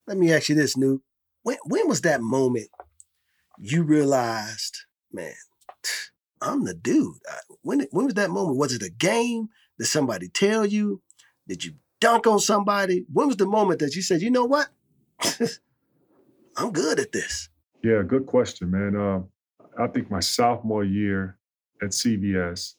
Let 0.07 0.17
me 0.17 0.33
ask 0.33 0.49
you 0.49 0.55
this, 0.55 0.75
Nuke. 0.75 1.01
When 1.43 1.57
when 1.65 1.87
was 1.87 2.01
that 2.01 2.21
moment 2.21 2.67
you 3.59 3.83
realized, 3.83 4.75
man, 5.11 5.33
I'm 6.41 6.63
the 6.65 6.73
dude? 6.73 7.15
I- 7.29 7.39
When 7.61 7.87
when 7.91 8.05
was 8.05 8.15
that 8.15 8.29
moment? 8.31 8.57
Was 8.57 8.73
it 8.73 8.81
a 8.81 8.89
game? 8.89 9.49
Did 9.77 9.85
somebody 9.87 10.27
tell 10.29 10.65
you? 10.65 11.01
Did 11.47 11.63
you 11.65 11.73
dunk 11.99 12.27
on 12.27 12.39
somebody? 12.39 13.05
When 13.11 13.27
was 13.27 13.37
the 13.37 13.45
moment 13.47 13.79
that 13.79 13.95
you 13.95 14.01
said, 14.01 14.21
you 14.21 14.31
know 14.31 14.45
what? 14.45 14.69
I'm 16.57 16.71
good 16.71 16.99
at 16.99 17.11
this. 17.11 17.49
Yeah, 17.83 18.01
good 18.05 18.25
question, 18.25 18.69
man. 18.71 18.95
Um, 18.95 19.27
I 19.79 19.87
think 19.87 20.11
my 20.11 20.19
sophomore 20.19 20.83
year 20.83 21.37
at 21.81 21.89
CVS, 21.89 22.75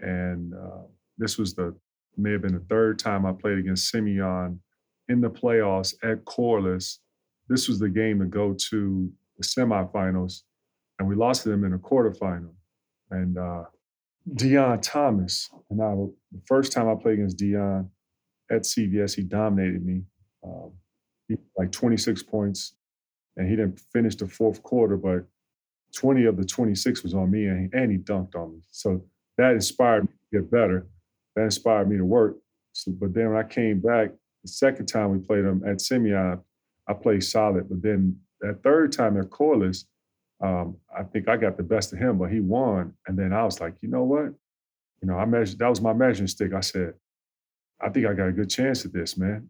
and 0.00 0.52
uh, 0.54 0.82
this 1.18 1.38
was 1.38 1.54
the 1.54 1.74
may 2.16 2.32
have 2.32 2.42
been 2.42 2.54
the 2.54 2.66
third 2.68 2.98
time 2.98 3.24
I 3.24 3.32
played 3.32 3.58
against 3.58 3.88
Simeon 3.90 4.60
in 5.08 5.20
the 5.20 5.30
playoffs 5.30 5.94
at 6.02 6.24
Corliss. 6.26 6.98
This 7.48 7.68
was 7.68 7.78
the 7.78 7.88
game 7.88 8.18
to 8.20 8.26
go 8.26 8.54
to 8.70 9.10
the 9.38 9.44
semifinals, 9.44 10.42
and 10.98 11.08
we 11.08 11.14
lost 11.14 11.42
to 11.44 11.48
them 11.48 11.64
in 11.64 11.72
the 11.72 11.78
quarterfinal. 11.78 12.52
And 13.12 13.38
uh, 13.38 13.64
Deon 14.34 14.80
Thomas, 14.80 15.50
and 15.70 15.82
I, 15.82 15.94
the 16.32 16.40
first 16.46 16.72
time 16.72 16.88
I 16.88 16.94
played 16.94 17.14
against 17.14 17.38
Deon 17.38 17.88
at 18.50 18.62
CVS, 18.62 19.14
he 19.14 19.22
dominated 19.22 19.84
me. 19.84 20.02
Um, 20.44 20.72
he, 21.28 21.36
like 21.56 21.70
26 21.70 22.22
points, 22.24 22.74
and 23.36 23.48
he 23.48 23.54
didn't 23.56 23.80
finish 23.92 24.16
the 24.16 24.26
fourth 24.26 24.62
quarter, 24.62 24.96
but 24.96 25.26
20 25.94 26.24
of 26.24 26.36
the 26.36 26.44
26 26.44 27.02
was 27.02 27.14
on 27.14 27.30
me, 27.30 27.46
and 27.46 27.70
he, 27.70 27.78
and 27.78 27.90
he 27.92 27.98
dunked 27.98 28.34
on 28.34 28.52
me. 28.54 28.60
So 28.70 29.04
that 29.36 29.52
inspired 29.52 30.04
me 30.04 30.12
to 30.30 30.40
get 30.40 30.50
better. 30.50 30.86
That 31.36 31.44
inspired 31.44 31.88
me 31.88 31.98
to 31.98 32.04
work. 32.04 32.36
So, 32.72 32.92
but 32.92 33.12
then 33.12 33.30
when 33.30 33.44
I 33.44 33.46
came 33.46 33.80
back, 33.80 34.10
the 34.42 34.48
second 34.48 34.86
time 34.86 35.10
we 35.10 35.18
played 35.18 35.44
him 35.44 35.62
at 35.66 35.80
Simeon, 35.80 36.40
I 36.88 36.92
played 36.94 37.22
solid. 37.22 37.68
But 37.68 37.82
then 37.82 38.18
that 38.40 38.62
third 38.62 38.92
time 38.92 39.18
at 39.18 39.30
Corliss, 39.30 39.84
um, 40.42 40.76
I 40.96 41.04
think 41.04 41.28
I 41.28 41.36
got 41.36 41.56
the 41.56 41.62
best 41.62 41.92
of 41.92 41.98
him, 41.98 42.18
but 42.18 42.30
he 42.30 42.40
won. 42.40 42.94
And 43.06 43.18
then 43.18 43.32
I 43.32 43.44
was 43.44 43.60
like, 43.60 43.74
you 43.80 43.88
know 43.88 44.02
what? 44.02 44.34
You 45.00 45.08
know, 45.08 45.16
I 45.16 45.24
measured, 45.24 45.58
that 45.60 45.68
was 45.68 45.80
my 45.80 45.92
measuring 45.92 46.28
stick. 46.28 46.52
I 46.52 46.60
said, 46.60 46.94
I 47.80 47.88
think 47.88 48.06
I 48.06 48.12
got 48.14 48.28
a 48.28 48.32
good 48.32 48.50
chance 48.50 48.84
at 48.84 48.92
this, 48.92 49.16
man. 49.16 49.48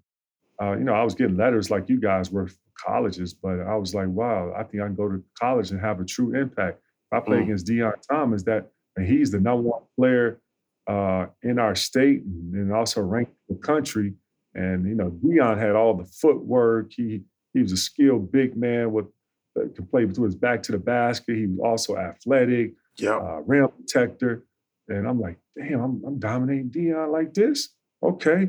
Uh, 0.61 0.73
you 0.73 0.85
know, 0.85 0.95
I 0.95 1.03
was 1.03 1.15
getting 1.15 1.37
letters 1.37 1.71
like 1.71 1.89
you 1.89 1.99
guys 2.01 2.31
were 2.31 2.47
from 2.47 2.57
colleges, 2.79 3.35
but 3.35 3.61
I 3.61 3.75
was 3.77 3.95
like, 3.95 4.09
wow, 4.09 4.53
I 4.57 4.63
think 4.65 4.83
I 4.83 4.87
can 4.87 4.95
go 4.95 5.09
to 5.09 5.23
college 5.39 5.71
and 5.71 5.81
have 5.81 6.01
a 6.01 6.05
true 6.05 6.35
impact. 6.35 6.79
If 7.11 7.17
I 7.17 7.21
play 7.21 7.39
Mm. 7.39 7.43
against 7.45 7.67
Deon 7.67 7.95
Thomas, 8.09 8.43
that 8.45 8.71
and 8.97 9.07
he's 9.07 9.31
the 9.31 9.41
number 9.41 9.63
one 9.71 9.83
player 9.97 10.41
uh, 10.87 11.27
in 11.43 11.59
our 11.59 11.75
state 11.75 12.23
and, 12.25 12.73
also 12.73 13.01
ranked 13.01 13.33
in 13.49 13.57
the 13.57 13.63
country. 13.63 14.15
And 14.55 14.87
you 14.87 14.95
know, 14.95 15.11
Deon 15.11 15.59
had 15.59 15.75
all 15.75 15.95
the 15.95 16.05
footwork. 16.05 16.93
He 16.93 17.23
he 17.55 17.63
was 17.63 17.73
a 17.73 17.77
skilled 17.77 18.31
big 18.31 18.57
man 18.57 18.93
with 18.93 19.07
could 19.55 19.91
play 19.91 20.05
between 20.05 20.27
his 20.27 20.35
back 20.37 20.63
to 20.65 20.73
the 20.73 20.79
basket. 20.79 21.37
He 21.37 21.47
was 21.47 21.59
also 21.63 21.97
athletic, 21.97 22.75
Yeah. 22.97 23.17
uh, 23.17 23.41
rim 23.47 23.69
protector. 23.69 24.45
And 24.89 25.07
I'm 25.09 25.21
like, 25.21 25.39
damn, 25.57 25.81
I'm, 25.81 26.03
I'm 26.07 26.19
dominating 26.19 26.71
Deon 26.71 27.13
like 27.13 27.33
this. 27.35 27.71
Okay, 28.03 28.49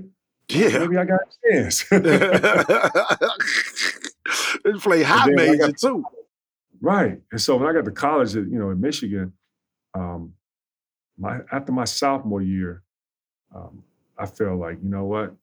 Yeah. 0.49 0.79
maybe 0.79 0.97
I 0.97 1.05
got 1.05 1.19
a 1.21 1.51
chance. 1.51 1.85
They 4.63 4.71
play 4.73 5.03
hot 5.03 5.29
major 5.31 5.57
got- 5.67 5.77
too. 5.77 6.03
Right. 6.81 7.19
And 7.31 7.39
so 7.41 7.57
when 7.57 7.67
I 7.67 7.73
got 7.73 7.85
to 7.85 7.91
college, 7.91 8.35
at, 8.35 8.45
you 8.47 8.57
know, 8.59 8.71
in 8.71 8.79
Michigan, 8.81 9.33
um, 9.93 10.33
my 11.17 11.39
after 11.51 11.71
my 11.71 11.85
sophomore 11.85 12.41
year, 12.41 12.81
um, 13.55 13.83
I 14.17 14.25
felt 14.25 14.59
like, 14.59 14.79
you 14.81 14.89
know 14.89 15.05
what, 15.05 15.33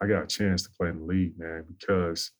I 0.00 0.06
got 0.06 0.22
a 0.22 0.26
chance 0.26 0.62
to 0.62 0.70
play 0.70 0.88
in 0.90 1.00
the 1.00 1.04
league, 1.04 1.38
man, 1.38 1.64
because 1.68 2.30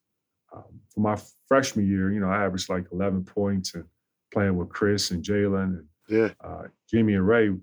um, 0.54 0.64
for 0.94 1.00
my 1.00 1.16
freshman 1.46 1.86
year, 1.88 2.12
you 2.12 2.20
know, 2.20 2.28
I 2.28 2.44
averaged 2.44 2.68
like 2.68 2.86
11 2.92 3.24
points 3.24 3.74
and 3.74 3.84
playing 4.32 4.56
with 4.56 4.68
Chris 4.68 5.10
and 5.10 5.22
Jalen 5.22 5.78
and 5.78 5.84
Yeah. 6.08 6.30
uh, 6.42 6.64
Jimmy 6.90 7.14
and 7.14 7.26
Ray, 7.26 7.54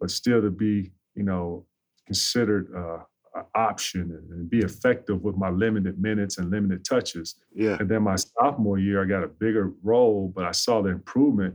but 0.00 0.10
still 0.10 0.40
to 0.42 0.50
be, 0.50 0.92
you 1.14 1.22
know, 1.22 1.66
considered 2.06 2.72
uh, 2.74 3.04
an 3.34 3.44
option 3.54 4.02
and, 4.02 4.30
and 4.30 4.50
be 4.50 4.60
effective 4.60 5.22
with 5.22 5.36
my 5.36 5.48
limited 5.50 6.00
minutes 6.00 6.38
and 6.38 6.50
limited 6.50 6.84
touches. 6.84 7.36
Yeah. 7.54 7.76
And 7.80 7.88
then 7.88 8.02
my 8.02 8.16
sophomore 8.16 8.78
year, 8.78 9.02
I 9.02 9.06
got 9.06 9.24
a 9.24 9.28
bigger 9.28 9.72
role, 9.82 10.32
but 10.34 10.44
I 10.44 10.50
saw 10.52 10.82
the 10.82 10.90
improvement 10.90 11.54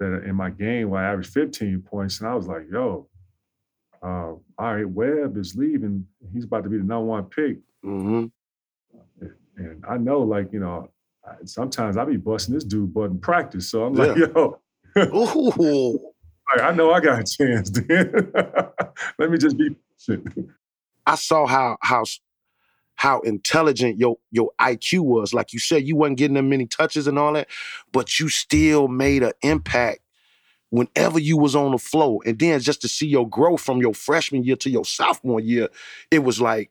that 0.00 0.24
in 0.24 0.34
my 0.34 0.50
game 0.50 0.90
where 0.90 1.02
I 1.02 1.10
averaged 1.12 1.32
15 1.32 1.80
points, 1.82 2.20
and 2.20 2.28
I 2.28 2.34
was 2.34 2.46
like, 2.46 2.66
yo, 2.70 3.08
uh, 4.02 4.06
all 4.06 4.42
right, 4.58 4.84
Webb 4.88 5.36
is 5.38 5.56
leaving. 5.56 6.06
He's 6.34 6.44
about 6.44 6.64
to 6.64 6.70
be 6.70 6.76
the 6.76 6.84
number 6.84 7.06
one 7.06 7.24
pick. 7.24 7.58
hmm 7.82 8.26
And 9.56 9.84
I 9.88 9.96
know, 9.96 10.20
like, 10.20 10.52
you 10.52 10.60
know, 10.60 10.90
I- 11.26 11.44
sometimes 11.44 11.96
I 11.96 12.04
be 12.04 12.16
busting 12.16 12.54
this 12.54 12.64
dude 12.64 12.92
butt 12.92 13.10
in 13.10 13.18
practice. 13.18 13.68
So 13.70 13.84
I'm 13.84 13.94
like, 13.94 14.16
yo, 14.16 14.60
Ooh. 14.98 16.12
like, 16.56 16.62
I 16.62 16.72
know 16.72 16.92
I 16.92 17.00
got 17.00 17.20
a 17.20 17.24
chance, 17.24 17.70
then. 17.88 18.32
Let 19.18 19.30
me 19.30 19.38
just 19.38 19.56
be 19.56 19.70
patient. 19.98 20.50
I 21.06 21.14
saw 21.14 21.46
how 21.46 21.78
how 21.80 22.04
how 22.96 23.20
intelligent 23.20 23.98
your 23.98 24.16
your 24.30 24.50
IQ 24.60 25.00
was. 25.00 25.34
Like 25.34 25.52
you 25.52 25.58
said, 25.58 25.86
you 25.86 25.96
wasn't 25.96 26.18
getting 26.18 26.34
them 26.34 26.48
many 26.48 26.66
touches 26.66 27.06
and 27.06 27.18
all 27.18 27.32
that, 27.34 27.48
but 27.92 28.18
you 28.18 28.28
still 28.28 28.88
made 28.88 29.22
an 29.22 29.32
impact 29.42 30.00
whenever 30.70 31.18
you 31.18 31.36
was 31.36 31.54
on 31.54 31.72
the 31.72 31.78
floor. 31.78 32.20
And 32.26 32.38
then 32.38 32.58
just 32.60 32.80
to 32.82 32.88
see 32.88 33.06
your 33.06 33.28
growth 33.28 33.60
from 33.60 33.78
your 33.78 33.94
freshman 33.94 34.44
year 34.44 34.56
to 34.56 34.70
your 34.70 34.84
sophomore 34.84 35.40
year, 35.40 35.68
it 36.10 36.20
was 36.20 36.40
like 36.40 36.70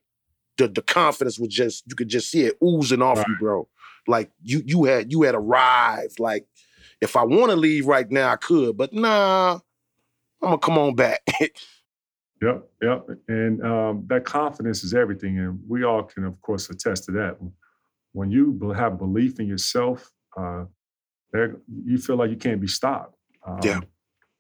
the 0.57 0.67
the 0.67 0.81
confidence 0.81 1.37
was 1.39 1.49
just 1.49 1.83
you 1.87 1.95
could 1.95 2.07
just 2.09 2.29
see 2.29 2.41
it 2.45 2.55
oozing 2.63 3.01
off 3.01 3.17
you, 3.27 3.35
bro. 3.39 3.67
like 4.07 4.31
you 4.41 4.61
you 4.65 4.85
had 4.85 5.11
you 5.11 5.23
had 5.23 5.35
arrived. 5.35 6.19
Like 6.19 6.47
if 7.01 7.15
I 7.15 7.23
want 7.23 7.51
to 7.51 7.55
leave 7.55 7.87
right 7.87 8.09
now, 8.09 8.29
I 8.31 8.35
could, 8.37 8.77
but 8.77 8.93
nah, 8.93 9.53
I'm 10.41 10.49
gonna 10.49 10.57
come 10.59 10.77
on 10.77 10.95
back. 10.95 11.21
Yep, 12.41 12.69
yep. 12.81 13.07
And 13.29 13.63
um, 13.65 14.03
that 14.07 14.25
confidence 14.25 14.83
is 14.83 14.93
everything. 14.93 15.39
And 15.39 15.59
we 15.67 15.83
all 15.83 16.03
can, 16.03 16.25
of 16.25 16.39
course, 16.41 16.69
attest 16.69 17.05
to 17.05 17.11
that. 17.13 17.37
When 18.11 18.29
you 18.29 18.59
have 18.75 18.97
belief 18.99 19.39
in 19.39 19.47
yourself, 19.47 20.11
uh, 20.37 20.65
there, 21.31 21.55
you 21.85 21.97
feel 21.97 22.17
like 22.17 22.29
you 22.29 22.35
can't 22.35 22.59
be 22.61 22.67
stopped. 22.67 23.15
Um, 23.47 23.59
Yeah. 23.63 23.79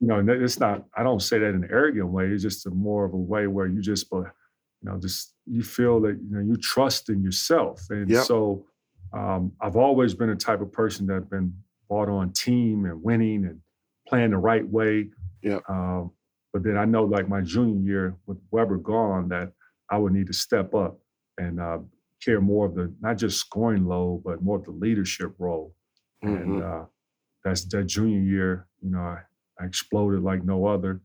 You 0.01 0.07
know, 0.07 0.25
it's 0.27 0.59
not, 0.59 0.83
I 0.95 1.03
don't 1.03 1.21
say 1.21 1.39
that 1.39 1.47
in 1.47 1.63
an 1.63 1.69
arrogant 1.71 2.09
way. 2.09 2.27
It's 2.27 2.43
just 2.43 2.65
a 2.65 2.69
more 2.69 3.05
of 3.05 3.13
a 3.13 3.17
way 3.17 3.47
where 3.47 3.65
you 3.65 3.81
just, 3.81 4.11
be- 4.11 4.17
you 4.85 4.91
know, 4.91 4.99
just, 4.99 5.33
you 5.45 5.63
feel 5.63 5.99
that, 6.01 6.19
you 6.21 6.35
know, 6.37 6.41
you 6.41 6.55
trust 6.57 7.09
in 7.09 7.23
yourself. 7.23 7.87
And 7.89 8.09
Yep. 8.09 8.25
so 8.25 8.65
um, 9.13 9.51
I've 9.61 9.75
always 9.75 10.13
been 10.13 10.29
a 10.29 10.35
type 10.35 10.61
of 10.61 10.71
person 10.71 11.07
that's 11.07 11.25
been 11.25 11.53
bought 11.89 12.09
on 12.09 12.31
team 12.33 12.85
and 12.85 13.01
winning 13.01 13.45
and 13.45 13.59
playing 14.07 14.31
the 14.31 14.37
right 14.37 14.67
way. 14.67 15.09
Yep. 15.41 15.63
Um, 15.69 16.11
but 16.53 16.63
then 16.63 16.77
I 16.77 16.85
know, 16.85 17.03
like 17.03 17.27
my 17.27 17.41
junior 17.41 17.81
year 17.81 18.15
with 18.27 18.37
Webber 18.51 18.77
gone, 18.77 19.27
that 19.29 19.51
I 19.89 19.97
would 19.97 20.13
need 20.13 20.27
to 20.27 20.33
step 20.33 20.73
up 20.73 20.99
and 21.37 21.59
uh, 21.59 21.79
care 22.23 22.41
more 22.41 22.67
of 22.67 22.75
the 22.75 22.93
not 23.01 23.17
just 23.17 23.39
scoring 23.39 23.85
load, 23.85 24.23
but 24.23 24.41
more 24.41 24.57
of 24.57 24.65
the 24.65 24.71
leadership 24.71 25.33
role. 25.39 25.73
And 26.21 26.59
Mhm. 26.59 26.61
uh, 26.61 26.85
that's 27.43 27.65
that 27.65 27.85
junior 27.85 28.21
year. 28.21 28.67
You 28.81 28.91
know, 28.91 28.99
I, 28.99 29.21
I 29.59 29.65
exploded 29.65 30.21
like 30.21 30.43
no 30.43 30.65
other. 30.65 31.01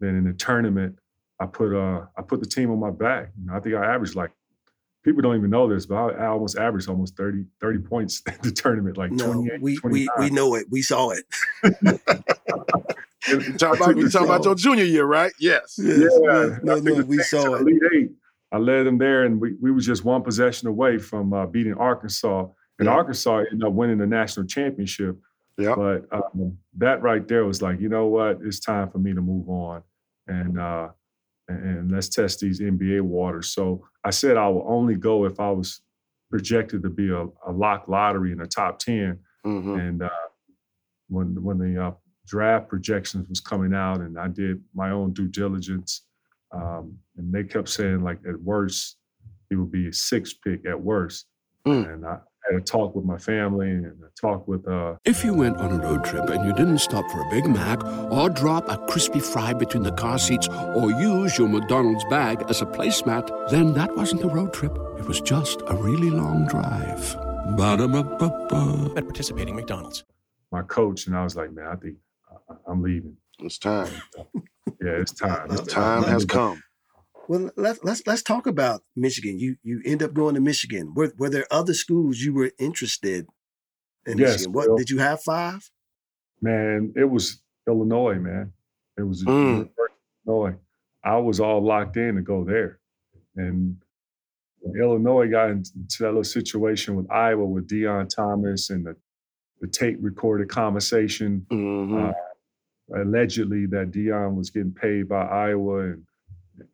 Then 0.00 0.16
in 0.16 0.24
the 0.24 0.32
tournament, 0.32 0.98
I 1.40 1.46
put 1.46 1.74
uh 1.74 2.06
I 2.16 2.22
put 2.22 2.40
the 2.40 2.46
team 2.46 2.70
on 2.70 2.78
my 2.78 2.90
back. 2.90 3.32
You 3.38 3.46
know, 3.46 3.54
I 3.56 3.60
think 3.60 3.74
I 3.74 3.94
averaged 3.94 4.14
like 4.14 4.30
people 5.04 5.20
don't 5.22 5.36
even 5.36 5.50
know 5.50 5.68
this, 5.68 5.86
but 5.86 5.96
I, 5.96 6.24
I 6.24 6.26
almost 6.28 6.56
averaged 6.56 6.88
almost 6.88 7.16
30, 7.16 7.44
30 7.60 7.78
points 7.80 8.22
in 8.26 8.38
the 8.42 8.50
tournament, 8.50 8.96
like 8.96 9.10
No, 9.12 9.32
28, 9.32 9.60
we, 9.60 9.72
we 9.72 9.78
29. 10.06 10.08
we 10.18 10.30
know 10.30 10.54
it. 10.54 10.66
We 10.70 10.80
saw 10.82 11.10
it. 11.10 11.24
You 13.26 13.40
talk 13.56 13.76
about, 13.76 13.96
you 13.96 14.08
talk 14.10 14.24
about 14.24 14.44
your 14.44 14.54
junior 14.54 14.84
year, 14.84 15.06
right? 15.06 15.32
Yes. 15.40 15.76
Yes, 15.78 16.10
Yeah. 16.22 16.58
No, 16.62 16.76
I 16.76 16.80
no, 16.80 17.02
we 17.04 17.18
saw 17.18 17.54
it. 17.54 17.62
Elite 17.62 17.82
Eight. 17.94 18.10
I 18.52 18.58
led 18.58 18.84
them 18.84 18.98
there, 18.98 19.24
and 19.24 19.40
we, 19.40 19.54
we 19.60 19.72
was 19.72 19.86
just 19.86 20.04
one 20.04 20.22
possession 20.22 20.68
away 20.68 20.98
from 20.98 21.32
uh, 21.32 21.46
beating 21.46 21.74
Arkansas. 21.74 22.46
And 22.78 22.86
Yeah. 22.86 22.92
Arkansas 22.92 23.38
ended 23.50 23.64
up 23.64 23.72
winning 23.72 23.98
the 23.98 24.06
national 24.06 24.46
championship. 24.46 25.16
Yeah. 25.56 25.74
But 25.74 26.06
um, 26.12 26.58
that 26.78 27.00
right 27.02 27.26
there 27.26 27.44
was 27.44 27.62
like, 27.62 27.80
you 27.80 27.88
know 27.88 28.06
what? 28.06 28.40
It's 28.42 28.60
time 28.60 28.90
for 28.90 28.98
me 28.98 29.14
to 29.14 29.20
move 29.20 29.48
on, 29.48 29.82
and 30.26 30.60
uh, 30.60 30.88
and, 31.48 31.90
let's 31.90 32.08
test 32.08 32.40
these 32.40 32.60
NBA 32.60 33.02
waters. 33.02 33.50
So 33.50 33.86
I 34.04 34.10
said 34.10 34.36
I 34.36 34.48
will 34.48 34.64
only 34.66 34.94
go 34.94 35.24
if 35.24 35.38
I 35.40 35.50
was 35.50 35.80
projected 36.30 36.82
to 36.82 36.90
be 36.90 37.10
a, 37.10 37.26
a 37.46 37.52
lock 37.52 37.88
lottery 37.88 38.32
in 38.32 38.38
the 38.38 38.46
top 38.46 38.78
ten. 38.78 39.18
Mhm. 39.44 39.78
And 39.78 40.02
uh, 40.02 40.10
when 41.08 41.42
when 41.42 41.58
the 41.58 41.82
uh, 41.86 41.92
draft 42.26 42.68
projections 42.68 43.28
was 43.28 43.40
coming 43.40 43.74
out, 43.74 44.00
and 44.00 44.18
I 44.18 44.28
did 44.28 44.62
my 44.74 44.90
own 44.90 45.12
due 45.12 45.28
diligence, 45.28 46.06
um, 46.52 46.98
and 47.16 47.32
they 47.32 47.44
kept 47.44 47.68
saying 47.68 48.02
like 48.02 48.18
at 48.26 48.40
worst 48.40 48.96
he 49.50 49.56
would 49.56 49.70
be 49.70 49.88
a 49.88 49.92
six 49.92 50.32
pick 50.32 50.66
at 50.66 50.80
worst. 50.80 51.26
Mm. 51.66 51.94
And 51.94 52.06
I 52.06 52.18
had 52.50 52.60
a 52.60 52.64
talk 52.64 52.94
with 52.94 53.04
my 53.04 53.16
family 53.18 53.70
and 53.70 53.86
a 54.02 54.10
talk 54.20 54.46
with 54.46 54.66
uh, 54.68 54.94
If 55.04 55.24
you 55.24 55.34
went 55.34 55.56
on 55.58 55.72
a 55.72 55.82
road 55.82 56.04
trip 56.04 56.28
and 56.30 56.44
you 56.44 56.52
didn't 56.52 56.78
stop 56.78 57.10
for 57.10 57.20
a 57.20 57.30
Big 57.30 57.46
Mac 57.46 57.82
or 58.10 58.28
drop 58.28 58.68
a 58.68 58.76
crispy 58.86 59.20
fry 59.20 59.52
between 59.52 59.82
the 59.82 59.92
car 59.92 60.18
seats 60.18 60.48
or 60.48 60.90
use 60.90 61.38
your 61.38 61.48
McDonald's 61.48 62.04
bag 62.10 62.44
as 62.48 62.60
a 62.62 62.66
placemat, 62.66 63.50
then 63.50 63.72
that 63.74 63.96
wasn't 63.96 64.22
a 64.24 64.28
road 64.28 64.52
trip. 64.52 64.72
It 64.98 65.06
was 65.06 65.20
just 65.20 65.62
a 65.66 65.74
really 65.76 66.10
long 66.10 66.46
drive. 66.46 67.16
Ba-da-ba-ba-ba. 67.56 68.92
At 68.96 69.04
participating 69.04 69.56
McDonald's. 69.56 70.04
my 70.52 70.62
coach, 70.62 71.06
and 71.06 71.16
I 71.16 71.24
was 71.24 71.34
like, 71.36 71.52
man, 71.52 71.66
I 71.66 71.76
think 71.76 71.96
I- 72.50 72.54
I'm 72.70 72.82
leaving. 72.82 73.16
It's 73.40 73.58
time. 73.58 73.90
Yeah, 74.80 74.92
it's 75.02 75.12
time. 75.12 75.50
It's 75.50 75.62
Time 75.72 76.04
has 76.04 76.24
come. 76.24 76.62
Well, 77.28 77.50
let's 77.56 77.82
let's 77.82 78.06
let's 78.06 78.22
talk 78.22 78.46
about 78.46 78.82
Michigan. 78.96 79.38
You 79.38 79.56
you 79.62 79.80
end 79.84 80.02
up 80.02 80.12
going 80.14 80.34
to 80.34 80.40
Michigan. 80.40 80.92
Were 80.94 81.12
were 81.18 81.30
there 81.30 81.46
other 81.50 81.74
schools 81.74 82.20
you 82.20 82.34
were 82.34 82.52
interested 82.58 83.26
in 84.06 84.18
Yes, 84.18 84.32
Michigan? 84.32 84.52
What 84.52 84.68
Will. 84.70 84.76
did 84.76 84.90
you 84.90 84.98
have 84.98 85.22
five? 85.22 85.70
Man, 86.42 86.92
it 86.96 87.08
was 87.08 87.40
Illinois, 87.66 88.16
man. 88.18 88.52
It 88.98 89.02
was 89.02 89.24
Mm. 89.24 89.70
Illinois. 90.26 90.56
I 91.02 91.16
was 91.18 91.40
all 91.40 91.62
locked 91.64 91.96
in 91.96 92.16
to 92.16 92.22
go 92.22 92.44
there. 92.44 92.78
And 93.36 93.76
Illinois 94.78 95.28
got 95.28 95.50
into 95.50 95.72
that 96.00 96.06
little 96.08 96.24
situation 96.24 96.94
with 96.96 97.10
Iowa 97.10 97.44
with 97.44 97.68
Deon 97.68 98.08
Thomas 98.08 98.70
and 98.70 98.86
the, 98.86 98.96
the 99.60 99.66
tape 99.66 99.98
recorded 100.00 100.48
conversation, 100.48 101.46
Mhm. 101.50 102.10
uh, 102.10 102.14
allegedly 102.94 103.66
that 103.66 103.90
Deon 103.90 104.34
was 104.34 104.50
getting 104.50 104.72
paid 104.72 105.08
by 105.08 105.24
Iowa 105.26 105.90
and 105.92 106.06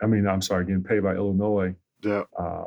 I 0.03 0.07
mean, 0.07 0.27
I'm 0.27 0.43
sorry, 0.43 0.65
getting 0.67 0.83
paid 0.83 1.03
by 1.03 1.15
Illinois. 1.15 1.75
yeah. 2.03 2.23
uh, 2.39 2.65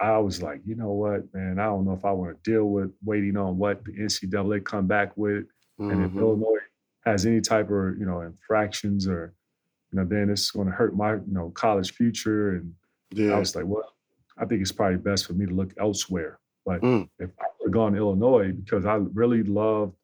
I 0.00 0.18
was 0.18 0.42
like, 0.42 0.62
you 0.64 0.74
know 0.74 0.92
what, 0.92 1.32
man, 1.32 1.58
I 1.60 1.66
don't 1.66 1.84
know 1.84 1.92
if 1.92 2.04
I 2.04 2.10
want 2.12 2.42
to 2.42 2.50
deal 2.50 2.64
with 2.64 2.90
waiting 3.04 3.36
on 3.36 3.56
what 3.56 3.84
the 3.84 3.92
NCAA 3.92 4.64
come 4.64 4.86
back 4.86 5.16
with, 5.16 5.44
and 5.78 6.02
if 6.04 6.10
Mhm. 6.12 6.18
Illinois 6.18 6.58
has 7.04 7.24
any 7.26 7.40
type 7.40 7.70
of 7.70 7.98
you 7.98 8.06
know 8.06 8.20
infractions 8.22 9.06
or 9.06 9.34
you 9.92 9.98
know, 9.98 10.04
then 10.04 10.30
it's 10.30 10.50
going 10.50 10.66
to 10.66 10.72
hurt 10.72 10.96
my 10.96 11.14
you 11.14 11.22
know 11.26 11.50
college 11.50 11.92
future. 11.92 12.56
And 12.56 12.74
I 13.32 13.38
was 13.38 13.54
like, 13.54 13.66
well, 13.66 13.92
I 14.38 14.44
think 14.46 14.60
it's 14.62 14.72
probably 14.72 14.96
best 14.98 15.26
for 15.26 15.34
me 15.34 15.46
to 15.46 15.54
look 15.54 15.72
elsewhere. 15.78 16.38
But 16.64 16.80
Mm. 16.80 17.08
if 17.18 17.30
I 17.38 17.44
would 17.60 17.66
have 17.68 17.72
gone 17.72 17.92
to 17.92 17.98
Illinois, 17.98 18.52
because 18.52 18.86
I 18.86 18.94
really 18.96 19.42
loved, 19.42 19.94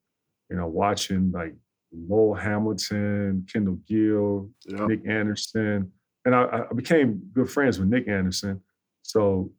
you 0.50 0.56
know, 0.56 0.66
watching 0.68 1.32
like 1.32 1.54
Lowell 1.92 2.34
Hamilton, 2.34 3.46
Kendall 3.52 3.78
Gill, 3.88 4.50
Yeah. 4.66 4.86
Nick 4.86 5.00
Anderson, 5.06 5.90
and 6.24 6.34
I, 6.34 6.64
I 6.70 6.74
became 6.74 7.22
good 7.32 7.50
friends 7.50 7.78
with 7.78 7.88
Nick 7.88 8.08
Anderson. 8.08 8.60
So, 9.02 9.50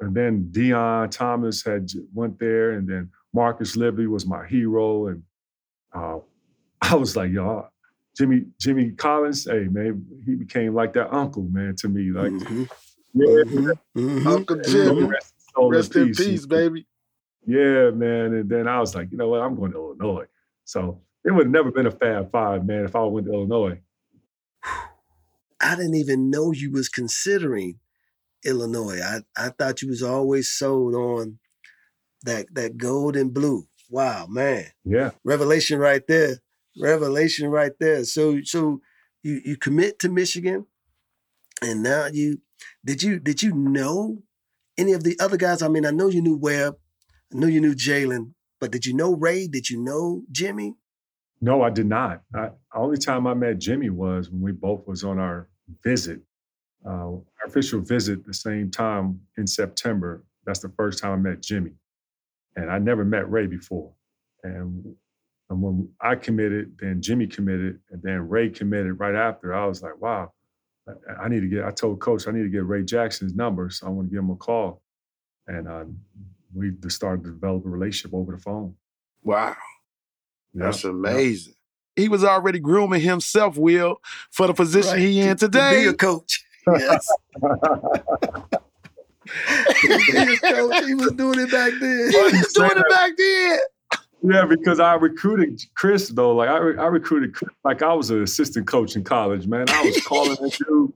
and 0.00 0.14
then 0.14 0.48
Deon 0.50 1.10
Thomas 1.10 1.62
had 1.64 1.88
went 2.12 2.38
there, 2.38 2.72
and 2.72 2.88
then 2.88 3.10
Marcus 3.32 3.76
Liberty 3.76 4.06
was 4.08 4.26
my 4.26 4.46
hero, 4.46 5.06
and 5.08 5.22
uh, 5.94 6.18
I 6.82 6.94
was 6.96 7.16
like, 7.16 7.30
y'all, 7.30 7.68
Jimmy 8.16 8.46
Jimmy 8.60 8.90
Collins, 8.92 9.44
hey 9.44 9.64
man, 9.70 10.04
he 10.24 10.34
became 10.34 10.74
like 10.74 10.92
that 10.94 11.12
uncle 11.14 11.44
man 11.44 11.76
to 11.76 11.88
me, 11.88 12.10
like 12.10 12.32
Mhm, 12.32 12.68
yeah, 13.14 13.26
mhm, 13.26 13.72
mhm, 13.96 14.26
Uncle. 14.26 14.60
Jimmy. 14.62 15.04
rest 15.04 15.34
his 15.36 15.44
soul 15.54 15.70
Rest 15.70 15.96
in 15.96 16.12
peace, 16.14 16.46
baby. 16.46 16.86
yeah, 17.46 17.90
man. 17.90 18.34
And 18.34 18.48
then 18.48 18.66
I 18.66 18.80
was 18.80 18.94
like, 18.94 19.10
you 19.12 19.16
know 19.18 19.28
what? 19.28 19.40
I'm 19.42 19.54
going 19.54 19.72
to 19.72 19.78
Illinois. 19.78 20.24
So 20.64 21.00
it 21.26 21.32
would 21.32 21.46
have 21.46 21.52
never 21.52 21.72
been 21.72 21.86
a 21.86 21.90
Fab 21.90 22.30
Five, 22.30 22.64
man, 22.64 22.84
if 22.84 22.94
I 22.94 23.02
went 23.02 23.26
to 23.26 23.32
Illinois. 23.32 23.80
I 25.60 25.74
didn't 25.74 25.96
even 25.96 26.30
know 26.30 26.52
you 26.52 26.70
was 26.70 26.88
considering 26.88 27.80
Illinois. 28.44 29.00
I, 29.02 29.20
I 29.36 29.48
thought 29.50 29.82
you 29.82 29.88
was 29.88 30.02
always 30.02 30.48
sold 30.52 30.94
on 30.94 31.38
that 32.22 32.46
that 32.54 32.76
gold 32.76 33.16
and 33.16 33.34
blue. 33.34 33.66
Wow, 33.90 34.26
man. 34.28 34.66
Yeah. 34.84 35.10
Revelation 35.24 35.78
right 35.80 36.02
there. 36.06 36.38
Revelation 36.80 37.48
right 37.48 37.72
there. 37.80 38.04
So 38.04 38.40
so 38.44 38.80
you 39.22 39.40
you 39.44 39.56
commit 39.56 39.98
to 40.00 40.08
Michigan 40.08 40.66
and 41.62 41.82
now 41.82 42.06
you 42.12 42.40
did 42.84 43.02
you 43.02 43.18
did 43.18 43.42
you 43.42 43.52
know 43.52 44.22
any 44.78 44.92
of 44.92 45.02
the 45.02 45.18
other 45.18 45.36
guys? 45.36 45.62
I 45.62 45.68
mean, 45.68 45.86
I 45.86 45.90
know 45.90 46.08
you 46.08 46.22
knew 46.22 46.36
Webb, 46.36 46.76
I 47.32 47.38
know 47.38 47.46
you 47.46 47.60
knew 47.60 47.74
Jalen, 47.74 48.34
but 48.60 48.70
did 48.70 48.86
you 48.86 48.94
know 48.94 49.14
Ray? 49.14 49.48
Did 49.48 49.70
you 49.70 49.82
know 49.82 50.22
Jimmy? 50.30 50.74
No, 51.46 51.62
I 51.62 51.70
did 51.70 51.86
not. 51.86 52.22
I, 52.34 52.50
only 52.74 52.98
time 52.98 53.24
I 53.28 53.34
met 53.34 53.60
Jimmy 53.60 53.88
was 53.88 54.30
when 54.30 54.40
we 54.40 54.50
both 54.50 54.84
was 54.88 55.04
on 55.04 55.20
our 55.20 55.48
visit, 55.84 56.20
uh, 56.84 56.88
our 56.88 57.22
official 57.46 57.80
visit 57.80 58.26
the 58.26 58.34
same 58.34 58.68
time 58.68 59.20
in 59.38 59.46
September. 59.46 60.24
That's 60.44 60.58
the 60.58 60.70
first 60.70 60.98
time 60.98 61.12
I 61.12 61.16
met 61.30 61.42
Jimmy. 61.42 61.70
And 62.56 62.68
I 62.68 62.80
never 62.80 63.04
met 63.04 63.30
Ray 63.30 63.46
before. 63.46 63.92
And, 64.42 64.92
and 65.48 65.62
when 65.62 65.88
I 66.00 66.16
committed, 66.16 66.76
then 66.80 67.00
Jimmy 67.00 67.28
committed, 67.28 67.78
and 67.92 68.02
then 68.02 68.28
Ray 68.28 68.50
committed 68.50 68.98
right 68.98 69.14
after. 69.14 69.54
I 69.54 69.66
was 69.66 69.84
like, 69.84 70.00
wow, 70.00 70.32
I, 70.88 71.26
I 71.26 71.28
need 71.28 71.42
to 71.42 71.48
get, 71.48 71.64
I 71.64 71.70
told 71.70 72.00
coach, 72.00 72.26
I 72.26 72.32
need 72.32 72.42
to 72.42 72.48
get 72.48 72.66
Ray 72.66 72.82
Jackson's 72.82 73.36
number. 73.36 73.70
So 73.70 73.86
I 73.86 73.90
want 73.90 74.08
to 74.08 74.10
give 74.12 74.24
him 74.24 74.30
a 74.30 74.36
call. 74.36 74.82
And 75.46 75.68
uh, 75.68 75.84
we 76.52 76.72
started 76.88 77.22
to 77.22 77.30
develop 77.30 77.64
a 77.66 77.68
relationship 77.68 78.14
over 78.14 78.32
the 78.32 78.42
phone. 78.42 78.74
Wow. 79.22 79.54
Yeah, 80.56 80.66
That's 80.66 80.84
yeah. 80.84 80.90
amazing. 80.90 81.54
He 81.96 82.08
was 82.08 82.24
already 82.24 82.58
grooming 82.58 83.00
himself, 83.00 83.56
Will, 83.56 83.96
for 84.30 84.46
the 84.46 84.54
position 84.54 84.92
Right, 84.92 85.00
he 85.00 85.20
in 85.20 85.36
today. 85.36 85.84
to 85.84 85.90
be 85.90 85.94
a 85.94 85.94
coach. 85.94 86.44
Yes. 86.78 87.08
He 89.82 89.88
was 89.88 90.40
coach. 90.40 90.84
He 90.84 90.94
was 90.94 91.12
doing 91.12 91.40
it 91.40 91.50
back 91.50 91.72
then. 91.80 92.10
He 92.10 92.38
was 92.38 92.52
doing 92.52 92.70
it 92.74 92.88
back 92.90 93.12
then. 93.16 93.58
Yeah, 94.22 94.44
because 94.46 94.80
I 94.80 94.94
recruited 94.94 95.60
Chris 95.76 96.08
though. 96.08 96.34
Like 96.34 96.48
I, 96.48 96.58
re- 96.58 96.78
I 96.78 96.86
recruited 96.86 97.34
Chris 97.34 97.50
like 97.64 97.82
I 97.82 97.92
was 97.92 98.10
an 98.10 98.22
assistant 98.22 98.66
coach 98.66 98.96
in 98.96 99.04
college. 99.04 99.46
Man, 99.46 99.66
I 99.68 99.82
was 99.84 100.00
calling 100.04 100.36
that 100.40 100.52
dude, 100.58 100.68
you 100.68 100.92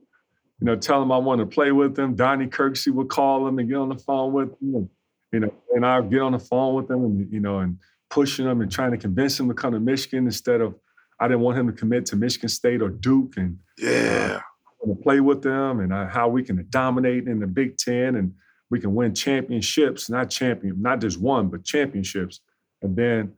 know, 0.63 0.75
tell 0.77 1.03
him 1.03 1.13
I 1.13 1.19
want 1.19 1.41
to 1.41 1.47
play 1.47 1.71
with 1.73 1.99
him. 1.99 2.15
Donnie 2.15 2.47
Kirksey 2.47 2.93
would 2.93 3.09
call 3.09 3.47
him 3.47 3.59
and 3.59 3.69
get 3.69 3.77
on 3.77 3.89
the 3.89 3.97
phone 3.99 4.33
with 4.33 4.51
him. 4.61 4.75
And 4.75 4.89
you 5.33 5.41
know, 5.41 5.55
and 5.75 5.87
I'd 5.87 6.11
get 6.11 6.23
on 6.23 6.33
the 6.33 6.39
phone 6.39 6.75
with 6.75 6.89
them 6.89 7.05
and 7.05 7.33
you 7.33 7.41
know 7.41 7.59
and 7.61 7.79
pushing 8.11 8.45
them 8.47 8.61
and 8.61 8.71
trying 8.71 8.91
to 8.91 8.99
convince 8.99 9.39
him 9.39 9.49
to 9.49 9.55
come 9.55 9.73
to 9.73 9.81
Michigan 9.81 10.27
instead 10.27 10.61
of 10.61 10.75
I 11.21 11.29
didn't 11.29 11.41
want 11.41 11.59
him 11.59 11.67
to 11.67 11.73
commit 11.73 12.07
to 12.07 12.17
Michigan 12.17 12.49
State 12.49 12.83
or 12.83 12.89
Duke 12.89 13.35
and 13.37 13.59
Yeah. 13.79 14.41
uh, 14.83 14.87
to 14.87 14.95
play 15.03 15.21
with 15.21 15.43
them 15.43 15.81
and 15.81 15.93
uh, 15.93 16.07
how 16.09 16.29
we 16.29 16.43
can 16.43 16.67
dominate 16.71 17.29
in 17.29 17.39
the 17.41 17.47
Big 17.47 17.77
Ten 17.77 18.17
and 18.17 18.35
we 18.71 18.81
can 18.81 18.95
win 18.95 19.15
championships, 19.15 20.09
not 20.09 20.31
champion, 20.31 20.81
not 20.81 21.01
just 21.01 21.21
one, 21.21 21.49
but 21.49 21.65
championships. 21.65 22.41
And 22.83 22.97
then 22.97 23.35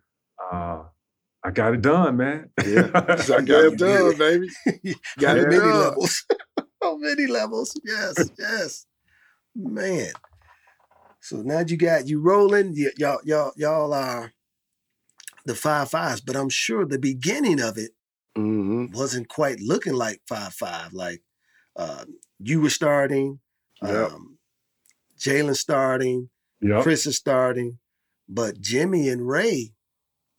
uh, 0.53 0.83
I 1.43 1.51
got 1.51 1.75
it 1.75 1.83
done, 1.83 2.17
man. 2.19 2.51
Yeah. 2.65 2.91
I 2.95 3.41
got 3.41 3.65
it 3.65 3.79
done, 3.79 4.17
baby. 4.17 4.49
Got 5.19 5.39
it 5.39 5.49
many 5.49 5.59
levels. 5.65 6.25
On 6.85 7.01
many 7.01 7.27
levels. 7.27 7.79
Yes, 7.85 8.31
yes. 8.39 8.87
Man. 9.57 10.13
So 11.21 11.37
now 11.43 11.61
you 11.67 11.77
got 11.77 12.09
you 12.09 12.21
rolling. 12.21 12.75
Y- 12.77 12.91
y'all, 12.97 13.19
y'all, 13.25 13.53
y'all 13.57 13.93
are 13.93 14.33
the 15.45 15.55
five 15.55 15.91
fives, 15.91 16.21
but 16.21 16.37
I'm 16.37 16.49
sure 16.49 16.85
the 16.85 16.99
beginning 16.99 17.61
of 17.61 17.77
it 17.79 17.91
hmm 18.37 18.87
wasn't 18.93 19.29
quite 19.29 19.61
looking 19.61 19.93
like 19.95 20.23
five 20.27 20.55
five. 20.55 20.93
Like 20.93 21.23
uh, 21.77 22.05
you 22.39 22.61
were 22.61 22.71
starting, 22.71 23.41
Yep. 23.83 24.13
um, 24.13 24.39
Jalen 25.19 25.57
starting, 25.57 26.31
Yep. 26.61 26.83
Chris 26.83 27.07
is 27.07 27.17
starting, 27.17 27.79
but 28.29 28.61
Jimmy 28.61 29.09
and 29.09 29.27
Ray, 29.29 29.75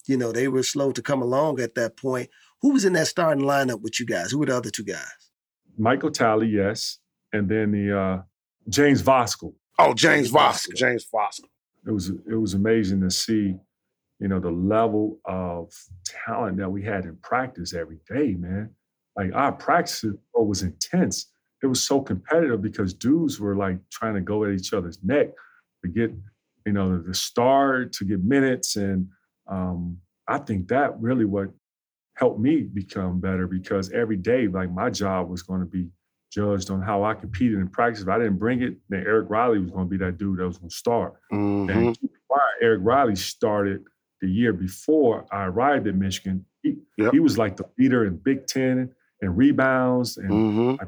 you 0.08 0.18
know, 0.18 0.32
they 0.32 0.48
were 0.48 0.64
slow 0.64 0.92
to 0.92 1.02
come 1.02 1.22
along 1.22 1.60
at 1.60 1.76
that 1.76 1.98
point. 1.98 2.30
Who 2.62 2.72
was 2.72 2.86
in 2.86 2.94
that 2.94 3.08
starting 3.08 3.44
lineup 3.44 3.82
with 3.82 4.00
you 4.00 4.06
guys? 4.06 4.32
Who 4.32 4.40
were 4.40 4.46
the 4.46 4.56
other 4.58 4.70
two 4.70 4.86
guys? 4.86 5.32
Michael 5.78 6.12
Talley, 6.12 6.48
yes. 6.48 7.00
And 7.34 7.50
then 7.50 7.72
the 7.72 7.98
uh, 8.00 8.22
James 8.70 9.02
Voskuil. 9.04 9.54
Oh, 9.80 9.94
James 9.94 9.98
James 9.98 10.30
Foster. 10.32 10.72
Foster. 10.72 10.74
James 10.76 11.04
Foster. 11.04 11.48
It 11.86 11.92
was 11.92 12.10
it 12.10 12.36
was 12.40 12.54
amazing 12.54 13.02
to 13.02 13.10
see, 13.12 13.56
you 14.24 14.30
know, 14.30 14.40
the 14.40 14.52
level 14.52 15.20
of 15.26 15.74
talent 16.26 16.58
that 16.58 16.72
we 16.72 16.82
had 16.82 17.06
in 17.06 17.18
practice 17.18 17.76
every 17.76 18.00
day, 18.10 18.36
man. 18.36 18.72
Like 19.18 19.36
our 19.36 19.52
practice 19.52 20.06
was 20.34 20.64
intense. 20.64 21.28
It 21.62 21.68
was 21.68 21.84
so 21.84 22.02
competitive 22.02 22.62
because 22.62 22.94
dudes 22.96 23.42
were 23.42 23.58
like 23.58 23.80
trying 23.92 24.16
to 24.16 24.22
go 24.22 24.46
at 24.46 24.54
each 24.54 24.74
other's 24.74 25.00
neck 25.04 25.30
to 25.84 25.92
get, 25.92 26.14
you 26.66 26.74
know, 26.74 27.02
the 27.02 27.14
star 27.14 27.86
to 27.86 28.06
get 28.06 28.24
minutes. 28.24 28.78
And 28.78 29.10
um, 29.52 30.00
I 30.30 30.40
think 30.40 30.70
that 30.70 31.00
really 31.02 31.26
what 31.26 31.50
helped 32.16 32.40
me 32.40 32.62
become 32.62 33.20
better 33.20 33.48
because 33.48 33.92
every 33.92 34.18
day, 34.18 34.48
like 34.48 34.72
my 34.72 34.90
job 34.90 35.30
was 35.30 35.44
going 35.44 35.62
to 35.62 35.68
be 35.68 35.90
judged 36.32 36.72
on 36.72 36.82
how 36.82 37.04
I 37.04 37.14
competed 37.14 37.60
in 37.60 37.68
practice. 37.70 38.04
If 38.04 38.10
I 38.10 38.20
didn't 38.20 38.40
bring 38.40 38.64
it, 38.64 38.78
then 38.90 39.04
Eric 39.06 39.30
Riley 39.30 39.60
was 39.60 39.72
going 39.72 39.88
to 39.88 39.92
be 39.92 40.04
that 40.06 40.18
dude 40.18 40.40
that 40.40 40.48
was 40.48 40.60
going 40.60 40.70
to 40.70 40.76
start. 40.76 41.16
hmm 41.32 41.70
And 41.70 41.98
Eric 42.62 42.82
Riley 42.84 43.18
started 43.18 43.84
the 44.24 44.30
year 44.30 44.54
before 44.54 45.26
I 45.32 45.44
arrived 45.46 45.86
at 45.88 45.96
Michigan. 45.96 46.46
He, 46.64 46.78
Yep. 46.98 47.12
he 47.14 47.20
was 47.20 47.38
like 47.38 47.58
the 47.58 47.66
leader 47.78 48.06
in 48.06 48.16
Big 48.16 48.48
Ten 48.48 48.90
and 49.22 49.38
rebounds, 49.38 50.18
and 50.18 50.30
hmm 50.32 50.70
I 50.82 50.86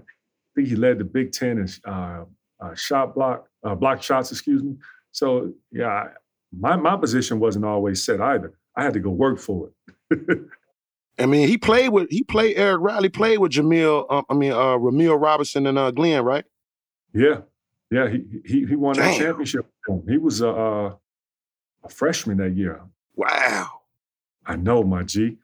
think 0.55 0.69
he 0.69 0.75
led 0.77 0.99
the 0.99 1.03
Big 1.03 1.33
Ten 1.33 1.57
in 1.57 1.67
uh, 1.85 2.23
uh, 2.61 2.73
shot 2.75 3.13
block, 3.13 3.47
uh, 3.63 3.75
block 3.75 4.01
shots, 4.01 4.31
excuse 4.31 4.63
me. 4.63 4.75
So 5.11 5.53
yeah, 5.71 5.87
I- 5.87 6.09
my 6.57 6.77
my 6.77 6.95
position 6.95 7.39
wasn't 7.41 7.65
always 7.65 8.01
set 8.05 8.21
either. 8.21 8.53
I 8.77 8.83
had 8.83 8.93
to 8.93 8.99
go 9.01 9.09
work 9.09 9.37
for 9.39 9.69
it. 10.09 10.39
I 11.19 11.25
mean, 11.25 11.47
he 11.49 11.57
played 11.57 11.89
with 11.89 12.07
he 12.09 12.23
played 12.23 12.55
Eric 12.57 12.79
Riley 12.81 13.09
played 13.09 13.39
with 13.39 13.51
Jamil. 13.51 14.05
Um, 14.09 14.23
I 14.29 14.33
mean, 14.35 14.53
uh, 14.53 14.77
Rumeal 14.77 15.19
Robinson 15.21 15.67
and 15.67 15.77
uh, 15.77 15.91
Glenn, 15.91 16.23
right? 16.23 16.45
Yeah, 17.13 17.41
yeah, 17.91 18.07
he 18.09 18.23
he, 18.45 18.65
he 18.65 18.75
won 18.77 18.95
that 18.97 19.17
championship. 19.17 19.65
He 20.07 20.17
was 20.17 20.39
a, 20.41 20.47
a 20.49 20.99
a 21.83 21.89
freshman 21.89 22.37
that 22.37 22.55
year. 22.55 22.81
Wow. 23.15 23.81
I 24.45 24.55
know, 24.55 24.83
my 24.83 25.03
G. 25.03 25.37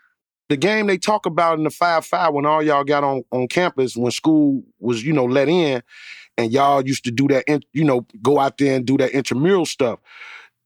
The 0.50 0.58
game 0.58 0.88
they 0.88 0.98
talk 0.98 1.26
about 1.26 1.58
in 1.58 1.64
the 1.64 1.70
five 1.70 2.06
five 2.06 2.34
when 2.34 2.46
all 2.46 2.62
y'all 2.62 2.84
got 2.84 3.04
on 3.04 3.24
on 3.32 3.48
campus 3.48 3.96
when 3.96 4.12
school 4.12 4.64
was 4.80 5.04
you 5.04 5.14
know 5.14 5.26
let 5.26 5.48
in, 5.48 5.82
and 6.38 6.52
y'all 6.52 6.86
used 6.86 7.06
to 7.06 7.12
do 7.12 7.28
that 7.30 7.46
in, 7.48 7.62
you 7.72 7.86
know 7.86 8.06
go 8.22 8.38
out 8.38 8.58
there 8.58 8.76
and 8.76 8.86
do 8.86 8.98
that 8.98 9.12
intramural 9.12 9.66
stuff. 9.66 10.00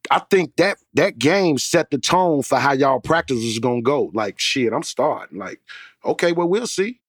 I 0.10 0.20
think 0.30 0.56
that 0.56 0.80
that 0.95 1.20
game 1.20 1.58
set 1.58 1.91
the 1.91 1.97
tone 1.97 2.41
for 2.41 2.58
how 2.58 2.74
y'all 2.74 2.99
practice 2.99 3.38
was 3.38 3.60
gonna 3.60 3.84
go. 3.84 4.12
Like 4.14 4.39
shit, 4.39 4.74
I'm 4.74 4.84
starting. 4.84 5.38
Like 5.38 5.62
okay, 6.03 6.32
well 6.32 6.49
we'll 6.49 6.68
see. 6.68 6.99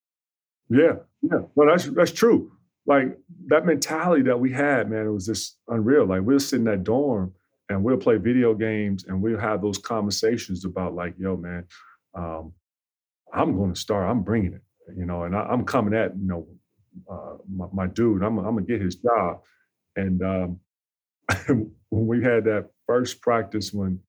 Yeah, 0.69 0.97
yeah. 1.23 1.41
Well, 1.55 1.69
that's 1.69 1.87
that's 1.87 2.13
true. 2.13 2.53
Like 2.85 3.19
that 3.47 3.67
mentality 3.67 4.23
that 4.25 4.39
we 4.39 4.53
had, 4.53 4.91
man, 4.91 5.07
it 5.07 5.11
was 5.11 5.27
just 5.27 5.57
unreal. 5.69 6.07
Like 6.07 6.23
we'll 6.23 6.39
sitting 6.39 6.67
in 6.67 6.73
that 6.73 6.85
dorm 6.85 7.33
and 7.69 7.83
we'll 7.83 7.97
play 7.97 8.17
video 8.17 8.55
games 8.55 9.05
and 9.05 9.21
we'll 9.21 9.39
have 9.39 9.63
those 9.63 9.79
conversations 9.79 10.65
about 10.65 10.95
like, 10.95 11.15
yo, 11.19 11.37
man, 11.37 11.65
um, 12.15 12.53
I'm 13.33 13.57
going 13.57 13.75
to 13.75 13.81
start. 13.81 14.09
I'm 14.09 14.23
bringing 14.23 14.55
it, 14.55 14.63
you 14.97 15.05
know, 15.05 15.25
and 15.25 15.35
I, 15.35 15.41
I'm 15.41 15.65
coming 15.65 15.95
at 15.95 16.17
you 16.17 16.27
know 16.27 16.47
uh, 17.11 17.37
my, 17.53 17.67
my 17.73 17.87
dude. 17.87 18.23
I'm 18.23 18.39
I'm 18.39 18.55
gonna 18.55 18.63
get 18.63 18.81
his 18.81 18.97
job. 18.97 19.41
And 19.97 20.23
um, 20.23 20.61
when 21.89 22.07
we 22.07 22.23
had 22.23 22.45
that 22.45 22.71
first 22.87 23.21
practice, 23.21 23.73
when 23.73 24.01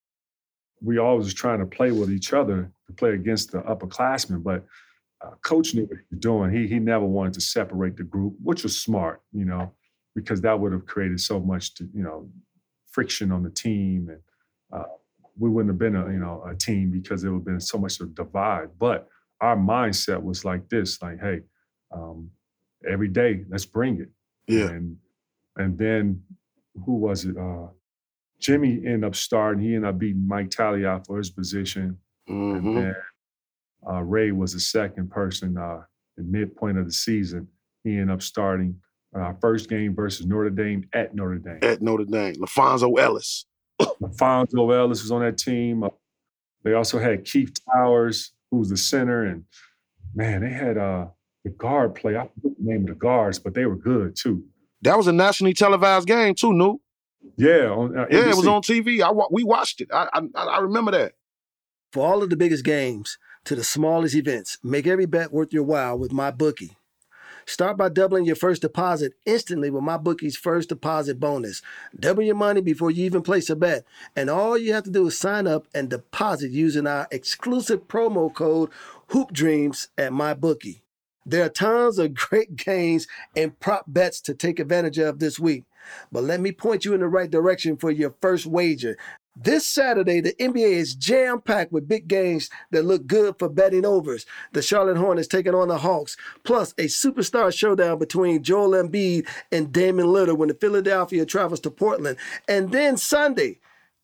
we 0.81 0.99
always 0.99 1.25
was 1.25 1.33
trying 1.33 1.59
to 1.59 1.65
play 1.65 1.91
with 1.91 2.11
each 2.11 2.33
other 2.33 2.71
to 2.87 2.93
play 2.93 3.13
against 3.13 3.51
the 3.51 3.59
upperclassmen, 3.61 4.43
but 4.43 4.63
uh, 5.25 5.31
coach 5.43 5.73
knew 5.73 5.83
what 5.85 5.97
he 5.97 6.03
was 6.11 6.19
doing. 6.19 6.51
He 6.51 6.67
he 6.67 6.79
never 6.79 7.05
wanted 7.05 7.33
to 7.33 7.41
separate 7.41 7.97
the 7.97 8.03
group, 8.03 8.35
which 8.41 8.63
was 8.63 8.79
smart, 8.79 9.21
you 9.31 9.45
know, 9.45 9.73
because 10.15 10.41
that 10.41 10.59
would 10.59 10.73
have 10.73 10.85
created 10.85 11.19
so 11.19 11.39
much, 11.39 11.73
to, 11.75 11.89
you 11.93 12.03
know, 12.03 12.29
friction 12.97 13.31
on 13.31 13.43
the 13.43 13.51
team, 13.51 14.09
and 14.09 14.19
uh, 14.73 14.87
we 15.37 15.51
wouldn't 15.51 15.69
have 15.69 15.77
been 15.77 15.95
a 15.95 16.11
you 16.11 16.17
know 16.19 16.43
a 16.49 16.55
team 16.55 16.89
because 16.89 17.21
there 17.21 17.31
would 17.31 17.41
have 17.41 17.45
been 17.45 17.59
so 17.61 17.77
much 17.77 17.99
of 17.99 18.07
a 18.07 18.09
divide. 18.09 18.69
But 18.79 19.07
our 19.39 19.55
mindset 19.55 20.23
was 20.23 20.43
like 20.43 20.67
this: 20.67 20.99
like, 20.99 21.19
hey, 21.19 21.41
um, 21.93 22.31
every 22.89 23.07
day, 23.07 23.45
let's 23.49 23.65
bring 23.65 24.01
it. 24.01 24.09
Yeah. 24.47 24.69
And 24.69 24.97
and 25.57 25.77
then 25.77 26.23
who 26.85 26.95
was 26.95 27.25
it? 27.25 27.37
Uh, 27.37 27.67
Jimmy 28.39 28.81
ended 28.83 29.03
up 29.03 29.15
starting. 29.15 29.63
He 29.63 29.75
ended 29.75 29.89
up 29.89 29.99
beating 29.99 30.27
Mike 30.27 30.59
out 30.59 31.05
for 31.05 31.19
his 31.19 31.29
position. 31.29 31.99
hmm 32.27 32.55
And 32.55 32.77
then 32.77 32.95
uh, 33.87 34.01
Ray 34.01 34.31
was 34.31 34.53
the 34.53 34.59
second 34.59 35.11
person 35.11 35.57
uh, 35.57 35.81
at 36.17 36.25
midpoint 36.25 36.79
of 36.79 36.87
the 36.87 36.91
season. 36.91 37.47
He 37.83 37.91
ended 37.93 38.11
up 38.11 38.23
starting 38.23 38.81
uh, 39.19 39.33
first 39.41 39.69
game 39.69 39.95
versus 39.95 40.25
Notre 40.25 40.49
Dame 40.49 40.87
at 40.93 41.15
Notre 41.15 41.37
Dame. 41.37 41.59
At 41.61 41.81
Notre 41.81 42.05
Dame, 42.05 42.35
LaPhonso 42.35 42.99
Ellis. 42.99 43.45
Fonzo 43.81 44.75
Ellis 44.75 45.01
was 45.01 45.11
on 45.11 45.21
that 45.21 45.37
team. 45.37 45.83
Uh, 45.83 45.89
they 46.63 46.73
also 46.73 46.99
had 46.99 47.25
Keith 47.25 47.53
Towers, 47.73 48.31
who 48.51 48.57
was 48.57 48.69
the 48.69 48.77
center, 48.77 49.25
and 49.25 49.43
man, 50.15 50.41
they 50.41 50.49
had 50.49 50.77
uh, 50.77 51.07
the 51.43 51.51
guard 51.51 51.95
play. 51.95 52.15
I 52.17 52.27
forget 52.41 52.57
the 52.57 52.63
name 52.63 52.81
of 52.81 52.87
the 52.87 52.95
guards, 52.95 53.39
but 53.39 53.53
they 53.53 53.65
were 53.65 53.75
good 53.75 54.15
too. 54.15 54.43
That 54.81 54.97
was 54.97 55.07
a 55.07 55.11
nationally 55.13 55.53
televised 55.53 56.07
game 56.07 56.35
too, 56.35 56.53
New. 56.53 56.79
Yeah, 57.37 57.69
on, 57.69 57.97
uh, 57.97 58.05
Yeah, 58.09 58.29
it 58.29 58.35
was 58.35 58.47
on 58.47 58.61
TV. 58.61 59.01
I 59.01 59.11
wa- 59.11 59.27
we 59.31 59.43
watched 59.43 59.81
it. 59.81 59.89
I 59.93 60.07
I, 60.13 60.21
I 60.43 60.59
remember 60.59 60.91
that. 60.91 61.13
For 61.91 62.05
all 62.05 62.21
of 62.21 62.29
the 62.29 62.37
biggest 62.37 62.65
games 62.65 63.17
to 63.45 63.55
the 63.55 63.63
smallest 63.63 64.13
events, 64.15 64.57
make 64.63 64.87
every 64.87 65.05
bet 65.05 65.31
worth 65.31 65.53
your 65.53 65.63
while 65.63 65.97
with 65.97 66.11
MyBookie. 66.11 66.75
Start 67.47 67.77
by 67.77 67.87
doubling 67.87 68.25
your 68.25 68.35
first 68.35 68.61
deposit 68.61 69.13
instantly 69.25 69.69
with 69.69 69.81
MyBookie's 69.81 70.35
first 70.35 70.67
deposit 70.67 71.17
bonus. 71.17 71.61
Double 71.97 72.21
your 72.21 72.35
money 72.35 72.59
before 72.59 72.91
you 72.91 73.05
even 73.05 73.21
place 73.21 73.49
a 73.49 73.55
bet. 73.55 73.85
And 74.17 74.29
all 74.29 74.57
you 74.57 74.73
have 74.73 74.83
to 74.83 74.91
do 74.91 75.07
is 75.07 75.17
sign 75.17 75.47
up 75.47 75.65
and 75.73 75.89
deposit 75.89 76.51
using 76.51 76.85
our 76.85 77.07
exclusive 77.09 77.87
promo 77.87 78.33
code 78.33 78.69
HoopDreams 79.11 79.87
at 79.97 80.11
MyBookie. 80.11 80.81
There 81.25 81.45
are 81.45 81.49
tons 81.49 81.97
of 81.99 82.13
great 82.29 82.57
games 82.57 83.07
and 83.33 83.57
prop 83.61 83.85
bets 83.87 84.19
to 84.21 84.33
take 84.33 84.59
advantage 84.59 84.97
of 84.97 85.19
this 85.19 85.39
week. 85.39 85.63
But 86.11 86.25
let 86.25 86.41
me 86.41 86.51
point 86.51 86.83
you 86.83 86.93
in 86.93 86.99
the 86.99 87.07
right 87.07 87.31
direction 87.31 87.77
for 87.77 87.91
your 87.91 88.13
first 88.21 88.45
wager. 88.45 88.97
This 89.39 89.67
Saturday, 89.67 90.19
the 90.19 90.33
NBA 90.39 90.71
is 90.71 90.95
jam 90.95 91.41
packed 91.41 91.71
with 91.71 91.87
big 91.87 92.07
games 92.07 92.49
that 92.71 92.85
look 92.85 93.05
good 93.05 93.35
for 93.37 93.47
betting 93.47 93.85
overs. 93.85 94.25
The 94.53 94.63
Charlotte 94.63 94.97
Hornets 94.97 95.27
taking 95.27 95.53
on 95.53 95.67
the 95.67 95.77
Hawks, 95.77 96.17
plus 96.43 96.71
a 96.79 96.85
superstar 96.85 97.55
showdown 97.55 97.99
between 97.99 98.41
Joel 98.41 98.71
Embiid 98.71 99.27
and 99.51 99.71
Damian 99.71 100.07
Lillard 100.07 100.37
when 100.37 100.47
the 100.47 100.55
Philadelphia 100.55 101.23
travels 101.23 101.59
to 101.61 101.69
Portland. 101.69 102.17
And 102.47 102.71
then 102.71 102.97
Sunday, 102.97 103.59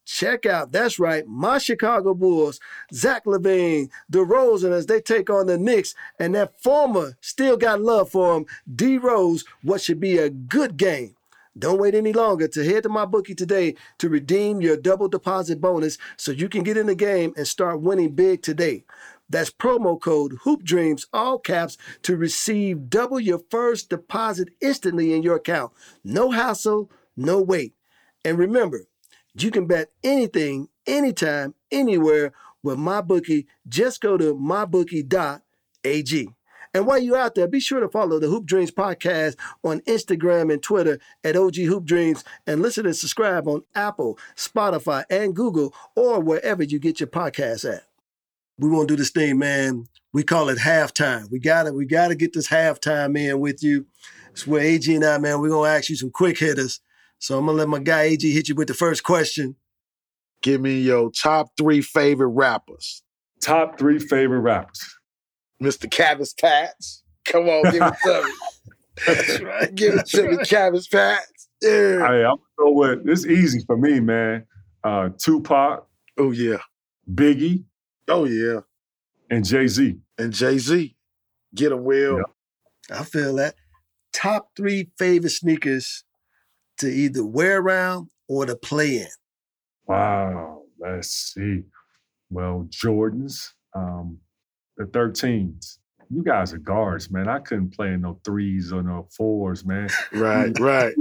check 0.06 0.46
out, 0.46 0.72
that's 0.72 1.00
right, 1.00 1.26
my 1.28 1.58
Chicago 1.58 2.14
Bulls, 2.14 2.60
Zach 2.94 3.26
LaVine, 3.26 3.90
DeRozan 4.12 4.72
as 4.72 4.86
they 4.86 5.02
take 5.02 5.32
on 5.32 5.48
the 5.48 5.58
Knicks, 5.58 5.96
and 6.20 6.36
that 6.36 6.62
former 6.62 7.18
still 7.22 7.58
got 7.58 7.82
love 7.82 8.12
for 8.12 8.38
him, 8.38 8.46
D 8.76 9.00
Rose, 9.00 9.46
what 9.64 9.82
should 9.82 10.00
be 10.00 10.20
a 10.20 10.30
good 10.30 10.78
game. 10.78 11.16
Don't 11.58 11.80
wait 11.80 11.95
any 11.95 12.14
longer 12.14 12.47
to 12.47 12.66
head 12.66 12.84
to 12.84 12.89
MyBookie 12.89 13.38
today 13.38 13.76
to 13.99 14.10
redeem 14.10 14.62
your 14.62 14.78
double 14.78 15.08
deposit 15.08 15.62
bonus 15.62 15.97
so 16.18 16.32
you 16.32 16.49
can 16.49 16.64
get 16.64 16.78
in 16.78 16.88
the 16.88 16.95
game 16.95 17.34
and 17.38 17.47
start 17.47 17.82
winning 17.82 18.16
big 18.16 18.41
today. 18.41 18.86
That's 19.30 19.51
promo 19.51 19.99
code 19.99 20.34
HoopDreams, 20.45 21.06
all 21.14 21.39
caps, 21.39 21.78
to 22.04 22.18
receive 22.18 22.89
double 22.89 23.20
your 23.20 23.39
first 23.49 23.89
deposit 23.89 24.49
instantly 24.62 25.14
in 25.14 25.24
your 25.24 25.36
account. 25.36 25.72
No 26.04 26.32
hassle, 26.32 26.91
no 27.16 27.41
wait. 27.41 27.74
And 28.26 28.38
remember, 28.38 28.86
You 29.36 29.51
can 29.51 29.66
bet 29.66 29.91
anything, 30.04 30.70
anytime, 30.86 31.56
anywhere 31.72 32.34
with 32.62 32.78
MyBookie. 32.78 33.45
Just 33.68 34.01
go 34.01 34.18
to 34.18 34.36
mybookie.ag. 34.36 36.30
And 36.74 36.88
while 36.88 36.98
you're 36.98 37.18
out 37.18 37.36
there, 37.36 37.48
be 37.48 37.60
sure 37.60 37.80
to 37.80 37.88
follow 37.88 38.20
the 38.20 38.28
Hoop 38.28 38.46
Dreams 38.46 38.72
podcast 38.72 39.36
on 39.64 39.82
Instagram 39.82 40.52
and 40.52 40.62
Twitter 40.62 41.00
at 41.24 41.36
OG 41.36 41.56
Hoop 41.56 41.86
Dreams 41.86 42.24
and 42.48 42.62
listen 42.62 42.86
and 42.86 42.96
subscribe 42.96 43.48
on 43.48 43.64
Apple, 43.76 44.18
Spotify, 44.36 45.04
and 45.10 45.36
Google 45.36 45.74
or 45.96 46.20
wherever 46.20 46.64
you 46.64 46.80
get 46.80 47.00
your 47.00 47.08
podcasts 47.08 47.72
at. 47.72 47.84
We 48.58 48.70
want 48.70 48.88
to 48.88 48.94
do 48.94 48.98
this 48.98 49.12
thing, 49.12 49.38
man. 49.38 49.88
We 50.14 50.24
call 50.24 50.50
it 50.50 50.60
halftime. 50.60 51.30
We 51.30 51.40
gotta, 51.40 51.74
we 51.74 51.86
gotta 51.86 52.16
get 52.16 52.34
this 52.34 52.48
halftime 52.48 53.18
in 53.18 53.40
with 53.40 53.64
you. 53.64 53.86
It's 54.32 54.48
where 54.48 54.62
AG 54.62 54.94
and 54.94 55.06
I, 55.06 55.18
man, 55.20 55.42
we're 55.42 55.50
gonna 55.50 55.70
ask 55.70 55.90
you 55.90 55.96
some 55.96 56.12
quick 56.12 56.40
hitters. 56.40 56.82
So 57.20 57.38
I'm 57.38 57.46
gonna 57.46 57.58
let 57.60 57.70
my 57.70 57.80
guy 57.80 58.04
AG 58.04 58.32
hit 58.32 58.50
you 58.50 58.56
with 58.56 58.68
the 58.68 58.74
first 58.74 59.04
question. 59.04 59.56
Give 60.42 60.60
me 60.60 60.80
your 60.82 61.10
top 61.12 61.50
three 61.58 61.82
favorite 61.82 62.28
rappers. 62.28 63.04
Top 63.42 63.78
three 63.78 64.00
favorite 64.00 64.42
rappers. 64.42 64.98
Mr. 65.64 65.89
Cabbage 65.89 66.36
Patch. 66.39 66.99
Come 67.26 67.47
on, 67.47 67.64
give 67.72 67.82
it 67.82 67.93
to 68.03 68.24
me. 68.26 68.34
That's 69.07 69.41
right. 69.41 69.74
Give 69.74 69.93
it 69.95 70.05
to 70.07 70.30
me, 70.30 70.38
Cabbage 70.45 70.89
Patch. 70.91 71.20
Yeah. 71.61 72.05
Hey, 72.07 72.26
I'm 72.26 72.36
gonna 72.36 72.39
go 72.57 72.72
with 72.72 73.05
this. 73.05 73.26
Easy 73.26 73.64
for 73.66 73.78
me, 73.78 73.99
man. 73.99 74.45
Uh, 74.84 75.09
Tupac, 75.18 75.88
Oh 76.20 76.32
yeah. 76.32 76.57
Biggie, 77.11 77.64
Oh 78.07 78.26
yeah. 78.26 78.59
and 79.30 79.45
Jay 79.45 79.68
Z. 79.68 79.97
And 80.18 80.34
Jay 80.34 80.57
Z. 80.57 80.95
Get 81.55 81.72
him, 81.72 81.84
Will. 81.86 82.18
Yeah. 82.18 82.99
I 82.99 83.03
feel 83.03 83.36
that. 83.36 83.55
Top 84.11 84.49
three 84.55 84.91
favorite 84.99 85.32
sneakers 85.32 86.03
to 86.80 86.88
either 86.88 87.26
wear 87.26 87.59
around 87.61 88.09
or 88.28 88.45
to 88.45 88.55
play 88.55 88.97
in. 88.97 89.07
Wow. 89.88 90.64
Let's 90.80 91.34
see. 91.34 91.61
Well, 92.30 92.68
Jordans, 92.70 93.49
um, 93.76 94.18
the 94.78 94.86
13s. 94.86 95.78
You 96.10 96.24
guys 96.24 96.54
are 96.54 96.60
guards, 96.60 97.10
man. 97.10 97.28
I 97.28 97.40
couldn't 97.40 97.76
play 97.76 97.94
in 97.94 98.02
no 98.02 98.20
threes 98.24 98.72
or 98.72 98.84
no 98.84 99.08
fours, 99.16 99.66
man. 99.66 99.90
Right, 100.12 100.58
right. 100.60 100.94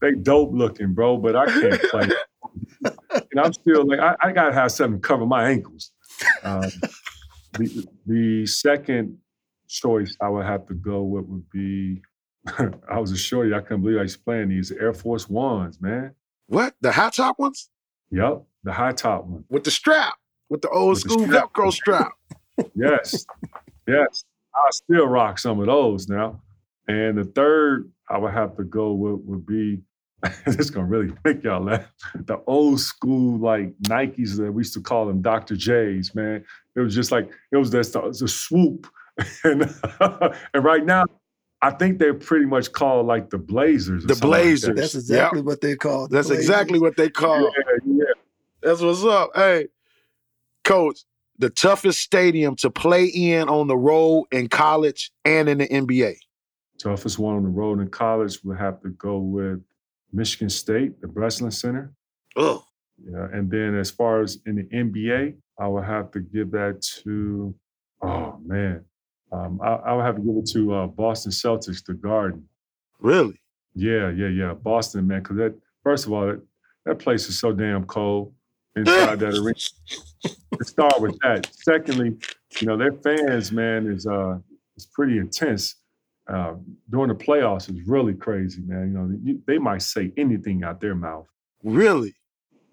they 0.00 0.12
dope 0.12 0.52
looking, 0.52 0.94
bro, 0.94 1.16
but 1.16 1.34
I 1.34 1.46
can't 1.46 1.82
play. 1.82 2.08
and 2.84 3.40
I'm 3.40 3.52
still 3.52 3.86
like, 3.86 3.98
I, 3.98 4.16
I 4.20 4.32
gotta 4.32 4.52
have 4.52 4.70
something 4.70 5.00
to 5.00 5.06
cover 5.06 5.26
my 5.26 5.48
ankles. 5.48 5.90
Um, 6.44 6.70
the, 7.54 7.86
the 8.06 8.46
second 8.46 9.18
choice 9.68 10.16
I 10.20 10.28
would 10.28 10.46
have 10.46 10.66
to 10.66 10.74
go 10.74 11.02
with 11.02 11.24
would 11.26 11.50
be 11.50 12.02
I 12.90 12.98
was 12.98 13.12
a 13.12 13.16
shorty. 13.16 13.54
I 13.54 13.60
couldn't 13.60 13.82
believe 13.82 13.98
I 13.98 14.02
was 14.02 14.16
playing 14.16 14.48
these 14.48 14.72
Air 14.72 14.92
Force 14.92 15.28
Ones, 15.28 15.80
man. 15.80 16.14
What? 16.46 16.74
The 16.80 16.92
high 16.92 17.10
top 17.10 17.38
ones? 17.38 17.70
Yep, 18.10 18.42
the 18.64 18.72
high 18.72 18.92
top 18.92 19.26
one. 19.26 19.44
With 19.48 19.64
the 19.64 19.70
strap. 19.70 20.14
With 20.50 20.60
the 20.62 20.68
old 20.68 20.90
With 20.90 21.04
the 21.04 21.10
school 21.10 21.24
strap. 21.26 21.52
Velcro 21.52 21.72
strap. 21.72 22.12
Yes, 22.74 23.26
yes. 23.86 24.24
I 24.54 24.68
still 24.70 25.06
rock 25.06 25.38
some 25.38 25.60
of 25.60 25.66
those 25.66 26.08
now. 26.08 26.40
And 26.88 27.16
the 27.16 27.24
third 27.24 27.90
I 28.10 28.18
would 28.18 28.32
have 28.34 28.56
to 28.56 28.64
go 28.64 28.92
with 28.92 29.20
would 29.24 29.46
be 29.46 29.80
this 30.46 30.56
is 30.56 30.70
gonna 30.70 30.86
really 30.86 31.12
make 31.24 31.42
y'all 31.42 31.62
laugh. 31.62 31.86
The 32.14 32.38
old 32.46 32.80
school 32.80 33.38
like 33.38 33.76
Nikes 33.82 34.36
that 34.36 34.52
we 34.52 34.60
used 34.60 34.74
to 34.74 34.80
call 34.80 35.06
them 35.06 35.20
Dr. 35.20 35.56
J's, 35.56 36.14
man. 36.14 36.44
It 36.76 36.80
was 36.80 36.94
just 36.94 37.10
like 37.10 37.30
it 37.50 37.56
was 37.56 37.70
this 37.70 37.90
the 37.90 38.28
swoop. 38.28 38.86
and, 39.44 39.62
and 40.54 40.64
right 40.64 40.84
now, 40.84 41.04
I 41.60 41.70
think 41.70 41.98
they're 41.98 42.14
pretty 42.14 42.46
much 42.46 42.72
called 42.72 43.06
like 43.06 43.30
the 43.30 43.38
Blazers. 43.38 44.04
The 44.04 44.14
something 44.14 44.30
like 44.30 44.38
that. 44.38 44.44
Blazers. 44.44 44.76
That's 44.76 44.94
exactly 44.94 45.40
what 45.42 45.60
they 45.60 45.76
call. 45.76 46.08
the 46.08 46.16
That's 46.16 46.28
Blazers. 46.28 46.44
exactly 46.44 46.78
what 46.78 46.96
they 46.96 47.10
call. 47.10 47.40
Yeah, 47.42 47.48
yeah. 47.84 48.04
That's 48.62 48.80
what's 48.80 49.04
up. 49.04 49.30
Hey, 49.34 49.68
coach, 50.62 51.00
the 51.42 51.50
toughest 51.50 51.98
stadium 51.98 52.54
to 52.54 52.70
play 52.70 53.06
in 53.06 53.48
on 53.48 53.66
the 53.66 53.76
road 53.76 54.26
in 54.30 54.48
college 54.48 55.10
and 55.24 55.48
in 55.48 55.58
the 55.58 55.66
NBA. 55.66 56.14
Toughest 56.78 57.18
one 57.18 57.34
on 57.34 57.42
the 57.42 57.48
road 57.48 57.80
in 57.80 57.90
college 57.90 58.38
would 58.44 58.58
have 58.58 58.80
to 58.82 58.90
go 58.90 59.18
with 59.18 59.60
Michigan 60.12 60.48
State, 60.48 61.00
the 61.00 61.08
Breslin 61.08 61.50
Center. 61.50 61.92
Oh, 62.36 62.64
Yeah, 63.04 63.26
and 63.32 63.50
then 63.50 63.74
as 63.74 63.90
far 63.90 64.20
as 64.20 64.38
in 64.46 64.54
the 64.54 64.62
NBA, 64.62 65.34
I 65.58 65.66
would 65.66 65.82
have 65.82 66.12
to 66.12 66.20
give 66.20 66.52
that 66.52 66.80
to, 67.02 67.52
oh 68.02 68.38
man, 68.46 68.84
um, 69.32 69.60
I, 69.60 69.72
I 69.72 69.94
would 69.94 70.04
have 70.04 70.16
to 70.16 70.22
give 70.22 70.36
it 70.36 70.46
to 70.52 70.74
uh, 70.74 70.86
Boston 70.86 71.32
Celtics, 71.32 71.84
the 71.84 71.94
Garden. 71.94 72.48
really? 73.00 73.40
Yeah, 73.74 74.10
yeah, 74.10 74.28
yeah, 74.28 74.54
Boston, 74.54 75.08
man, 75.08 75.24
because 75.24 75.38
that 75.38 75.54
first 75.82 76.06
of 76.06 76.12
all, 76.12 76.26
that, 76.26 76.40
that 76.86 77.00
place 77.00 77.28
is 77.28 77.40
so 77.40 77.50
damn 77.50 77.84
cold 77.84 78.32
inside 78.76 79.20
that 79.20 79.34
arena. 79.34 79.54
To 80.58 80.64
start 80.64 81.00
with 81.00 81.18
that. 81.20 81.48
Secondly, 81.52 82.16
you 82.60 82.66
know 82.66 82.76
their 82.76 82.92
fans, 82.92 83.52
man, 83.52 83.86
is 83.86 84.06
uh, 84.06 84.38
is 84.76 84.86
pretty 84.86 85.18
intense. 85.18 85.76
Uh, 86.28 86.54
during 86.88 87.08
the 87.08 87.14
playoffs, 87.14 87.68
is 87.68 87.82
really 87.86 88.14
crazy, 88.14 88.62
man. 88.62 88.92
You 88.92 88.98
know, 88.98 89.18
you, 89.22 89.42
they 89.46 89.58
might 89.58 89.82
say 89.82 90.12
anything 90.16 90.62
out 90.62 90.80
their 90.80 90.94
mouth. 90.94 91.26
Really? 91.64 92.14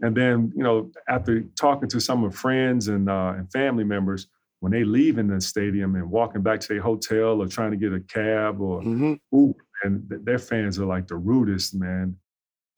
And 0.01 0.15
then, 0.15 0.53
you 0.55 0.63
know, 0.63 0.91
after 1.09 1.41
talking 1.59 1.89
to 1.89 1.99
some 1.99 2.23
of 2.23 2.35
friends 2.35 2.87
and 2.87 3.09
uh, 3.09 3.33
and 3.37 3.51
family 3.51 3.83
members, 3.83 4.27
when 4.59 4.71
they 4.71 4.83
leave 4.83 5.17
in 5.17 5.27
the 5.27 5.41
stadium 5.41 5.95
and 5.95 6.09
walking 6.09 6.41
back 6.41 6.59
to 6.61 6.67
their 6.67 6.81
hotel 6.81 7.41
or 7.41 7.47
trying 7.47 7.71
to 7.71 7.77
get 7.77 7.93
a 7.93 7.99
cab 8.01 8.61
or 8.61 8.81
hmm 8.81 9.13
Uber, 9.31 9.59
and 9.83 10.09
th- 10.09 10.21
their 10.23 10.39
fans 10.39 10.79
are 10.79 10.85
like 10.85 11.07
the 11.07 11.15
rudest, 11.15 11.75
man. 11.75 12.15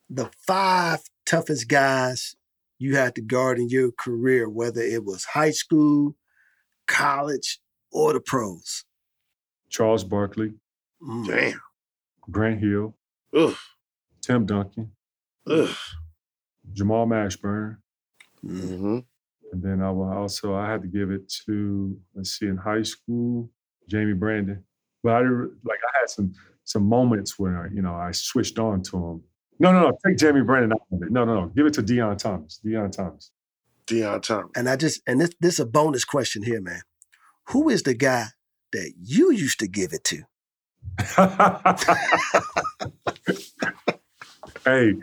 The 0.09 0.29
five 0.45 1.01
toughest 1.25 1.67
guys 1.67 2.35
you 2.81 2.95
had 2.95 3.13
to 3.15 3.21
guard 3.21 3.59
in 3.59 3.69
your 3.69 3.91
career, 3.91 4.49
whether 4.49 4.81
it 4.81 5.05
was 5.05 5.23
high 5.25 5.51
school, 5.51 6.15
college, 6.87 7.59
or 7.91 8.13
the 8.13 8.19
pros. 8.19 8.83
Charles 9.69 10.03
Barkley, 10.03 10.53
Mm. 11.01 11.25
Damn. 11.27 11.61
Grant 12.29 12.59
Hill, 12.59 12.95
Ugh. 13.33 13.55
Tim 14.21 14.45
Duncan, 14.45 14.91
Ugh. 15.47 15.75
Jamal 16.73 17.05
Mashburn, 17.07 17.77
Mm. 18.43 18.77
hmm 18.79 18.99
and 19.51 19.61
then 19.61 19.81
I 19.81 19.91
will 19.91 20.09
also 20.09 20.55
I 20.55 20.69
had 20.71 20.81
to 20.81 20.87
give 20.87 21.11
it 21.11 21.27
to 21.45 21.99
let's 22.15 22.31
see 22.39 22.47
in 22.47 22.55
high 22.57 22.83
school 22.83 23.49
Jamie 23.89 24.13
Brandon, 24.13 24.63
but 25.03 25.11
I 25.15 25.19
like 25.21 25.79
I 25.89 25.99
had 25.99 26.09
some 26.09 26.33
some 26.63 26.83
moments 26.83 27.37
where 27.37 27.69
you 27.73 27.81
know 27.81 27.93
I 27.93 28.11
switched 28.11 28.57
on 28.59 28.81
to 28.83 28.97
him. 28.97 29.23
No, 29.61 29.71
no, 29.71 29.81
no, 29.81 29.97
take 30.03 30.17
Jamie 30.17 30.41
Brandon 30.41 30.73
out 30.73 30.81
of 30.91 31.03
it. 31.03 31.11
No, 31.11 31.23
no, 31.23 31.41
no, 31.41 31.47
give 31.49 31.67
it 31.67 31.73
to 31.75 31.83
Deon 31.83 32.17
Thomas. 32.17 32.59
Deon 32.65 32.91
Thomas. 32.91 33.29
Deon 33.85 34.19
Thomas. 34.23 34.49
And 34.55 34.67
I 34.67 34.75
just 34.75 35.03
and 35.05 35.21
this 35.21 35.29
this 35.39 35.59
a 35.59 35.67
bonus 35.67 36.03
question 36.03 36.41
here, 36.41 36.59
man. 36.59 36.81
Who 37.49 37.69
is 37.69 37.83
the 37.83 37.93
guy 37.93 38.25
that 38.73 38.93
you 38.99 39.31
used 39.31 39.59
to 39.59 39.67
give 39.67 39.93
it 39.93 40.03
to? 40.05 40.23
hey, 44.65 44.95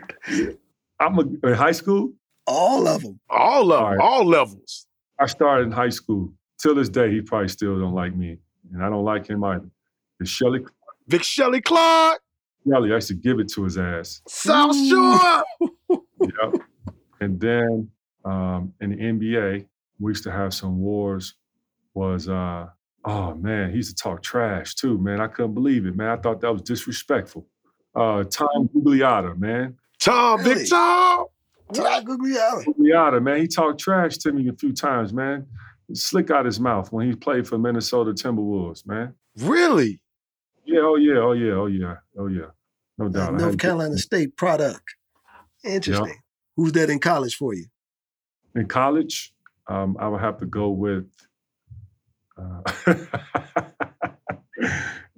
I'm 0.99 1.17
a, 1.17 1.21
in 1.47 1.53
high 1.53 1.71
school. 1.71 2.11
All 2.45 2.85
of 2.85 3.01
them. 3.01 3.21
All 3.29 3.71
of 3.71 3.81
All 3.81 3.91
them, 3.91 4.01
all 4.01 4.25
levels. 4.25 4.87
I 5.17 5.27
started 5.27 5.67
in 5.67 5.71
high 5.71 5.89
school. 5.89 6.33
Till 6.61 6.75
this 6.75 6.89
day, 6.89 7.09
he 7.09 7.21
probably 7.21 7.47
still 7.47 7.79
don't 7.79 7.93
like 7.93 8.13
me, 8.13 8.39
and 8.73 8.83
I 8.83 8.89
don't 8.89 9.05
like 9.05 9.25
him 9.25 9.41
either. 9.41 9.69
It's 10.19 10.29
Shelly 10.29 10.65
Vic 11.07 11.23
Shelley 11.23 11.61
Clark, 11.61 12.19
Shelly. 12.67 12.91
I 12.91 12.95
used 12.95 13.07
to 13.09 13.13
give 13.13 13.39
it 13.39 13.49
to 13.53 13.63
his 13.63 13.77
ass. 13.77 14.21
South 14.27 14.75
Shore. 14.87 15.43
Yep. 16.21 16.61
And 17.21 17.39
then 17.39 17.89
um, 18.25 18.73
in 18.81 18.89
the 18.89 18.97
NBA, 18.97 19.65
we 19.99 20.11
used 20.11 20.23
to 20.25 20.31
have 20.31 20.53
some 20.53 20.79
wars. 20.79 21.35
Was 21.93 22.27
uh, 22.29 22.67
oh 23.05 23.35
man, 23.35 23.69
he 23.71 23.77
used 23.77 23.97
to 23.97 24.03
talk 24.03 24.21
trash 24.21 24.75
too, 24.75 24.97
man. 24.97 25.19
I 25.21 25.27
couldn't 25.27 25.53
believe 25.53 25.85
it, 25.85 25.95
man. 25.95 26.09
I 26.09 26.17
thought 26.17 26.41
that 26.41 26.51
was 26.51 26.61
disrespectful. 26.61 27.47
Uh, 27.95 28.23
Tom 28.25 28.69
Gugliotta, 28.75 29.37
man. 29.37 29.77
Tom, 29.99 30.39
Really? 30.41 30.55
Big 30.55 30.69
Tom. 30.69 31.25
Ty 31.73 32.01
Guglielmi. 32.03 32.65
Gugliotta, 32.65 33.21
man. 33.23 33.39
He 33.39 33.47
talked 33.47 33.79
trash 33.79 34.17
to 34.19 34.31
me 34.33 34.47
a 34.49 34.53
few 34.53 34.73
times, 34.73 35.13
man. 35.13 35.45
Slick 35.93 36.29
out 36.31 36.45
his 36.45 36.59
mouth 36.59 36.91
when 36.91 37.09
he 37.09 37.15
played 37.15 37.47
for 37.47 37.57
Minnesota 37.57 38.11
Timberwolves, 38.11 38.85
man. 38.85 39.13
Really? 39.37 39.99
Yeah, 40.71 40.81
oh 40.81 40.95
yeah, 40.95 41.17
oh 41.17 41.31
yeah, 41.31 41.51
oh 41.53 41.65
yeah, 41.65 41.95
oh 42.17 42.27
yeah. 42.27 42.51
No 42.97 43.09
doubt. 43.09 43.33
North 43.35 43.51
to- 43.51 43.57
Carolina 43.57 43.97
State 43.97 44.35
product. 44.37 44.83
Interesting. 45.63 46.21
Who's 46.55 46.73
that 46.73 46.89
in 46.89 46.99
college 46.99 47.35
for 47.35 47.53
you? 47.53 47.65
in 48.55 48.67
college, 48.67 49.33
um, 49.67 49.97
I 49.99 50.07
would 50.07 50.21
have 50.21 50.37
to 50.39 50.45
go 50.45 50.69
with. 50.69 51.05
Uh, 52.37 52.61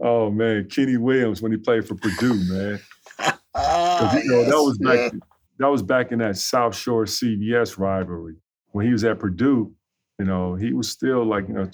oh 0.01 0.31
man, 0.31 0.67
Kenny 0.69 0.97
Williams 0.97 1.41
when 1.41 1.51
he 1.51 1.57
played 1.57 1.87
for 1.87 1.95
Purdue, 1.95 2.35
man. 2.51 2.79
Ah, 3.53 4.15
you 4.15 4.31
know, 4.31 4.45
that 4.45 4.51
was 4.51 4.77
yes, 4.79 5.11
back. 5.11 5.21
That 5.59 5.67
was 5.67 5.83
back 5.83 6.13
in 6.13 6.19
that 6.19 6.37
South 6.37 6.73
Shore 6.73 7.03
CVS 7.03 7.77
rivalry 7.77 8.35
when 8.71 8.85
he 8.85 8.93
was 8.93 9.03
at 9.03 9.19
Purdue. 9.19 9.73
You 10.17 10.25
know, 10.25 10.55
he 10.55 10.71
was 10.71 10.89
still 10.89 11.25
like 11.25 11.49
you 11.49 11.53
know 11.55 11.65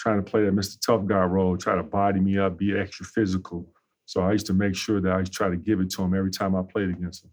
trying 0.00 0.16
to 0.24 0.28
play 0.28 0.44
that 0.44 0.54
Mr. 0.54 0.78
Tough 0.84 1.06
Guy 1.06 1.22
role, 1.24 1.56
try 1.58 1.76
to 1.76 1.82
body 1.82 2.20
me 2.20 2.38
up, 2.38 2.56
be 2.58 2.76
extra 2.76 3.04
physical. 3.04 3.68
So 4.06 4.22
I 4.22 4.32
used 4.32 4.46
to 4.46 4.54
make 4.54 4.74
sure 4.74 5.00
that 5.00 5.12
I 5.12 5.22
try 5.22 5.50
to 5.50 5.56
give 5.56 5.78
it 5.80 5.90
to 5.90 6.02
him 6.02 6.14
every 6.14 6.30
time 6.30 6.56
I 6.56 6.62
played 6.62 6.88
against 6.88 7.24
him. 7.24 7.30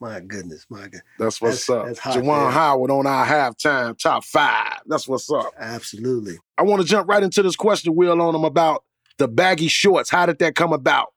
My 0.00 0.18
goodness, 0.18 0.66
my 0.68 0.88
God. 0.88 1.02
That's 1.18 1.40
what's 1.40 1.66
That's- 1.66 1.70
up. 1.82 1.86
that's 1.86 1.98
hot, 2.00 2.16
Juwan 2.16 2.44
man. 2.44 2.52
Howard 2.52 2.90
on 2.90 3.06
our 3.06 3.24
halftime 3.26 3.96
top 3.98 4.24
five. 4.24 4.80
That's 4.86 5.06
what's 5.06 5.30
up. 5.30 5.52
Absolutely. 5.56 6.38
I 6.58 6.62
want 6.62 6.82
to 6.82 6.88
jump 6.88 7.08
right 7.08 7.22
into 7.22 7.42
this 7.42 7.54
question 7.54 7.94
wheel 7.94 8.20
on 8.20 8.34
him 8.34 8.44
about 8.44 8.82
the 9.18 9.28
baggy 9.28 9.68
shorts. 9.68 10.10
How 10.10 10.26
did 10.26 10.38
that 10.40 10.54
come 10.56 10.72
about? 10.72 11.12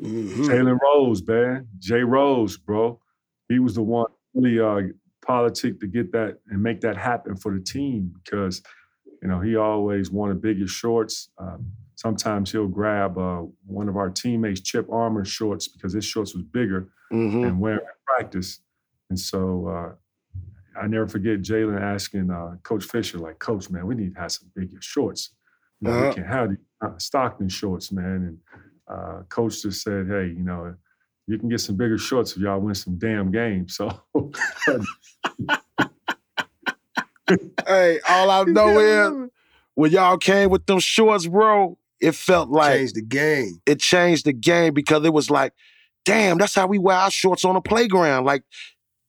Mhm. 0.00 0.46
Jalen 0.46 0.78
Rose, 0.80 1.26
man. 1.26 1.66
Jay 1.80 2.02
Rose, 2.04 2.56
bro. 2.56 3.00
He 3.48 3.58
was 3.58 3.74
the 3.74 3.82
one 3.82 4.06
really 4.34 4.60
uh 4.60 4.92
politic 5.26 5.80
to 5.80 5.86
get 5.88 6.12
that 6.12 6.38
and 6.48 6.62
make 6.62 6.80
that 6.82 6.96
happen 6.96 7.36
for 7.36 7.52
the 7.52 7.60
team 7.60 8.12
because 8.22 8.62
you 9.22 9.28
know 9.28 9.40
he 9.40 9.56
always 9.56 10.10
wanted 10.10 10.40
bigger 10.40 10.66
shorts. 10.66 11.30
Um, 11.38 11.66
sometimes 11.96 12.50
he'll 12.52 12.66
grab 12.68 13.18
uh, 13.18 13.42
one 13.66 13.88
of 13.88 13.96
our 13.96 14.08
teammates, 14.10 14.60
Chip 14.60 14.86
Armour 14.90 15.24
shorts 15.24 15.68
because 15.68 15.92
his 15.92 16.04
shorts 16.04 16.34
was 16.34 16.42
bigger 16.44 16.88
Mm-hmm. 17.12 17.42
and 17.44 17.58
wear 17.60 17.74
in 17.78 17.86
practice. 18.06 18.60
And 19.10 19.18
so 19.18 19.66
uh, 19.66 20.80
I 20.80 20.86
never 20.86 21.08
forget 21.08 21.42
Jalen 21.42 21.80
asking 21.80 22.30
uh, 22.30 22.54
Coach 22.62 22.84
Fisher, 22.84 23.18
like, 23.18 23.40
Coach, 23.40 23.68
man, 23.68 23.84
we 23.86 23.96
need 23.96 24.14
to 24.14 24.20
have 24.20 24.30
some 24.30 24.48
bigger 24.54 24.80
shorts. 24.80 25.30
You 25.80 25.88
know, 25.88 25.94
Uh-huh. 25.96 26.08
We 26.10 26.14
can 26.14 26.24
have 26.24 26.50
the 26.50 26.56
uh, 26.86 26.96
Stockton 26.98 27.48
shorts, 27.48 27.90
man. 27.90 28.04
And 28.04 28.38
uh, 28.86 29.22
Coach 29.28 29.62
just 29.62 29.82
said, 29.82 30.06
hey, 30.06 30.26
you 30.28 30.44
know, 30.44 30.72
you 31.26 31.36
can 31.36 31.48
get 31.48 31.60
some 31.60 31.74
bigger 31.76 31.98
shorts 31.98 32.32
if 32.36 32.38
y'all 32.38 32.60
win 32.60 32.76
some 32.76 32.96
damn 32.96 33.32
games. 33.32 33.74
So 33.74 33.90
Hey, 37.66 38.00
all 38.08 38.30
I 38.30 38.44
know 38.44 38.78
is 38.78 39.30
when 39.74 39.90
y'all 39.92 40.18
came 40.18 40.50
with 40.50 40.66
them 40.66 40.78
shorts, 40.80 41.26
bro, 41.26 41.78
it 42.00 42.14
felt 42.14 42.48
like 42.50 42.76
Changed 42.78 42.94
the 42.96 43.02
game. 43.02 43.60
it 43.66 43.80
changed 43.80 44.24
the 44.26 44.32
game 44.32 44.74
because 44.74 45.04
it 45.04 45.12
was 45.12 45.30
like, 45.30 45.52
damn, 46.04 46.38
that's 46.38 46.54
how 46.54 46.66
we 46.66 46.78
wear 46.78 46.96
our 46.96 47.10
shorts 47.10 47.44
on 47.44 47.54
the 47.54 47.60
playground. 47.60 48.24
Like 48.24 48.42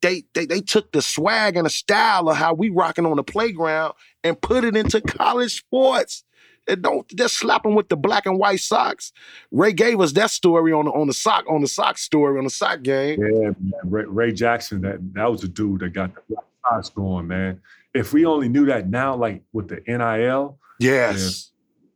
they 0.01 0.23
they 0.33 0.45
they 0.45 0.61
took 0.61 0.91
the 0.91 1.01
swag 1.01 1.55
and 1.55 1.65
the 1.65 1.69
style 1.69 2.29
of 2.29 2.35
how 2.37 2.53
we 2.53 2.69
rocking 2.69 3.05
on 3.05 3.15
the 3.17 3.23
playground 3.23 3.93
and 4.23 4.39
put 4.39 4.63
it 4.63 4.75
into 4.75 4.99
college 5.01 5.55
sports. 5.57 6.23
And 6.67 6.83
don't 6.83 7.07
just 7.15 7.37
slap 7.39 7.63
them 7.63 7.73
with 7.73 7.89
the 7.89 7.97
black 7.97 8.27
and 8.27 8.37
white 8.37 8.59
socks. 8.59 9.11
Ray 9.51 9.73
gave 9.73 9.99
us 9.99 10.11
that 10.13 10.29
story 10.29 10.71
on 10.71 10.85
the 10.85 10.91
on 10.91 11.07
the 11.07 11.13
sock 11.13 11.43
on 11.49 11.61
the 11.61 11.67
sock 11.67 11.97
story 11.97 12.37
on 12.37 12.43
the 12.43 12.51
sock 12.51 12.83
game. 12.83 13.19
Yeah, 13.19 13.49
man. 13.59 13.73
Ray, 13.83 14.03
Ray 14.05 14.31
Jackson, 14.31 14.81
that 14.81 14.99
that 15.13 15.29
was 15.31 15.41
the 15.41 15.47
dude 15.47 15.79
that 15.81 15.89
got 15.93 16.13
the 16.13 16.21
black 16.29 16.45
socks 16.69 16.89
going, 16.89 17.27
man. 17.27 17.59
If 17.93 18.13
we 18.13 18.25
only 18.25 18.47
knew 18.49 18.65
that 18.67 18.89
now, 18.89 19.15
like 19.15 19.43
with 19.53 19.67
the 19.67 19.81
NIL, 19.87 20.57
Yes. 20.79 21.51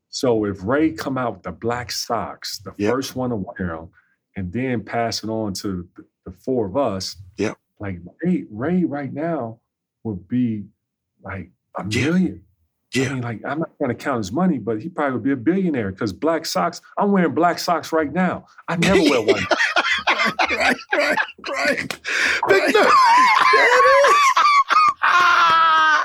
so 0.09 0.43
if 0.45 0.61
Ray 0.63 0.91
come 0.91 1.17
out 1.17 1.35
with 1.35 1.43
the 1.43 1.51
black 1.53 1.89
socks, 1.91 2.59
the 2.59 2.73
Yep. 2.77 2.93
first 2.93 3.15
one 3.15 3.29
to 3.29 3.37
wear 3.37 3.77
them, 3.77 3.89
and 4.35 4.51
then 4.51 4.83
pass 4.83 5.23
it 5.23 5.29
on 5.29 5.53
to 5.53 5.87
the, 5.95 6.05
the 6.25 6.31
four 6.31 6.65
of 6.67 6.75
us, 6.75 7.15
Yep. 7.37 7.57
like 7.79 7.99
Ray, 8.23 8.45
Ray 8.49 8.83
right 8.83 9.13
now 9.13 9.59
would 10.03 10.27
be 10.27 10.65
like 11.23 11.51
a 11.77 11.85
Yeah. 11.89 12.09
million. 12.09 12.41
I 12.93 12.99
Yeah. 12.99 13.13
mean, 13.13 13.23
like 13.23 13.41
I'm 13.45 13.59
not 13.59 13.71
going 13.79 13.89
to 13.89 13.95
count 13.95 14.17
his 14.19 14.31
money, 14.31 14.57
but 14.59 14.81
he 14.81 14.89
probably 14.89 15.13
would 15.13 15.23
be 15.23 15.31
a 15.31 15.35
billionaire 15.37 15.91
because 15.91 16.11
black 16.13 16.45
socks. 16.45 16.81
I'm 16.97 17.11
wearing 17.11 17.33
black 17.33 17.57
socks 17.59 17.91
right 17.93 18.11
now. 18.11 18.45
I 18.67 18.75
never 18.75 19.01
wear 19.01 19.21
white. 19.25 19.43
right, 20.51 20.75
right, 20.93 21.17
right. 21.49 21.99
Big 22.49 22.73
Nut. 22.73 22.93
I 25.07 26.01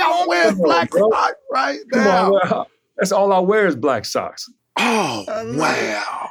love 0.00 0.13
it. 0.32 0.42
Say 0.42 0.48
I'm 0.48 0.58
wearing 0.58 0.62
black 0.62 0.90
bro. 0.90 1.10
socks 1.10 1.34
right 1.52 1.78
Come 1.92 2.04
now. 2.04 2.32
on, 2.32 2.66
that's 2.96 3.12
all 3.12 3.32
I 3.32 3.38
wear 3.40 3.66
is 3.66 3.76
black 3.76 4.04
socks. 4.04 4.48
Oh 4.76 5.24
wow. 5.56 6.28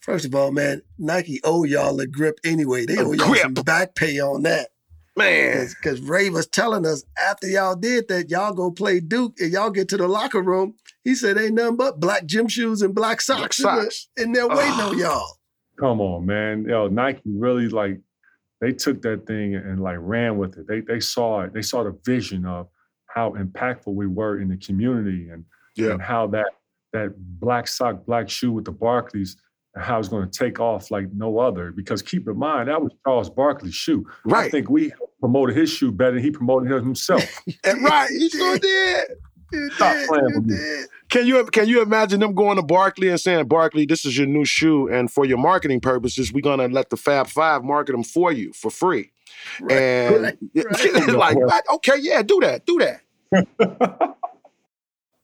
First 0.00 0.24
of 0.24 0.34
all, 0.34 0.50
man, 0.50 0.82
Nike 0.98 1.40
owe 1.44 1.64
y'all 1.64 2.00
a 2.00 2.06
grip 2.06 2.38
anyway. 2.44 2.86
They 2.86 2.96
A 2.96 3.04
owe 3.04 3.12
y'all 3.12 3.34
some 3.36 3.54
back 3.54 3.94
pay 3.94 4.18
on 4.18 4.42
that. 4.44 4.70
Man. 5.16 5.68
Because 5.68 6.00
Ray 6.00 6.30
was 6.30 6.46
telling 6.46 6.86
us 6.86 7.04
after 7.18 7.46
y'all 7.46 7.76
did 7.76 8.08
that, 8.08 8.30
y'all 8.30 8.54
go 8.54 8.70
play 8.70 9.00
Duke 9.00 9.34
and 9.40 9.52
y'all 9.52 9.70
get 9.70 9.88
to 9.90 9.96
the 9.98 10.08
locker 10.08 10.40
room. 10.40 10.74
He 11.04 11.14
said 11.14 11.36
ain't 11.36 11.54
nothing 11.54 11.76
but 11.76 12.00
black 12.00 12.24
gym 12.24 12.48
shoes 12.48 12.80
and 12.80 12.94
black 12.94 13.20
socks, 13.20 13.58
in 13.58 13.64
the- 13.66 13.82
socks. 13.82 14.08
in 14.16 14.32
there 14.32 14.48
waiting 14.48 14.80
on 14.80 14.98
y'all. 14.98 15.36
Come 15.78 16.00
on, 16.00 16.24
man. 16.26 16.64
Yo, 16.68 16.88
Nike 16.88 17.20
really 17.26 17.68
like 17.68 17.98
they 18.60 18.72
took 18.72 19.02
that 19.02 19.26
thing 19.26 19.54
and 19.54 19.82
like 19.82 19.96
ran 20.00 20.38
with 20.38 20.56
it. 20.58 20.66
They 20.66 20.80
they 20.80 21.00
saw 21.00 21.42
it. 21.42 21.52
They 21.54 21.62
saw 21.62 21.82
the 21.84 21.98
vision 22.04 22.46
of 22.46 22.68
how 23.12 23.32
impactful 23.32 23.92
we 23.94 24.06
were 24.06 24.40
in 24.40 24.48
the 24.48 24.56
community 24.56 25.28
and, 25.30 25.44
Yeah. 25.76 25.92
and 25.92 26.02
how 26.02 26.26
that 26.28 26.46
that 26.92 27.14
black 27.38 27.68
sock, 27.68 28.04
black 28.04 28.28
shoe 28.28 28.50
with 28.50 28.64
the 28.64 28.72
Barkleys, 28.72 29.36
and 29.74 29.84
how 29.84 29.98
it's 30.00 30.08
going 30.08 30.28
to 30.28 30.38
take 30.38 30.58
off 30.58 30.90
like 30.90 31.06
no 31.12 31.38
other. 31.38 31.70
Because 31.70 32.02
keep 32.02 32.26
in 32.26 32.36
mind, 32.36 32.68
that 32.68 32.82
was 32.82 32.92
Charles 33.06 33.30
Barkley's 33.30 33.74
shoe. 33.74 34.04
Right. 34.24 34.46
I 34.46 34.48
think 34.48 34.68
we 34.68 34.92
promoted 35.20 35.56
his 35.56 35.70
shoe 35.70 35.92
better 35.92 36.12
than 36.14 36.22
he 36.22 36.30
promoted 36.32 36.68
himself. 36.72 37.22
And 37.64 37.84
right. 37.84 38.10
He 38.10 38.28
sure 38.28 38.58
did. 38.70 39.04
You 39.52 39.70
Stop 39.72 39.94
did, 39.94 40.08
playing 40.08 40.24
with 40.34 40.46
me. 40.46 40.56
Can 41.10 41.26
you 41.26 41.44
can 41.46 41.68
you 41.68 41.82
imagine 41.82 42.20
them 42.20 42.34
going 42.34 42.56
to 42.56 42.62
Barkley 42.62 43.08
and 43.08 43.20
saying, 43.20 43.46
Barkley, 43.48 43.84
this 43.86 44.04
is 44.04 44.16
your 44.16 44.26
new 44.28 44.44
shoe, 44.44 44.88
and 44.88 45.10
for 45.10 45.24
your 45.24 45.38
marketing 45.38 45.80
purposes, 45.80 46.32
we're 46.32 46.40
gonna 46.40 46.68
let 46.68 46.90
the 46.90 46.96
Fab 46.96 47.26
Five 47.28 47.62
market 47.64 47.92
them 47.92 48.04
for 48.04 48.30
you 48.32 48.52
for 48.52 48.70
free. 48.70 49.10
Right, 49.60 49.76
and 49.76 50.22
right, 50.22 50.36
right. 50.54 51.08
like, 51.08 51.36
what? 51.36 51.64
okay, 51.74 51.98
yeah, 51.98 52.22
do 52.22 52.40
that, 52.40 52.66
do 52.66 52.78
that. 52.78 53.02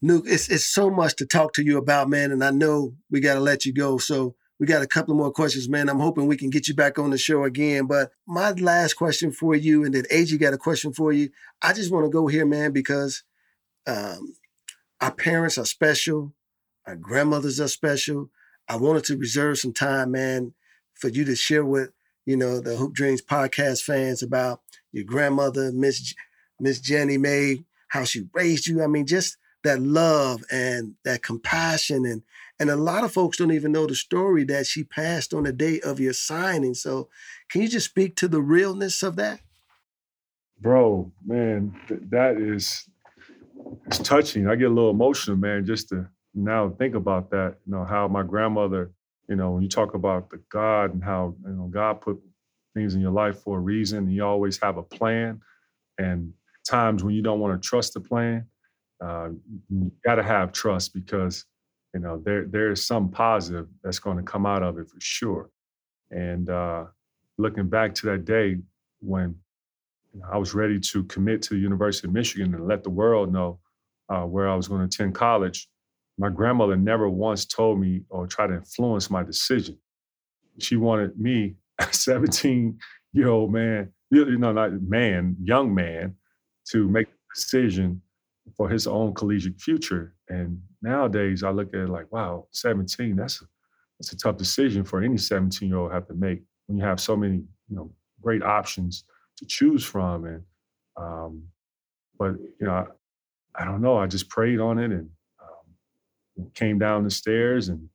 Nuke, 0.04 0.24
it's 0.26 0.48
it's 0.48 0.66
so 0.66 0.90
much 0.90 1.16
to 1.16 1.26
talk 1.26 1.52
to 1.54 1.64
you 1.64 1.78
about, 1.78 2.08
man, 2.08 2.30
and 2.30 2.44
I 2.44 2.50
know 2.50 2.94
we 3.10 3.20
got 3.20 3.34
to 3.34 3.40
let 3.40 3.64
you 3.64 3.72
go. 3.72 3.98
So 3.98 4.34
we 4.58 4.66
got 4.66 4.82
a 4.82 4.86
couple 4.86 5.14
more 5.14 5.32
questions, 5.32 5.68
man. 5.68 5.88
I'm 5.88 6.00
hoping 6.00 6.26
we 6.26 6.36
can 6.36 6.50
get 6.50 6.68
you 6.68 6.74
back 6.74 6.98
on 6.98 7.10
the 7.10 7.18
show 7.18 7.44
again. 7.44 7.86
But 7.86 8.10
my 8.26 8.52
last 8.52 8.94
question 8.94 9.32
for 9.32 9.54
you, 9.54 9.84
and 9.84 9.94
then 9.94 10.04
AG 10.10 10.36
got 10.38 10.54
a 10.54 10.58
question 10.58 10.92
for 10.92 11.12
you. 11.12 11.30
I 11.62 11.72
just 11.72 11.92
want 11.92 12.04
to 12.04 12.10
go 12.10 12.26
here, 12.26 12.46
man, 12.46 12.72
because 12.72 13.22
um, 13.86 14.34
our 15.00 15.12
parents 15.12 15.58
are 15.58 15.64
special, 15.64 16.32
our 16.86 16.96
grandmothers 16.96 17.60
are 17.60 17.68
special. 17.68 18.30
I 18.68 18.76
wanted 18.76 19.04
to 19.04 19.16
reserve 19.16 19.58
some 19.58 19.72
time, 19.72 20.12
man, 20.12 20.54
for 20.94 21.08
you 21.08 21.24
to 21.24 21.36
share 21.36 21.64
with 21.64 21.90
you 22.27 22.37
know 22.37 22.61
the 22.61 22.77
Hoop 22.77 22.93
Dreams 22.93 23.22
podcast 23.22 23.83
fans 23.83 24.22
about 24.22 24.61
your 24.93 25.05
grandmother, 25.05 25.72
Miss 25.72 26.14
Miss 26.61 26.81
Jenny 26.81 27.16
May, 27.16 27.64
how 27.89 28.05
she 28.05 28.29
raised 28.35 28.66
you. 28.66 28.83
I 28.83 28.87
mean, 28.87 29.07
just 29.07 29.39
that 29.64 29.81
love 29.81 30.43
and 30.51 30.95
that 31.05 31.22
compassion 31.22 32.05
and 32.05 32.22
and 32.59 32.70
a 32.70 32.77
lot 32.77 33.05
of 33.05 33.12
folks 33.12 33.37
don't 33.37 33.53
even 33.53 33.72
know 33.72 33.87
the 33.87 33.95
story 33.95 34.45
that 34.45 34.66
she 34.66 34.83
passed 34.83 35.35
on 35.35 35.45
the 35.45 35.53
day 35.53 35.81
of 35.81 36.01
your 36.01 36.14
signing. 36.14 36.74
So, 36.74 37.09
can 37.51 37.62
you 37.62 37.68
just 37.68 37.87
speak 37.87 38.16
to 38.16 38.29
the 38.29 38.41
realness 38.41 39.03
of 39.03 39.16
that? 39.16 39.41
Bro, 40.61 41.12
man, 41.24 41.79
th- 41.87 42.01
that 42.09 42.39
is 42.39 42.89
it's 43.87 43.99
touching. 43.99 44.49
I 44.49 44.57
get 44.57 44.70
a 44.70 44.74
little 44.74 44.91
emotional, 44.91 45.37
man, 45.37 45.66
just 45.66 45.91
to 45.91 46.09
now 46.35 46.70
think 46.70 46.95
about 46.95 47.31
that. 47.31 47.57
You 47.66 47.72
know, 47.72 47.85
how 47.85 48.09
my 48.09 48.22
grandmother, 48.22 48.93
you 49.29 49.37
know, 49.37 49.53
when 49.53 49.62
you 49.62 49.68
talk 49.68 49.95
about 49.95 50.31
the 50.31 50.41
God 50.51 50.95
and 50.95 51.03
how, 51.03 51.35
you 51.45 51.53
know, 51.53 51.68
God 51.68 52.01
put 52.01 52.18
things 52.74 52.95
in 52.95 53.01
your 53.01 53.11
life 53.11 53.41
for 53.41 53.59
a 53.59 53.61
reason. 53.61 54.11
You 54.11 54.24
always 54.24 54.59
have 54.62 54.77
a 54.77 54.83
plan. 54.83 55.41
And 55.99 56.33
times 56.68 57.03
when 57.03 57.14
you 57.14 57.22
don't 57.22 57.41
want 57.41 57.61
to 57.61 57.68
trust 57.68 57.95
the 57.95 58.01
plan, 58.01 58.47
uh, 59.03 59.31
you 59.68 59.93
got 60.05 60.16
to 60.16 60.22
have 60.22 60.53
trust 60.53 60.95
because, 60.95 61.45
you 61.95 62.01
know, 62.01 62.20
there 62.24 62.47
there 62.47 62.70
is 62.70 62.87
some 62.87 63.11
positive 63.11 63.66
that's 63.83 63.99
going 63.99 64.16
to 64.16 64.22
come 64.22 64.47
out 64.47 64.62
of 64.62 64.79
it 64.79 64.89
for 64.89 65.01
sure. 65.01 65.51
And 66.11 66.49
uh, 66.51 66.85
looking 67.39 67.68
back 67.68 67.95
to 67.97 68.07
that 68.07 68.24
day 68.24 68.59
when 69.01 69.35
you 70.12 70.20
know, 70.20 70.27
I 70.33 70.39
was 70.39 70.55
ready 70.55 70.79
to 70.81 71.05
commit 71.05 71.43
to 71.43 71.55
the 71.55 71.61
University 71.61 72.07
of 72.09 72.14
Michigan 72.14 72.55
and 72.55 72.66
let 72.66 72.85
the 72.85 72.91
world 72.91 73.33
know 73.33 73.59
uh, 74.09 74.22
where 74.22 74.49
I 74.49 74.55
was 74.55 74.68
going 74.68 74.81
to 74.81 74.87
attend 74.87 75.14
college. 75.14 75.68
My 76.18 76.30
grandmother 76.30 76.76
never 76.76 77.08
once 77.08 77.44
told 77.44 77.78
me 77.78 78.02
or 78.08 78.26
tried 78.26 78.48
to 78.48 78.54
influence 78.54 79.10
my 79.10 79.22
decision. 79.22 79.78
She 80.58 80.76
wanted 80.76 81.18
me, 81.18 81.56
a 81.78 81.92
17 81.92 82.78
year 83.12 83.28
old 83.28 83.52
man, 83.52 83.92
you 84.10 84.38
know, 84.38 84.52
not 84.52 84.80
man, 84.82 85.36
young 85.42 85.74
man, 85.74 86.14
to 86.70 86.88
make 86.88 87.06
a 87.08 87.34
decision 87.34 88.00
for 88.56 88.68
his 88.68 88.86
own 88.86 89.12
collegiate 89.14 89.60
future. 89.60 90.14
And 90.28 90.60
nowadays, 90.82 91.42
I 91.42 91.50
look 91.50 91.68
at 91.74 91.80
it 91.80 91.88
like, 91.88 92.10
wow, 92.12 92.46
17, 92.52 93.16
that's 93.16 93.42
a, 93.42 93.44
that's 93.98 94.12
a 94.12 94.16
tough 94.16 94.36
decision 94.36 94.84
for 94.84 95.02
any 95.02 95.16
17 95.18 95.68
year 95.68 95.78
old 95.78 95.92
have 95.92 96.06
to 96.08 96.14
make 96.14 96.42
when 96.66 96.78
you 96.78 96.84
have 96.84 97.00
so 97.00 97.16
many, 97.16 97.36
you 97.68 97.76
know, 97.76 97.90
great 98.22 98.42
options 98.42 99.04
to 99.36 99.46
choose 99.46 99.84
from. 99.84 100.24
And 100.24 100.42
um, 100.96 101.42
but 102.18 102.34
you 102.60 102.66
know, 102.66 102.72
I, 102.72 103.62
I 103.62 103.64
don't 103.64 103.82
know. 103.82 103.98
I 103.98 104.06
just 104.06 104.28
prayed 104.28 104.60
on 104.60 104.78
it 104.78 104.90
and 104.90 105.08
came 106.55 106.78
down 106.78 107.05
the 107.05 107.11
stairs 107.11 107.68
and 107.68 107.89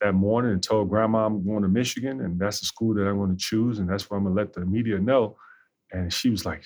that 0.00 0.14
morning 0.14 0.52
and 0.52 0.62
told 0.62 0.88
grandma 0.90 1.26
I'm 1.26 1.44
going 1.44 1.62
to 1.62 1.68
Michigan 1.68 2.22
and 2.22 2.38
that's 2.40 2.60
the 2.60 2.66
school 2.66 2.94
that 2.94 3.06
I'm 3.08 3.18
going 3.18 3.36
to 3.36 3.42
choose 3.42 3.78
and 3.80 3.88
that's 3.88 4.10
where 4.10 4.18
I'm 4.18 4.24
going 4.24 4.36
to 4.36 4.42
let 4.42 4.52
the 4.54 4.64
media 4.66 4.98
know. 4.98 5.36
And 5.92 6.12
she 6.12 6.30
was 6.30 6.46
like, 6.46 6.64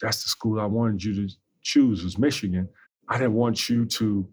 "That's 0.00 0.22
the 0.24 0.30
school 0.30 0.60
I 0.60 0.66
wanted 0.66 1.04
you 1.04 1.14
to 1.28 1.34
choose 1.62 2.04
was 2.04 2.18
Michigan. 2.18 2.68
I 3.08 3.18
didn't 3.18 3.34
want 3.34 3.68
you 3.68 3.86
to 3.86 4.28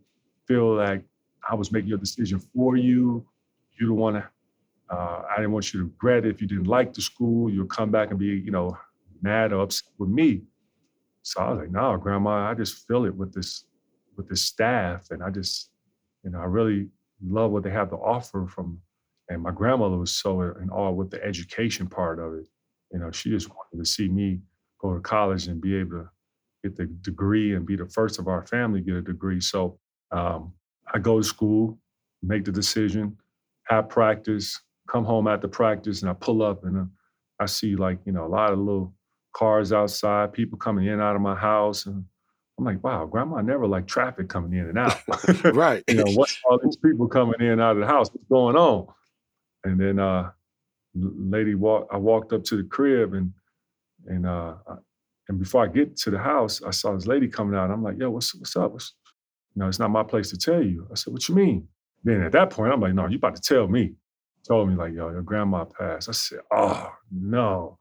feel 0.47 0.75
like 0.75 1.03
I 1.49 1.55
was 1.55 1.71
making 1.71 1.89
your 1.89 1.99
decision 1.99 2.39
for 2.55 2.77
you. 2.77 3.25
You 3.79 3.87
don't 3.87 3.97
want 3.97 4.17
to 4.17 4.29
Uh, 4.89 5.23
I 5.31 5.37
didn't 5.37 5.53
want 5.53 5.73
you 5.73 5.81
to 5.81 5.85
regret 5.87 6.25
it. 6.25 6.35
If 6.35 6.41
you 6.41 6.47
didn't 6.47 6.67
like 6.67 6.93
the 6.93 7.01
school, 7.01 7.51
you'll 7.51 7.67
come 7.67 7.91
back 7.91 8.11
and 8.11 8.19
be, 8.19 8.27
you 8.27 8.51
know, 8.51 8.77
mad 9.21 9.53
or 9.53 9.63
upset 9.63 9.91
with 9.99 10.09
me. 10.09 10.43
So 11.23 11.41
I 11.41 11.51
was 11.51 11.59
like, 11.59 11.71
no, 11.71 11.97
grandma, 11.97 12.49
I 12.51 12.55
just 12.55 12.87
feel 12.87 13.05
it 13.05 13.15
with 13.15 13.33
this, 13.33 13.65
with 14.17 14.29
this 14.29 14.43
staff. 14.43 15.11
And 15.11 15.23
I 15.23 15.31
just, 15.31 15.70
you 16.23 16.31
know, 16.31 16.39
I 16.39 16.45
really 16.45 16.87
love 17.25 17.51
what 17.51 17.63
they 17.63 17.71
have 17.71 17.89
to 17.89 17.95
offer 17.95 18.47
from, 18.47 18.79
and 19.29 19.41
my 19.41 19.51
grandmother 19.51 19.97
was 19.97 20.13
so 20.13 20.41
in 20.41 20.69
awe 20.69 20.91
with 20.91 21.09
the 21.09 21.23
education 21.23 21.87
part 21.87 22.19
of 22.19 22.33
it. 22.33 22.47
You 22.91 22.99
know, 22.99 23.11
she 23.11 23.29
just 23.29 23.49
wanted 23.49 23.77
to 23.83 23.85
see 23.85 24.09
me 24.09 24.39
go 24.79 24.93
to 24.93 24.99
college 24.99 25.47
and 25.47 25.61
be 25.61 25.75
able 25.75 25.91
to 25.91 26.09
get 26.63 26.75
the 26.75 26.85
degree 27.01 27.55
and 27.55 27.65
be 27.65 27.75
the 27.75 27.85
first 27.87 28.19
of 28.19 28.27
our 28.27 28.45
family 28.45 28.81
to 28.81 28.85
get 28.85 28.95
a 28.95 29.01
degree. 29.01 29.39
So 29.39 29.79
um, 30.11 30.53
I 30.93 30.99
go 30.99 31.17
to 31.17 31.23
school, 31.23 31.79
make 32.21 32.45
the 32.45 32.51
decision, 32.51 33.17
have 33.63 33.89
practice, 33.89 34.59
come 34.87 35.05
home 35.05 35.27
after 35.27 35.47
practice, 35.47 36.01
and 36.01 36.09
I 36.09 36.13
pull 36.13 36.43
up 36.43 36.65
and 36.65 36.77
uh, 36.77 36.83
I 37.39 37.45
see 37.45 37.75
like, 37.75 37.99
you 38.05 38.11
know, 38.11 38.25
a 38.25 38.27
lot 38.27 38.51
of 38.51 38.59
little 38.59 38.93
cars 39.33 39.71
outside, 39.71 40.33
people 40.33 40.57
coming 40.57 40.87
in 40.87 40.99
out 40.99 41.15
of 41.15 41.21
my 41.21 41.35
house. 41.35 41.85
And 41.85 42.03
I'm 42.61 42.65
like, 42.65 42.83
wow, 42.83 43.07
grandma 43.07 43.41
never 43.41 43.65
liked 43.65 43.87
traffic 43.87 44.29
coming 44.29 44.53
in 44.53 44.67
and 44.67 44.77
out. 44.77 44.99
right. 45.55 45.83
you 45.87 45.95
know, 45.95 46.11
what's 46.13 46.39
all 46.49 46.59
these 46.63 46.77
people 46.77 47.07
coming 47.07 47.39
in 47.39 47.47
and 47.47 47.61
out 47.61 47.75
of 47.75 47.79
the 47.79 47.87
house? 47.87 48.09
What's 48.11 48.27
going 48.29 48.55
on? 48.55 48.87
And 49.63 49.79
then 49.79 49.97
uh 49.99 50.29
lady 50.93 51.55
walk 51.55 51.87
I 51.91 51.97
walked 51.97 52.33
up 52.33 52.43
to 52.45 52.57
the 52.57 52.63
crib 52.63 53.13
and 53.13 53.33
and 54.05 54.27
uh 54.27 54.55
and 55.27 55.39
before 55.39 55.63
I 55.63 55.67
get 55.67 55.97
to 55.97 56.11
the 56.11 56.19
house, 56.19 56.61
I 56.61 56.69
saw 56.69 56.93
this 56.93 57.07
lady 57.07 57.27
coming 57.27 57.57
out. 57.57 57.71
I'm 57.71 57.81
like, 57.81 57.97
yo, 57.97 58.11
what's 58.11 58.35
what's 58.35 58.55
up? 58.55 58.73
What's, 58.73 58.93
you 59.55 59.61
know, 59.61 59.67
it's 59.67 59.79
not 59.79 59.89
my 59.89 60.03
place 60.03 60.29
to 60.29 60.37
tell 60.37 60.61
you. 60.61 60.87
I 60.91 60.95
said, 60.95 61.13
what 61.13 61.27
you 61.27 61.35
mean? 61.35 61.67
Then 62.03 62.21
at 62.21 62.31
that 62.33 62.51
point, 62.51 62.71
I'm 62.73 62.79
like, 62.81 62.93
no, 62.93 63.07
you 63.07 63.17
about 63.17 63.35
to 63.35 63.41
tell 63.41 63.67
me. 63.67 63.93
Told 64.47 64.69
me 64.69 64.75
like, 64.75 64.93
yo, 64.93 65.09
your 65.09 65.21
grandma 65.21 65.65
passed. 65.65 66.09
I 66.09 66.13
said, 66.13 66.39
oh 66.51 66.91
no 67.11 67.79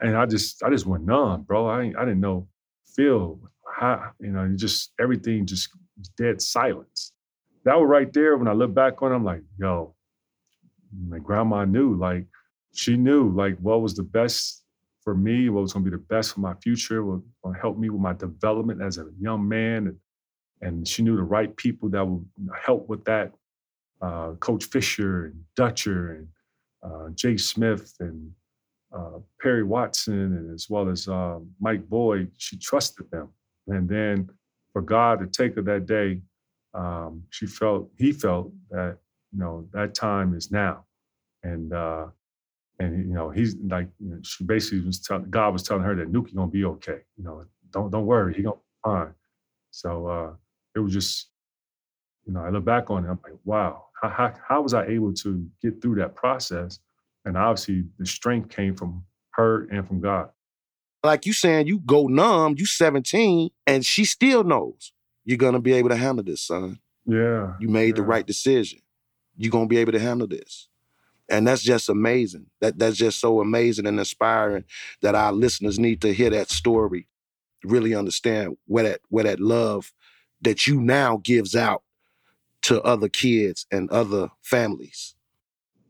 and 0.00 0.16
I 0.16 0.26
just 0.26 0.62
I 0.62 0.70
just 0.70 0.86
went 0.86 1.04
numb, 1.04 1.42
bro. 1.42 1.68
I 1.68 1.92
I 1.98 2.04
didn't 2.04 2.20
know 2.20 2.48
feel 2.94 3.38
how 3.82 4.12
you 4.20 4.30
know 4.30 4.44
you 4.44 4.56
just 4.56 4.92
everything 5.00 5.44
just 5.44 5.68
dead 6.16 6.40
silence. 6.40 7.12
That 7.64 7.78
was 7.78 7.88
right 7.88 8.12
there 8.12 8.36
when 8.36 8.48
I 8.48 8.52
look 8.52 8.72
back 8.74 9.02
on. 9.02 9.12
It, 9.12 9.16
I'm 9.16 9.24
like, 9.24 9.42
yo, 9.58 9.94
my 11.08 11.18
grandma 11.18 11.64
knew 11.64 11.96
like 11.96 12.26
she 12.74 12.96
knew 12.96 13.30
like 13.30 13.58
what 13.58 13.82
was 13.82 13.94
the 13.94 14.04
best 14.04 14.62
for 15.02 15.14
me, 15.16 15.48
what 15.48 15.62
was 15.62 15.72
to 15.72 15.80
be 15.80 15.90
the 15.90 15.98
best 15.98 16.32
for 16.32 16.40
my 16.40 16.54
future, 16.62 17.04
what 17.04 17.20
to 17.44 17.60
help 17.60 17.76
me 17.76 17.90
with 17.90 18.00
my 18.00 18.12
development 18.12 18.80
as 18.80 18.98
a 18.98 19.06
young 19.18 19.48
man, 19.48 19.88
and, 19.88 19.96
and 20.60 20.88
she 20.88 21.02
knew 21.02 21.16
the 21.16 21.22
right 21.22 21.54
people 21.56 21.88
that 21.90 22.06
would 22.06 22.24
help 22.64 22.88
with 22.88 23.04
that. 23.04 23.32
Uh, 24.00 24.32
Coach 24.40 24.64
Fisher 24.64 25.26
and 25.26 25.44
Dutcher 25.56 26.14
and 26.14 26.28
uh, 26.82 27.08
Jay 27.14 27.36
Smith 27.36 27.94
and 28.00 28.32
uh, 28.92 29.18
Perry 29.40 29.62
Watson 29.62 30.36
and 30.36 30.54
as 30.54 30.68
well 30.68 30.88
as 30.88 31.06
uh, 31.08 31.38
Mike 31.60 31.88
Boyd, 31.88 32.30
she 32.36 32.56
trusted 32.58 33.08
them. 33.12 33.28
And 33.68 33.88
then 33.88 34.28
for 34.72 34.82
God 34.82 35.20
to 35.20 35.26
take 35.26 35.56
her 35.56 35.62
that 35.62 35.86
day, 35.86 36.20
um, 36.74 37.24
she 37.30 37.46
felt 37.46 37.90
he 37.98 38.12
felt 38.12 38.52
that 38.70 38.98
you 39.32 39.38
know 39.38 39.68
that 39.72 39.94
time 39.94 40.34
is 40.34 40.50
now, 40.50 40.84
and 41.42 41.72
uh, 41.72 42.06
and 42.78 43.06
you 43.08 43.14
know 43.14 43.30
he's 43.30 43.56
like 43.68 43.88
you 44.00 44.10
know, 44.10 44.18
she 44.22 44.44
basically 44.44 44.80
was 44.80 45.00
telling 45.00 45.30
God 45.30 45.52
was 45.52 45.62
telling 45.62 45.82
her 45.84 45.94
that 45.96 46.12
Nuki 46.12 46.34
gonna 46.34 46.50
be 46.50 46.64
okay. 46.64 47.00
You 47.16 47.24
know, 47.24 47.44
don't 47.70 47.90
don't 47.90 48.06
worry, 48.06 48.34
he 48.34 48.42
gonna 48.42 48.56
be 48.56 48.62
fine. 48.84 49.14
So 49.70 50.06
uh, 50.06 50.32
it 50.74 50.80
was 50.80 50.92
just 50.92 51.28
you 52.26 52.32
know 52.32 52.40
I 52.40 52.50
look 52.50 52.64
back 52.64 52.90
on 52.90 53.04
it, 53.04 53.08
I'm 53.10 53.20
like, 53.22 53.38
wow, 53.44 53.86
how, 54.02 54.08
how 54.08 54.34
how 54.48 54.62
was 54.62 54.74
I 54.74 54.86
able 54.86 55.12
to 55.14 55.46
get 55.62 55.82
through 55.82 55.96
that 55.96 56.16
process? 56.16 56.80
And 57.26 57.36
obviously, 57.36 57.84
the 57.98 58.06
strength 58.06 58.50
came 58.50 58.74
from 58.74 59.04
her 59.32 59.68
and 59.70 59.86
from 59.86 60.00
God. 60.00 60.30
Like 61.04 61.26
you 61.26 61.32
saying, 61.32 61.66
you 61.66 61.80
go 61.80 62.06
numb, 62.06 62.54
you 62.58 62.66
17, 62.66 63.50
and 63.66 63.84
she 63.84 64.04
still 64.04 64.44
knows 64.44 64.92
you're 65.24 65.38
gonna 65.38 65.60
be 65.60 65.72
able 65.72 65.88
to 65.88 65.96
handle 65.96 66.24
this, 66.24 66.42
son. 66.42 66.78
Yeah. 67.06 67.54
You 67.60 67.68
made 67.68 67.88
yeah. 67.88 67.94
the 67.94 68.02
right 68.02 68.26
decision. 68.26 68.80
You're 69.36 69.50
gonna 69.50 69.66
be 69.66 69.78
able 69.78 69.92
to 69.92 70.00
handle 70.00 70.26
this. 70.26 70.68
And 71.28 71.46
that's 71.46 71.62
just 71.62 71.88
amazing. 71.88 72.46
That 72.60 72.78
that's 72.78 72.96
just 72.96 73.20
so 73.20 73.40
amazing 73.40 73.86
and 73.86 73.98
inspiring 73.98 74.64
that 75.00 75.14
our 75.14 75.32
listeners 75.32 75.78
need 75.78 76.00
to 76.02 76.12
hear 76.12 76.30
that 76.30 76.50
story, 76.50 77.08
really 77.64 77.94
understand 77.94 78.56
where 78.66 78.84
that 78.84 79.00
where 79.08 79.24
that 79.24 79.40
love 79.40 79.92
that 80.42 80.66
you 80.66 80.80
now 80.80 81.20
gives 81.22 81.54
out 81.54 81.82
to 82.62 82.82
other 82.82 83.08
kids 83.08 83.66
and 83.70 83.90
other 83.90 84.30
families. 84.42 85.14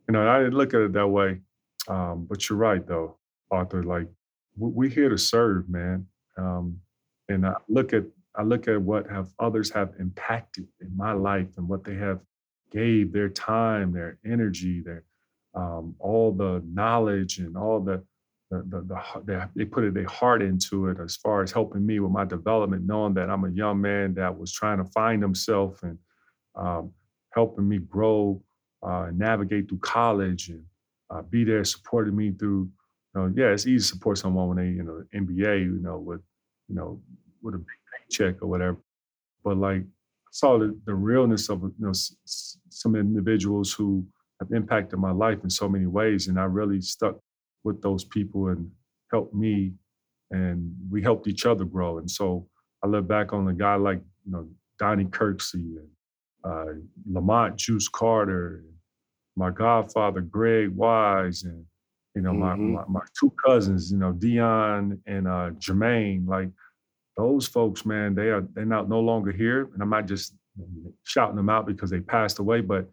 You 0.08 0.12
know, 0.12 0.28
I 0.28 0.38
didn't 0.38 0.54
look 0.54 0.74
at 0.74 0.80
it 0.80 0.92
that 0.92 1.08
way. 1.08 1.40
Um, 1.88 2.26
but 2.28 2.48
you're 2.48 2.58
right, 2.58 2.86
though, 2.86 3.16
Arthur. 3.50 3.82
Like, 3.82 4.08
we're 4.56 4.90
here 4.90 5.08
to 5.08 5.18
serve, 5.18 5.68
man. 5.68 6.06
Um, 6.36 6.78
and 7.28 7.46
I 7.46 7.54
look 7.68 7.92
at 7.92 8.04
I 8.34 8.42
look 8.42 8.66
at 8.66 8.80
what 8.80 9.10
have 9.10 9.28
others 9.38 9.70
have 9.70 9.92
impacted 9.98 10.66
in 10.80 10.96
my 10.96 11.12
life 11.12 11.48
and 11.58 11.68
what 11.68 11.84
they 11.84 11.94
have 11.96 12.20
gave 12.70 13.12
their 13.12 13.28
time, 13.28 13.92
their 13.92 14.18
energy, 14.24 14.80
their 14.80 15.04
um, 15.54 15.94
all 15.98 16.32
the 16.32 16.62
knowledge 16.66 17.38
and 17.38 17.56
all 17.56 17.80
the 17.80 18.02
the, 18.50 18.62
the, 18.68 18.80
the, 18.82 19.22
the 19.24 19.48
they 19.54 19.64
put 19.64 19.92
their 19.94 20.06
heart 20.06 20.42
into 20.42 20.88
it 20.88 20.98
as 21.00 21.16
far 21.16 21.42
as 21.42 21.52
helping 21.52 21.84
me 21.86 22.00
with 22.00 22.12
my 22.12 22.24
development, 22.24 22.86
knowing 22.86 23.14
that 23.14 23.30
I'm 23.30 23.44
a 23.44 23.50
young 23.50 23.80
man 23.80 24.14
that 24.14 24.36
was 24.36 24.52
trying 24.52 24.78
to 24.78 24.84
find 24.84 25.22
himself 25.22 25.82
and 25.82 25.98
um, 26.54 26.92
helping 27.32 27.68
me 27.68 27.78
grow 27.78 28.42
uh, 28.82 29.08
navigate 29.12 29.68
through 29.68 29.78
college 29.78 30.48
and 30.48 30.64
uh, 31.10 31.22
be 31.22 31.44
there 31.44 31.64
supporting 31.64 32.16
me 32.16 32.32
through. 32.32 32.68
You 33.14 33.20
know, 33.20 33.32
yeah, 33.36 33.52
it's 33.52 33.66
easy 33.66 33.78
to 33.78 33.84
support 33.84 34.18
someone 34.18 34.48
when 34.48 34.56
they, 34.58 34.70
you 34.70 34.82
know, 34.82 35.02
NBA, 35.14 35.64
you 35.64 35.80
know, 35.82 35.98
with, 35.98 36.20
you 36.68 36.74
know, 36.74 37.00
with 37.42 37.54
a 37.54 37.64
paycheck 38.08 38.42
or 38.42 38.48
whatever. 38.48 38.78
But 39.44 39.58
like, 39.58 39.82
I 39.82 40.30
saw 40.30 40.58
the, 40.58 40.78
the 40.86 40.94
realness 40.94 41.48
of, 41.48 41.62
you 41.62 41.74
know, 41.78 41.92
some 42.24 42.96
individuals 42.96 43.72
who 43.72 44.04
have 44.40 44.52
impacted 44.52 44.98
my 44.98 45.12
life 45.12 45.38
in 45.44 45.50
so 45.50 45.68
many 45.68 45.86
ways, 45.86 46.28
and 46.28 46.38
I 46.38 46.44
really 46.44 46.80
stuck 46.80 47.16
with 47.64 47.82
those 47.82 48.04
people 48.04 48.48
and 48.48 48.70
helped 49.10 49.34
me, 49.34 49.72
and 50.30 50.74
we 50.90 51.02
helped 51.02 51.28
each 51.28 51.46
other 51.46 51.64
grow. 51.64 51.98
And 51.98 52.10
so 52.10 52.48
I 52.82 52.86
look 52.86 53.06
back 53.06 53.32
on 53.32 53.48
a 53.48 53.52
guy 53.52 53.76
like, 53.76 54.00
you 54.24 54.32
know, 54.32 54.48
Donnie 54.78 55.04
Kirksey 55.04 55.76
and 55.76 55.88
uh, 56.44 56.72
Lamont 57.08 57.56
Juice 57.56 57.88
Carter, 57.88 58.64
my 59.36 59.50
godfather 59.50 60.20
Greg 60.20 60.70
Wise, 60.70 61.44
and 61.44 61.64
you 62.14 62.22
know 62.22 62.32
mm-hmm. 62.32 62.72
my, 62.72 62.82
my, 62.82 63.00
my 63.00 63.00
two 63.18 63.32
cousins, 63.44 63.90
you 63.90 63.98
know 63.98 64.12
Dion 64.12 65.00
and 65.06 65.26
uh, 65.26 65.50
Jermaine. 65.58 66.26
Like 66.26 66.48
those 67.16 67.46
folks, 67.46 67.84
man, 67.84 68.14
they 68.14 68.28
are 68.28 68.46
they're 68.54 68.64
not 68.64 68.88
no 68.88 69.00
longer 69.00 69.32
here, 69.32 69.68
and 69.72 69.82
I'm 69.82 69.90
not 69.90 70.06
just 70.06 70.34
shouting 71.04 71.36
them 71.36 71.48
out 71.48 71.66
because 71.66 71.90
they 71.90 72.00
passed 72.00 72.38
away, 72.38 72.60
but 72.60 72.90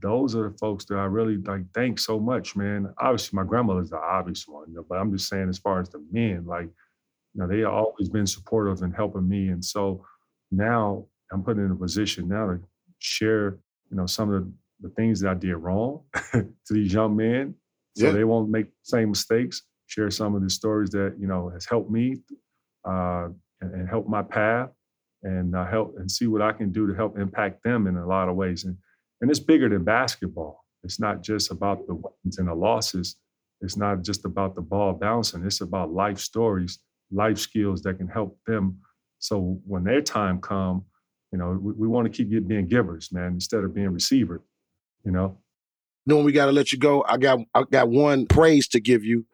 those 0.00 0.34
are 0.34 0.48
the 0.48 0.56
folks 0.58 0.84
that 0.86 0.96
I 0.96 1.04
really 1.04 1.36
like. 1.36 1.62
Thanks 1.74 2.06
so 2.06 2.18
much, 2.18 2.56
man. 2.56 2.92
Obviously, 2.98 3.36
my 3.36 3.44
grandmother's 3.44 3.90
the 3.90 3.98
obvious 3.98 4.46
one, 4.48 4.68
you 4.68 4.76
know, 4.76 4.86
but 4.88 4.98
I'm 4.98 5.12
just 5.12 5.28
saying 5.28 5.48
as 5.48 5.58
far 5.58 5.80
as 5.80 5.90
the 5.90 6.04
men, 6.10 6.44
like 6.46 6.68
you 7.34 7.40
know, 7.40 7.46
they 7.46 7.60
have 7.60 7.72
always 7.72 8.08
been 8.08 8.26
supportive 8.26 8.82
and 8.82 8.94
helping 8.94 9.28
me, 9.28 9.48
and 9.48 9.64
so 9.64 10.04
now 10.50 11.06
I'm 11.32 11.42
put 11.42 11.56
in 11.56 11.70
a 11.70 11.74
position 11.74 12.28
now 12.28 12.46
to 12.46 12.60
share, 12.98 13.58
you 13.90 13.96
know, 13.96 14.06
some 14.06 14.32
of 14.32 14.44
the, 14.44 14.52
the 14.88 14.94
things 14.94 15.20
that 15.20 15.30
I 15.30 15.34
did 15.34 15.56
wrong 15.56 16.02
to 16.32 16.46
these 16.70 16.92
young 16.92 17.16
men, 17.16 17.54
so 17.96 18.06
yeah. 18.06 18.12
they 18.12 18.24
won't 18.24 18.50
make 18.50 18.66
the 18.66 18.84
same 18.84 19.10
mistakes. 19.10 19.62
Share 19.86 20.10
some 20.10 20.34
of 20.34 20.42
the 20.42 20.50
stories 20.50 20.90
that 20.90 21.16
you 21.18 21.26
know 21.26 21.50
has 21.50 21.66
helped 21.66 21.90
me 21.90 22.16
uh, 22.88 23.28
and, 23.60 23.74
and 23.74 23.88
help 23.88 24.08
my 24.08 24.22
path, 24.22 24.70
and 25.22 25.54
uh, 25.54 25.66
help 25.66 25.96
and 25.98 26.10
see 26.10 26.26
what 26.26 26.40
I 26.42 26.52
can 26.52 26.72
do 26.72 26.86
to 26.86 26.94
help 26.94 27.18
impact 27.18 27.62
them 27.62 27.86
in 27.86 27.96
a 27.96 28.06
lot 28.06 28.28
of 28.28 28.36
ways. 28.36 28.64
And 28.64 28.76
and 29.20 29.30
it's 29.30 29.40
bigger 29.40 29.68
than 29.68 29.84
basketball. 29.84 30.64
It's 30.82 30.98
not 30.98 31.22
just 31.22 31.50
about 31.50 31.86
the 31.86 31.94
wins 31.94 32.38
and 32.38 32.48
the 32.48 32.54
losses. 32.54 33.16
It's 33.60 33.76
not 33.76 34.02
just 34.02 34.24
about 34.24 34.54
the 34.54 34.62
ball 34.62 34.94
bouncing. 34.94 35.44
It's 35.44 35.60
about 35.60 35.92
life 35.92 36.18
stories, 36.18 36.80
life 37.12 37.38
skills 37.38 37.82
that 37.82 37.98
can 37.98 38.08
help 38.08 38.38
them. 38.46 38.78
So 39.20 39.60
when 39.64 39.84
their 39.84 40.00
time 40.00 40.40
come, 40.40 40.84
you 41.30 41.38
know, 41.38 41.56
we, 41.60 41.72
we 41.72 41.88
want 41.88 42.06
to 42.06 42.10
keep 42.10 42.48
being 42.48 42.66
givers, 42.66 43.12
man, 43.12 43.34
instead 43.34 43.62
of 43.62 43.74
being 43.74 43.90
receivers. 43.90 44.40
You 45.04 45.12
know. 45.12 45.38
Knowing 46.06 46.24
we 46.24 46.32
got 46.32 46.46
to 46.46 46.52
let 46.52 46.72
you 46.72 46.78
go, 46.78 47.04
I 47.08 47.16
got 47.16 47.40
I 47.54 47.64
got 47.70 47.88
one 47.88 48.26
praise 48.26 48.68
to 48.68 48.80
give 48.80 49.04
you 49.04 49.26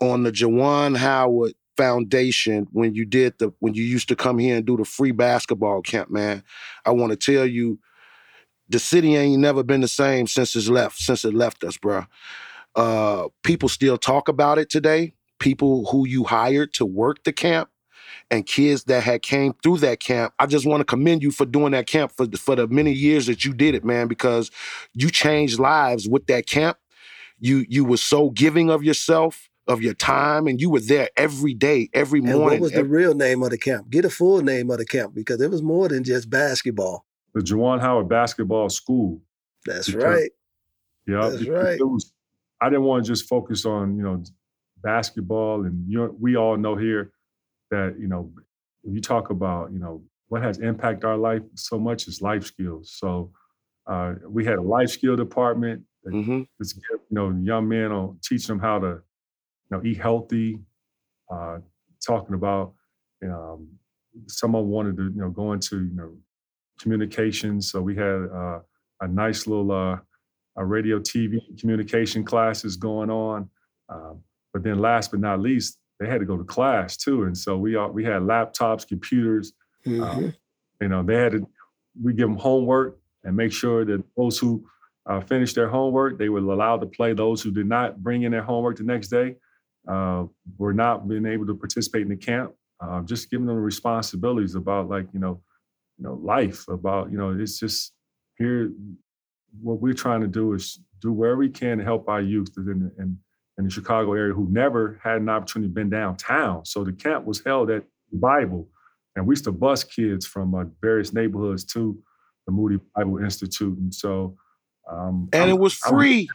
on 0.00 0.22
the 0.22 0.32
Juwan 0.32 0.96
Howard 0.96 1.52
Foundation 1.76 2.66
when 2.72 2.94
you 2.94 3.04
did 3.04 3.38
the 3.38 3.52
when 3.60 3.74
you 3.74 3.84
used 3.84 4.08
to 4.08 4.16
come 4.16 4.38
here 4.38 4.56
and 4.56 4.66
do 4.66 4.76
the 4.76 4.84
free 4.84 5.12
basketball 5.12 5.82
camp, 5.82 6.10
man. 6.10 6.42
I 6.84 6.90
want 6.90 7.10
to 7.12 7.16
tell 7.16 7.46
you, 7.46 7.78
the 8.68 8.78
city 8.78 9.16
ain't 9.16 9.40
never 9.40 9.62
been 9.62 9.80
the 9.82 9.88
same 9.88 10.26
since 10.26 10.56
it's 10.56 10.68
left 10.68 10.98
since 10.98 11.24
it 11.24 11.34
left 11.34 11.62
us, 11.64 11.76
bro. 11.76 12.04
Uh, 12.74 13.28
people 13.42 13.68
still 13.68 13.98
talk 13.98 14.28
about 14.28 14.58
it 14.58 14.70
today. 14.70 15.14
People 15.38 15.86
who 15.86 16.06
you 16.06 16.24
hired 16.24 16.72
to 16.74 16.86
work 16.86 17.24
the 17.24 17.32
camp 17.32 17.68
and 18.30 18.46
kids 18.46 18.84
that 18.84 19.02
had 19.02 19.22
came 19.22 19.54
through 19.62 19.78
that 19.78 20.00
camp. 20.00 20.34
I 20.38 20.46
just 20.46 20.66
want 20.66 20.80
to 20.80 20.84
commend 20.84 21.22
you 21.22 21.30
for 21.30 21.46
doing 21.46 21.72
that 21.72 21.86
camp 21.86 22.12
for 22.16 22.26
for 22.36 22.56
the 22.56 22.66
many 22.66 22.92
years 22.92 23.26
that 23.26 23.44
you 23.44 23.52
did 23.54 23.74
it, 23.74 23.84
man, 23.84 24.06
because 24.08 24.50
you 24.94 25.10
changed 25.10 25.58
lives 25.58 26.08
with 26.08 26.26
that 26.26 26.46
camp. 26.46 26.76
You 27.40 27.64
you 27.68 27.84
were 27.84 27.96
so 27.96 28.30
giving 28.30 28.70
of 28.70 28.82
yourself, 28.82 29.48
of 29.66 29.80
your 29.80 29.94
time, 29.94 30.46
and 30.46 30.60
you 30.60 30.68
were 30.70 30.80
there 30.80 31.08
every 31.16 31.54
day, 31.54 31.88
every 31.94 32.18
And 32.20 32.28
morning. 32.28 32.60
what 32.60 32.60
was 32.60 32.72
the 32.72 32.84
real 32.84 33.14
name 33.14 33.42
of 33.42 33.50
the 33.50 33.58
camp? 33.58 33.90
Get 33.90 34.04
a 34.04 34.10
full 34.10 34.42
name 34.42 34.70
of 34.70 34.78
the 34.78 34.86
camp 34.86 35.14
because 35.14 35.40
it 35.40 35.50
was 35.50 35.62
more 35.62 35.88
than 35.88 36.04
just 36.04 36.28
basketball. 36.28 37.06
The 37.34 37.40
Juwan 37.40 37.80
Howard 37.80 38.08
Basketball 38.08 38.68
School. 38.70 39.20
That's 39.64 39.86
Because- 39.88 40.04
right. 40.04 40.30
Yeah, 41.06 41.30
That's 41.30 41.46
right. 41.46 41.78
It 41.80 41.84
was, 41.88 42.12
I 42.60 42.68
didn't 42.68 42.84
want 42.84 43.04
to 43.04 43.10
just 43.10 43.26
focus 43.28 43.64
on 43.64 43.96
you 43.96 44.02
know 44.02 44.22
basketball, 44.82 45.64
and 45.64 45.84
you 45.88 45.98
know, 45.98 46.16
we 46.18 46.36
all 46.36 46.56
know 46.56 46.76
here 46.76 47.12
that 47.70 47.96
you 47.98 48.08
know 48.08 48.32
when 48.82 48.94
you 48.94 49.00
talk 49.00 49.30
about 49.30 49.72
you 49.72 49.78
know 49.78 50.02
what 50.28 50.42
has 50.42 50.58
impacted 50.58 51.04
our 51.04 51.16
life 51.16 51.42
so 51.54 51.78
much 51.78 52.06
is 52.08 52.20
life 52.22 52.44
skills. 52.44 52.94
So 52.98 53.32
uh, 53.86 54.14
we 54.28 54.44
had 54.44 54.56
a 54.58 54.62
life 54.62 54.90
skill 54.90 55.16
department 55.16 55.84
that 56.04 56.12
Mhm. 56.14 56.46
just 56.60 56.76
give, 56.76 57.00
you 57.10 57.14
know 57.14 57.30
young 57.30 57.68
men 57.68 57.92
on 57.92 58.18
teach 58.22 58.46
them 58.46 58.58
how 58.58 58.78
to 58.78 58.86
you 58.86 59.70
know 59.70 59.82
eat 59.84 59.98
healthy. 59.98 60.60
Uh, 61.30 61.58
talking 62.06 62.34
about 62.34 62.74
um, 63.24 63.68
someone 64.28 64.68
wanted 64.68 64.96
to 64.96 65.04
you 65.04 65.20
know 65.20 65.30
go 65.30 65.52
into 65.52 65.84
you 65.84 65.94
know 65.94 66.16
communications, 66.80 67.70
so 67.70 67.82
we 67.82 67.96
had 67.96 68.28
uh, 68.32 68.60
a 69.00 69.08
nice 69.08 69.46
little 69.46 69.72
uh, 69.72 69.98
a 70.56 70.64
radio, 70.64 70.98
TV, 70.98 71.40
communication 71.58 72.24
classes 72.24 72.76
going 72.76 73.10
on. 73.10 73.50
Um, 73.88 74.22
but 74.52 74.62
then, 74.62 74.78
last 74.80 75.10
but 75.10 75.20
not 75.20 75.40
least, 75.40 75.78
they 75.98 76.06
had 76.06 76.20
to 76.20 76.26
go 76.26 76.36
to 76.36 76.44
class 76.44 76.96
too, 76.96 77.24
and 77.24 77.36
so 77.36 77.56
we 77.58 77.76
all 77.76 77.90
we 77.90 78.04
had 78.04 78.22
laptops, 78.22 78.86
computers. 78.86 79.52
Mhm. 79.86 80.02
Um, 80.02 80.34
you 80.80 80.88
know, 80.88 81.02
they 81.02 81.14
had 81.16 81.32
to. 81.32 81.48
We 82.00 82.12
give 82.12 82.28
them 82.28 82.36
homework 82.38 82.98
and 83.24 83.36
make 83.36 83.52
sure 83.52 83.84
that 83.84 84.02
those 84.16 84.38
who 84.38 84.64
uh, 85.06 85.20
finished 85.20 85.54
their 85.56 85.68
homework, 85.68 86.18
they 86.18 86.28
were 86.28 86.38
allowed 86.38 86.80
to 86.80 86.86
play. 86.86 87.12
Those 87.14 87.42
who 87.42 87.50
did 87.50 87.66
not 87.66 88.02
bring 88.02 88.22
in 88.22 88.32
their 88.32 88.42
homework 88.42 88.76
the 88.76 88.84
next 88.84 89.08
day 89.08 89.36
uh, 89.88 90.26
were 90.58 90.74
not 90.74 91.08
being 91.08 91.26
able 91.26 91.46
to 91.46 91.54
participate 91.56 92.02
in 92.02 92.08
the 92.08 92.16
camp. 92.16 92.52
Uh, 92.80 93.00
just 93.02 93.28
giving 93.30 93.46
them 93.46 93.56
responsibilities 93.56 94.54
about 94.54 94.88
like 94.88 95.06
you 95.12 95.18
know, 95.18 95.40
you 95.96 96.04
know, 96.04 96.14
life. 96.14 96.68
About 96.68 97.10
you 97.10 97.18
know, 97.18 97.30
it's 97.30 97.58
just 97.58 97.92
here. 98.36 98.70
What 99.60 99.80
we're 99.80 99.94
trying 99.94 100.20
to 100.20 100.28
do 100.28 100.52
is 100.52 100.78
do 101.00 101.10
wherever 101.12 101.38
we 101.38 101.48
can 101.48 101.78
to 101.78 101.84
help 101.84 102.08
our 102.08 102.20
youth 102.20 102.52
and 102.56 102.92
in, 102.98 103.18
in 103.58 103.64
the 103.64 103.70
Chicago 103.70 104.12
area 104.14 104.32
who 104.32 104.46
never 104.50 104.98
had 105.02 105.16
an 105.20 105.28
opportunity 105.28 105.68
to 105.68 105.74
been 105.74 105.90
downtown. 105.90 106.64
So 106.64 106.84
the 106.84 106.92
camp 106.92 107.24
was 107.26 107.42
held 107.44 107.70
at 107.70 107.84
Bible, 108.12 108.68
and 109.16 109.26
we 109.26 109.32
used 109.32 109.44
to 109.44 109.52
bus 109.52 109.84
kids 109.84 110.26
from 110.26 110.54
uh, 110.54 110.64
various 110.80 111.12
neighborhoods 111.12 111.64
to 111.66 111.98
the 112.46 112.52
Moody 112.52 112.78
Bible 112.94 113.18
Institute, 113.18 113.76
and 113.78 113.92
so. 113.94 114.36
Um, 114.90 115.28
and 115.34 115.42
I'm- 115.42 115.50
it 115.50 115.58
was 115.58 115.78
I'm- 115.84 115.94
free. 115.94 116.28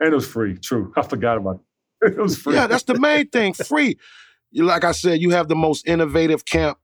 and 0.00 0.12
it 0.12 0.14
was 0.14 0.26
free. 0.26 0.56
True, 0.58 0.92
I 0.96 1.02
forgot 1.02 1.36
about 1.38 1.56
it. 1.56 1.60
It 2.12 2.16
was 2.18 2.36
free. 2.38 2.54
Yeah, 2.54 2.66
that's 2.68 2.84
the 2.84 2.98
main 2.98 3.28
thing. 3.28 3.52
Free. 3.54 3.98
Like 4.54 4.84
I 4.84 4.92
said, 4.92 5.20
you 5.20 5.30
have 5.30 5.48
the 5.48 5.56
most 5.56 5.86
innovative 5.86 6.44
camp 6.44 6.78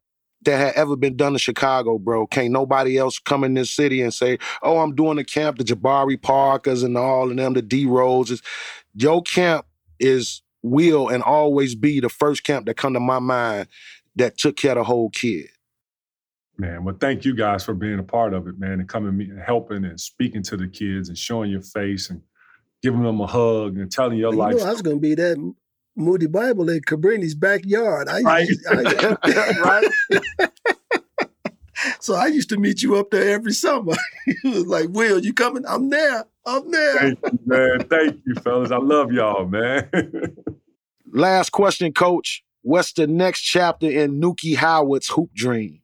that 0.44 0.58
had 0.58 0.74
ever 0.74 0.94
been 0.96 1.16
done 1.16 1.32
in 1.32 1.38
Chicago, 1.38 1.98
bro. 1.98 2.26
Can't 2.26 2.50
nobody 2.50 2.98
else 2.98 3.18
come 3.18 3.44
in 3.44 3.54
this 3.54 3.70
city 3.70 4.02
and 4.02 4.12
say, 4.12 4.38
"Oh, 4.62 4.78
I'm 4.80 4.94
doing 4.94 5.18
a 5.18 5.24
camp." 5.24 5.56
The 5.58 5.64
Jabari 5.64 6.20
Parkers 6.20 6.82
and 6.82 6.96
all 6.98 7.30
of 7.30 7.36
them, 7.36 7.54
the 7.54 7.62
D 7.62 7.86
Roses. 7.86 8.42
Your 8.94 9.22
camp 9.22 9.66
is 9.98 10.42
will 10.62 11.08
and 11.08 11.22
always 11.22 11.74
be 11.74 12.00
the 12.00 12.08
first 12.08 12.44
camp 12.44 12.66
that 12.66 12.76
come 12.76 12.94
to 12.94 13.00
my 13.00 13.18
mind 13.18 13.68
that 14.16 14.38
took 14.38 14.56
care 14.56 14.72
of 14.72 14.78
the 14.78 14.84
whole 14.84 15.10
kid. 15.10 15.46
Man, 16.56 16.84
well, 16.84 16.96
thank 16.98 17.24
you 17.24 17.34
guys 17.34 17.64
for 17.64 17.74
being 17.74 17.98
a 17.98 18.02
part 18.04 18.32
of 18.32 18.46
it, 18.46 18.58
man, 18.58 18.78
and 18.80 18.88
coming 18.88 19.16
me 19.16 19.24
and 19.24 19.40
helping 19.40 19.84
and 19.84 20.00
speaking 20.00 20.42
to 20.44 20.56
the 20.56 20.68
kids 20.68 21.08
and 21.08 21.18
showing 21.18 21.50
your 21.50 21.62
face 21.62 22.10
and 22.10 22.22
giving 22.82 23.02
them 23.02 23.20
a 23.20 23.26
hug 23.26 23.76
and 23.76 23.90
telling 23.90 24.16
your 24.16 24.32
You 24.32 24.38
life. 24.38 24.56
know, 24.56 24.64
I 24.64 24.70
was 24.70 24.80
going 24.82 24.98
to 24.98 25.00
be 25.00 25.14
that 25.16 25.52
Moody 25.96 26.26
Bible 26.26 26.68
in 26.70 26.80
Cabrini's 26.82 27.34
backyard. 27.34 28.08
I, 28.08 28.22
Right. 28.22 28.48
I- 28.70 29.88
so 32.04 32.14
I 32.14 32.26
used 32.26 32.50
to 32.50 32.58
meet 32.58 32.82
you 32.82 32.96
up 32.96 33.10
there 33.10 33.30
every 33.30 33.52
summer. 33.52 33.94
He 34.42 34.48
was 34.48 34.66
like, 34.66 34.88
Will, 34.90 35.18
you 35.24 35.34
coming? 35.34 35.64
I'm 35.66 35.90
there. 35.90 36.24
I'm 36.46 36.70
there. 36.70 36.98
Thank 36.98 37.18
you, 37.24 37.38
man. 37.46 37.86
Thank 37.88 38.20
you, 38.26 38.34
fellas. 38.36 38.70
I 38.70 38.76
love 38.76 39.12
y'all, 39.12 39.46
man. 39.46 39.88
Last 41.12 41.50
question, 41.50 41.92
Coach. 41.92 42.42
What's 42.62 42.92
the 42.92 43.06
next 43.06 43.40
chapter 43.40 43.90
in 43.90 44.20
Nuki 44.20 44.56
Howard's 44.56 45.08
hoop 45.08 45.32
dream? 45.34 45.80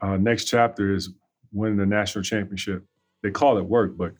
uh, 0.00 0.16
next 0.16 0.44
chapter 0.46 0.94
is 0.94 1.10
winning 1.52 1.76
the 1.78 1.86
national 1.86 2.22
championship. 2.24 2.84
They 3.22 3.30
call 3.30 3.58
it 3.58 3.64
work, 3.64 3.96
but 3.96 4.12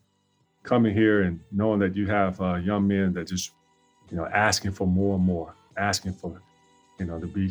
coming 0.62 0.94
here 0.94 1.22
and 1.22 1.40
knowing 1.52 1.80
that 1.80 1.96
you 1.96 2.06
have 2.06 2.40
uh, 2.40 2.56
young 2.56 2.86
men 2.86 3.14
that 3.14 3.28
just, 3.28 3.52
you 4.10 4.16
know, 4.16 4.26
asking 4.26 4.72
for 4.72 4.86
more 4.86 5.16
and 5.16 5.24
more, 5.24 5.54
asking 5.76 6.14
for, 6.14 6.40
you 6.98 7.06
know, 7.06 7.18
to 7.18 7.26
be, 7.26 7.50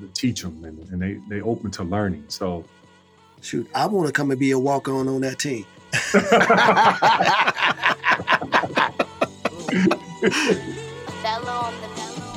to 0.00 0.08
teach 0.14 0.42
them, 0.42 0.64
and, 0.64 0.78
and 0.90 1.00
they 1.00 1.18
they 1.28 1.40
open 1.42 1.70
to 1.72 1.84
learning. 1.84 2.24
So 2.28 2.64
Shoot, 3.42 3.68
I 3.74 3.86
want 3.86 4.06
to 4.06 4.12
come 4.12 4.30
and 4.30 4.38
be 4.38 4.52
a 4.52 4.58
walk 4.58 4.88
on 4.88 5.08
on 5.08 5.20
that 5.22 5.40
team. 5.40 5.66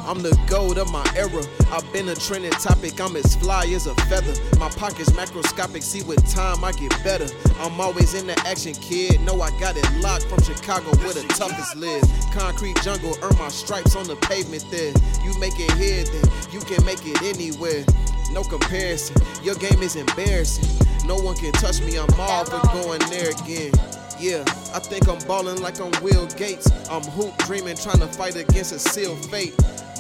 I'm 0.08 0.22
the 0.22 0.38
gold 0.48 0.78
of 0.78 0.92
my 0.92 1.06
era. 1.16 1.44
I've 1.72 1.92
been 1.94 2.10
a 2.10 2.16
trending 2.16 2.52
topic. 2.52 3.00
I'm 3.00 3.16
as 3.16 3.36
fly 3.36 3.66
as 3.66 3.86
a 3.86 3.96
feather. 4.06 4.34
My 4.60 4.70
pockets 4.70 5.12
macroscopic. 5.12 5.84
See, 5.84 6.04
with 6.04 6.28
time 6.34 6.64
I 6.64 6.72
get 6.72 6.92
better. 7.04 7.28
I'm 7.60 7.80
always 7.80 8.16
in 8.16 8.26
the 8.26 8.40
action, 8.48 8.74
kid. 8.74 9.22
Know 9.22 9.42
I 9.42 9.52
got 9.60 9.78
it 9.78 9.92
locked 10.02 10.26
from 10.26 10.42
Chicago, 10.42 10.90
where 10.98 11.14
the 11.14 11.24
toughest 11.38 11.76
live. 11.76 12.04
Concrete 12.34 12.82
jungle, 12.82 13.16
earn 13.22 13.38
my 13.38 13.50
stripes 13.50 13.96
on 13.96 14.08
the 14.08 14.16
pavement 14.18 14.66
there. 14.72 14.94
You 15.24 15.38
make 15.40 15.60
it 15.60 15.72
here, 15.74 16.04
then 16.04 16.32
you 16.52 16.62
can 16.62 16.84
make 16.86 17.06
it 17.06 17.22
anywhere. 17.22 17.86
No 18.32 18.44
comparison. 18.44 19.16
Your 19.44 19.56
game 19.56 19.82
is 19.82 19.96
embarrassing. 19.96 20.68
No 21.08 21.16
one 21.16 21.36
can 21.36 21.52
touch 21.54 21.82
me. 21.82 21.98
I'm 21.98 22.10
all 22.20 22.46
for 22.46 22.62
going 22.74 23.00
there 23.10 23.30
again. 23.32 23.72
Yeah, 24.20 24.44
I 24.74 24.80
think 24.80 25.10
I'm 25.10 25.20
ballin' 25.28 25.62
like 25.62 25.80
I'm 25.82 25.92
Will 26.02 26.26
Gates. 26.28 26.72
I'm 26.90 27.04
hoop 27.04 27.38
dreaming, 27.40 27.76
trying 27.76 28.00
to 28.00 28.08
fight 28.08 28.38
against 28.38 28.72
a 28.72 28.80
sealed 28.80 29.24
fate. 29.30 29.54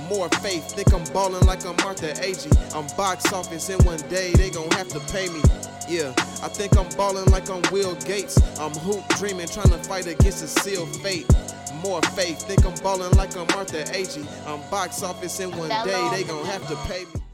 More 0.09 0.29
faith, 0.39 0.71
think 0.71 0.93
I'm 0.93 1.03
ballin' 1.11 1.45
like 1.45 1.65
I'm 1.65 1.75
Arthur 1.85 2.13
Agee. 2.21 2.53
I'm 2.73 2.87
box 2.95 3.33
office, 3.33 3.69
and 3.69 3.83
one 3.83 3.99
day 4.07 4.31
they 4.33 4.51
gon' 4.51 4.69
have 4.71 4.87
to 4.89 4.99
pay 5.11 5.27
me. 5.27 5.41
Yeah, 5.89 6.13
I 6.41 6.47
think 6.47 6.77
I'm 6.77 6.87
ballin' 6.95 7.29
like 7.31 7.49
I'm 7.49 7.61
Will 7.73 7.95
Gates. 7.95 8.39
I'm 8.57 8.71
hoop 8.71 9.05
dreaming, 9.17 9.47
trying 9.47 9.69
to 9.69 9.79
fight 9.79 10.07
against 10.07 10.43
a 10.43 10.47
sealed 10.47 10.95
fate. 11.01 11.27
More 11.83 12.01
faith, 12.15 12.41
think 12.43 12.65
I'm 12.65 12.75
ballin' 12.75 13.11
like 13.17 13.35
I'm 13.35 13.49
Arthur 13.57 13.83
Agee. 13.91 14.25
I'm 14.47 14.61
box 14.71 15.03
office, 15.03 15.39
and 15.41 15.53
one 15.55 15.69
day 15.69 16.09
they 16.11 16.23
gon' 16.23 16.45
have 16.45 16.65
to 16.69 16.75
pay 16.87 17.03
me. 17.03 17.24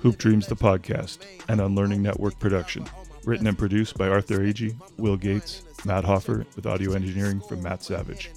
Hoop 0.00 0.16
Dreams, 0.16 0.46
the 0.46 0.56
podcast, 0.56 1.18
an 1.48 1.60
Unlearning 1.60 2.02
Network 2.02 2.38
production. 2.38 2.86
Written 3.24 3.46
and 3.46 3.58
produced 3.58 3.98
by 3.98 4.08
Arthur 4.08 4.38
Agee, 4.38 4.74
Will 4.96 5.18
Gates, 5.18 5.62
Matt 5.84 6.04
Hoffer, 6.04 6.46
with 6.56 6.64
audio 6.64 6.94
engineering 6.94 7.40
from 7.40 7.62
Matt 7.62 7.84
Savage. 7.84 8.30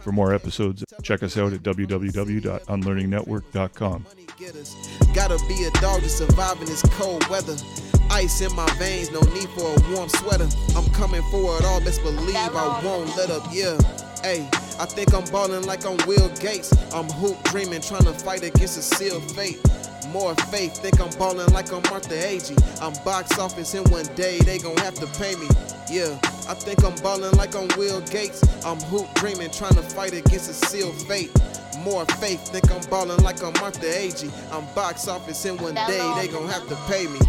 For 0.00 0.12
more 0.12 0.32
episodes, 0.32 0.84
check 1.02 1.24
us 1.24 1.36
out 1.36 1.52
at 1.52 1.64
www.unlearningnetwork.com. 1.64 4.06
Gotta 5.12 5.38
be 5.48 5.64
a 5.64 5.70
dog 5.80 6.02
to 6.02 6.08
survive 6.08 6.60
in 6.60 6.66
this 6.66 6.82
cold 6.92 7.26
weather. 7.28 7.56
Ice 8.10 8.40
in 8.40 8.54
my 8.54 8.70
veins, 8.74 9.10
no 9.10 9.18
need 9.20 9.48
for 9.50 9.74
a 9.76 9.80
warm 9.92 10.08
sweater. 10.08 10.46
I'm 10.76 10.88
coming 10.92 11.22
for 11.32 11.58
it 11.58 11.64
all, 11.64 11.80
best 11.80 12.00
believe 12.04 12.36
I 12.36 12.80
won't 12.84 13.16
let 13.16 13.30
up, 13.30 13.44
yeah. 13.50 13.76
Hey, 14.22 14.48
I 14.78 14.86
think 14.86 15.12
I'm 15.12 15.24
ballin' 15.32 15.64
like 15.64 15.84
I'm 15.84 15.96
Will 16.06 16.28
Gates. 16.36 16.72
I'm 16.92 17.08
hoop 17.10 17.42
dreaming, 17.44 17.80
trying 17.80 18.04
to 18.04 18.12
fight 18.12 18.44
against 18.44 18.78
a 18.78 18.82
sealed 18.82 19.28
fate. 19.32 19.58
More 20.10 20.34
faith, 20.34 20.78
think 20.78 21.00
I'm 21.00 21.10
ballin' 21.18 21.52
like 21.52 21.70
I'm 21.70 21.84
Arthur 21.92 22.14
Agee. 22.14 22.56
I'm 22.80 22.94
box 23.04 23.38
office, 23.38 23.74
in 23.74 23.84
one 23.90 24.06
day 24.14 24.38
they 24.38 24.58
gon' 24.58 24.76
have 24.78 24.94
to 24.94 25.06
pay 25.18 25.34
me. 25.34 25.46
Yeah, 25.90 26.18
I 26.48 26.54
think 26.54 26.82
I'm 26.82 26.94
ballin' 27.02 27.36
like 27.36 27.54
I'm 27.54 27.68
Will 27.76 28.00
Gates. 28.00 28.42
I'm 28.64 28.80
hoop 28.80 29.12
dreaming, 29.14 29.50
trying 29.50 29.74
to 29.74 29.82
fight 29.82 30.14
against 30.14 30.48
a 30.50 30.54
sealed 30.54 31.00
fate. 31.02 31.30
More 31.80 32.06
faith, 32.06 32.48
think 32.48 32.70
I'm 32.70 32.80
ballin' 32.88 33.22
like 33.22 33.42
I'm 33.42 33.54
Arthur 33.62 33.86
Agee. 33.86 34.32
I'm 34.50 34.64
box 34.74 35.08
office, 35.08 35.44
in 35.44 35.58
one 35.58 35.74
day 35.74 36.12
they 36.16 36.28
gon' 36.28 36.48
have 36.48 36.66
to 36.68 36.76
pay 36.90 37.06
me. 37.06 37.20